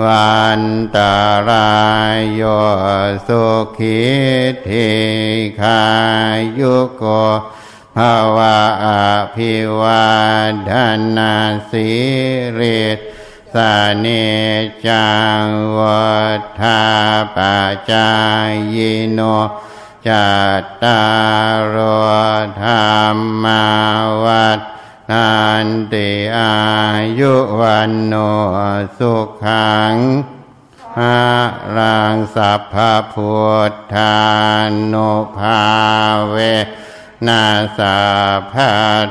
[0.03, 0.61] วัน
[0.95, 1.13] ตา
[1.49, 1.71] รา
[2.15, 2.41] ยโย
[3.27, 3.45] สุ
[3.77, 4.01] ขิ
[4.67, 4.91] ธิ
[5.59, 5.81] ขา
[6.59, 7.03] ยุโก
[7.95, 8.87] ภาวะอ
[9.35, 10.07] ภิวา
[10.69, 10.71] ท
[11.17, 11.33] นา
[11.69, 11.89] สิ
[12.59, 12.81] ริ
[13.53, 14.07] สาเน
[14.87, 15.09] จั
[15.41, 15.45] ง
[15.77, 16.09] วั
[16.59, 16.81] ฏา
[17.35, 17.37] ป
[17.91, 18.09] จา
[18.75, 18.77] ย
[19.11, 19.19] โน
[20.07, 20.29] จั
[20.61, 21.01] ตตา
[21.73, 21.75] ร
[22.61, 22.69] ธร
[23.15, 23.65] รมา
[24.23, 24.59] วัฏ
[25.11, 25.29] นั
[25.65, 26.53] นติอา
[27.19, 28.13] ยุวันโน
[28.97, 29.13] สุ
[29.43, 29.95] ขัง
[30.99, 31.19] หา
[31.77, 32.75] รังสัพพ
[33.13, 33.37] พุ
[33.71, 34.15] ทธา
[34.93, 35.63] นุภา
[36.29, 36.35] เว
[37.27, 37.43] นา
[37.77, 37.99] สั
[38.39, 38.55] พพ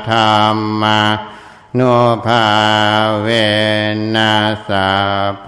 [0.09, 0.17] ธร
[0.53, 0.99] รมา
[1.75, 1.81] โน
[2.25, 2.47] ภา
[3.21, 3.27] เว
[4.15, 4.35] นั
[4.69, 4.91] สา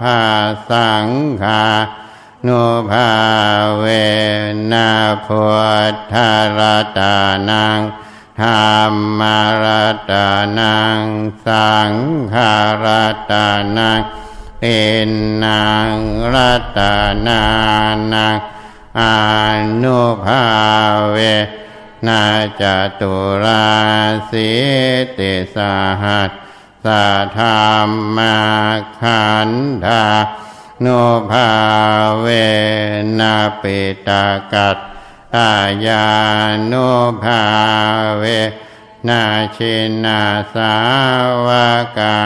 [0.18, 0.20] า
[0.70, 1.08] สัง
[1.42, 1.64] ฆา
[2.44, 2.48] โน
[2.90, 3.10] ภา
[3.78, 3.84] เว
[4.72, 4.90] นั
[5.26, 5.44] พุ
[5.92, 6.14] ทธ
[6.58, 6.60] ร
[6.98, 7.16] ตา
[7.50, 7.80] นัง
[8.40, 9.20] ธรรม
[9.62, 9.64] ร
[10.10, 10.28] ตา
[10.58, 11.02] นัง
[11.46, 11.92] สัง
[12.32, 12.54] ฆา
[12.84, 12.86] ร
[13.30, 14.00] ตานัง
[14.60, 15.08] เป็น
[15.44, 15.94] นาง
[16.34, 16.80] รัต
[17.26, 17.42] นา
[18.14, 18.36] นัง
[19.00, 19.02] อ
[19.82, 20.44] นุภา
[21.10, 21.16] เว
[22.06, 22.24] นา
[22.60, 22.62] จ
[23.00, 23.14] ตุ
[23.44, 23.66] รา
[24.30, 24.52] สิ
[25.18, 26.30] ติสาหัส
[26.84, 27.04] สา
[27.38, 27.46] ธร
[27.88, 28.38] รมา
[29.00, 29.50] ขัน
[29.86, 30.04] ธา
[30.80, 30.86] โน
[31.30, 31.50] ภา
[32.20, 32.26] เว
[33.18, 34.78] นาปิตากัต
[35.34, 35.50] ตา
[35.86, 36.06] ยา
[36.66, 36.74] โน
[37.22, 37.42] ภา
[38.18, 38.24] เว
[39.08, 39.22] นา
[39.56, 39.74] ชิ
[40.04, 40.20] นา
[40.54, 40.74] สา
[41.46, 41.48] ว
[41.98, 42.16] กา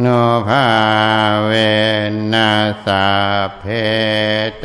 [0.00, 0.06] โน
[0.48, 0.66] ภา
[1.44, 1.52] เว
[2.32, 2.50] นั
[2.86, 3.06] สา
[3.58, 3.64] เพ
[4.58, 4.64] เต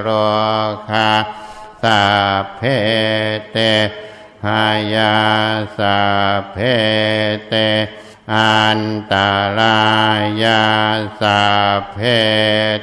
[0.00, 0.08] โร
[0.88, 1.10] คา
[1.82, 2.04] สา
[2.56, 2.60] เพ
[3.52, 3.58] เต
[4.46, 4.64] หา
[4.94, 5.14] ยา
[5.78, 5.98] สา
[6.52, 6.56] เพ
[7.48, 7.54] เต
[8.34, 8.82] อัน
[9.12, 9.14] ต
[9.58, 9.82] รา
[10.42, 10.64] ยา
[11.20, 11.42] สา
[11.92, 11.98] เพ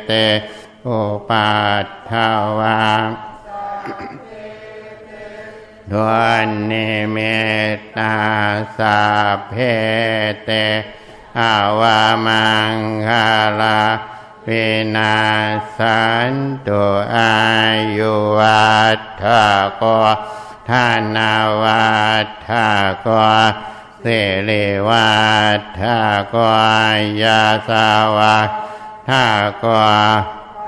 [0.05, 0.11] เต
[0.87, 1.51] อุปั
[1.83, 2.11] ฏฐ
[2.59, 3.07] วัง
[5.91, 6.11] ดว
[6.45, 7.17] นนิเม
[7.75, 8.15] ตตา
[8.77, 8.99] สา
[9.47, 9.53] เพ
[10.45, 10.51] เต
[11.39, 12.75] อาวามัง
[13.07, 13.25] คา
[13.61, 13.79] ลา
[14.47, 15.17] วินา
[15.77, 16.01] สั
[16.31, 16.33] น
[16.67, 16.83] ตุ
[17.15, 17.35] อา
[17.97, 19.25] ยุวัฏฐ
[19.77, 19.83] โก
[20.69, 21.33] ทานา
[21.63, 21.89] วั
[22.25, 22.49] ฏฐ
[23.01, 23.07] โก
[24.03, 25.11] สิริวั
[25.57, 25.81] ฏฐ
[26.29, 26.35] โก
[27.21, 27.87] ยาสา
[28.17, 28.49] วัฏ
[29.09, 29.11] ฐ
[29.59, 29.65] โก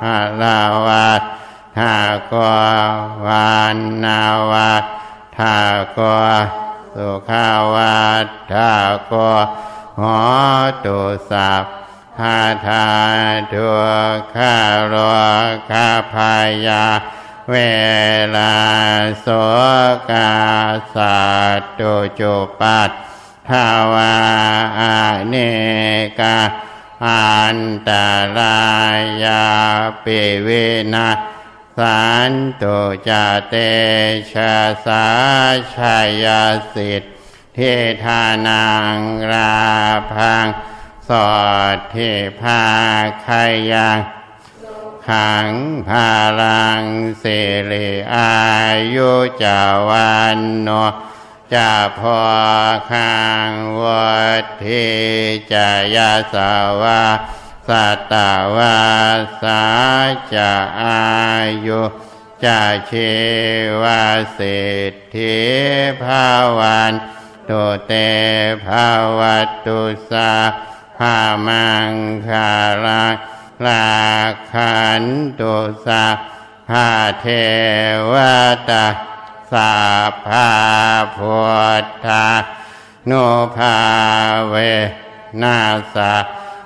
[0.03, 1.23] หาลาวัฏ
[1.77, 1.79] ฐ
[2.27, 2.33] โก
[3.25, 4.21] วานนา
[4.51, 4.85] วัฏ
[5.37, 5.39] ฐ
[5.93, 5.99] โก
[6.93, 8.55] สุขาวัฏฐ
[9.07, 9.13] โก
[9.99, 10.19] หอ
[10.85, 10.99] ตุ
[11.31, 11.65] สัพ
[12.21, 12.87] พาทา
[13.53, 13.67] ทุ
[14.15, 14.55] กขา
[14.87, 14.95] โร
[15.71, 16.33] คาพา
[16.67, 16.85] ยา
[17.51, 17.55] เว
[18.35, 18.55] ลา
[19.21, 19.27] โส
[20.11, 20.33] กา
[20.95, 21.21] สั
[21.59, 22.91] ตตุจุปัต
[23.49, 24.15] ทาวา
[24.79, 25.35] อาเน
[26.19, 26.37] กา
[27.05, 27.91] อันต
[28.37, 28.65] รา
[29.23, 29.45] ยา
[30.03, 30.49] ปิเว
[30.93, 31.09] นะ
[31.77, 32.31] สัน
[32.61, 32.77] ตุ
[33.07, 33.09] จ
[33.49, 33.55] เต
[34.31, 35.07] ชะสา
[35.75, 36.25] ชาย
[36.73, 37.03] สิท
[37.57, 37.73] ธิ
[38.03, 38.97] ทานัง
[39.31, 39.53] รา
[40.13, 40.47] พัง
[41.11, 41.33] สอ
[41.75, 41.97] ดเท
[42.41, 42.63] พา
[43.25, 43.99] คายัง
[45.07, 45.51] ขัง
[45.87, 46.11] พา
[46.41, 46.83] ลัง
[47.19, 48.41] เสริอา
[48.95, 49.11] ยุ
[49.43, 50.69] จาวันโน
[51.53, 52.21] จะพอ
[52.91, 53.19] ข้า
[53.49, 53.51] ง
[53.81, 54.87] วัดที
[55.53, 57.03] จะยาสาวา
[57.67, 58.13] สัตต
[58.55, 58.81] วา
[59.41, 59.63] สา
[60.35, 60.51] จะ
[60.83, 61.05] อา
[61.67, 61.81] ยุ
[62.45, 62.91] จะเช
[63.81, 64.03] วา
[64.37, 64.61] สิ
[64.91, 65.39] ทธิ
[66.03, 66.27] ภา
[66.59, 66.93] วัน
[67.49, 67.93] ตุเต
[68.65, 68.87] ภา
[69.19, 69.79] วัตุ
[70.11, 71.17] สาา
[71.47, 71.91] มัง
[72.27, 72.51] คา
[72.85, 73.03] ลา
[73.65, 73.85] ลา
[74.51, 75.03] ขัน
[75.39, 75.55] ตุ
[75.85, 76.05] สา
[76.69, 77.25] ภาเท
[78.11, 78.13] ว
[78.69, 78.85] ตา
[79.51, 79.73] สา
[80.25, 80.49] ภา
[81.17, 81.39] พุ
[81.83, 82.25] ทธา
[83.09, 83.25] นุ
[83.57, 83.77] ภา
[84.49, 84.55] เว
[85.41, 85.57] นา
[85.95, 86.13] สา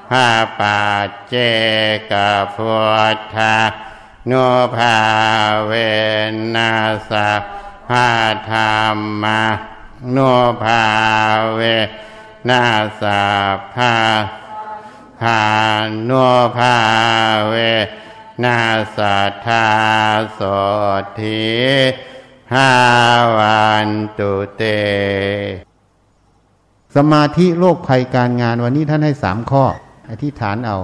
[0.09, 0.27] ภา
[0.59, 1.35] ปัจเจ
[2.11, 2.13] ก
[2.55, 2.73] พุ
[3.15, 3.55] ทธา
[4.31, 4.45] นุ
[4.75, 4.97] ภา
[5.65, 5.71] เว
[6.55, 6.71] นา
[7.09, 7.29] สา
[7.87, 8.07] ภา
[8.49, 8.57] ธร
[8.95, 9.41] รมา
[10.15, 10.33] นุ
[10.63, 10.83] ภา
[11.55, 11.61] เว
[12.49, 12.65] นา
[13.01, 13.23] สา
[13.73, 13.93] ภา
[15.21, 15.41] ภา
[16.09, 16.27] นุ
[16.57, 16.75] ภา
[17.47, 17.53] เว
[18.43, 18.57] นา
[18.97, 19.65] สัทธา
[20.33, 20.39] โส
[21.19, 21.45] ทิ
[22.53, 22.71] หา
[23.37, 23.89] วัน
[24.19, 24.63] ตุเต
[26.95, 29.63] สมาธิโรคภัยการงานวันนี้ท่านให้สามข้อ
[30.09, 30.77] อธิษฐานเอา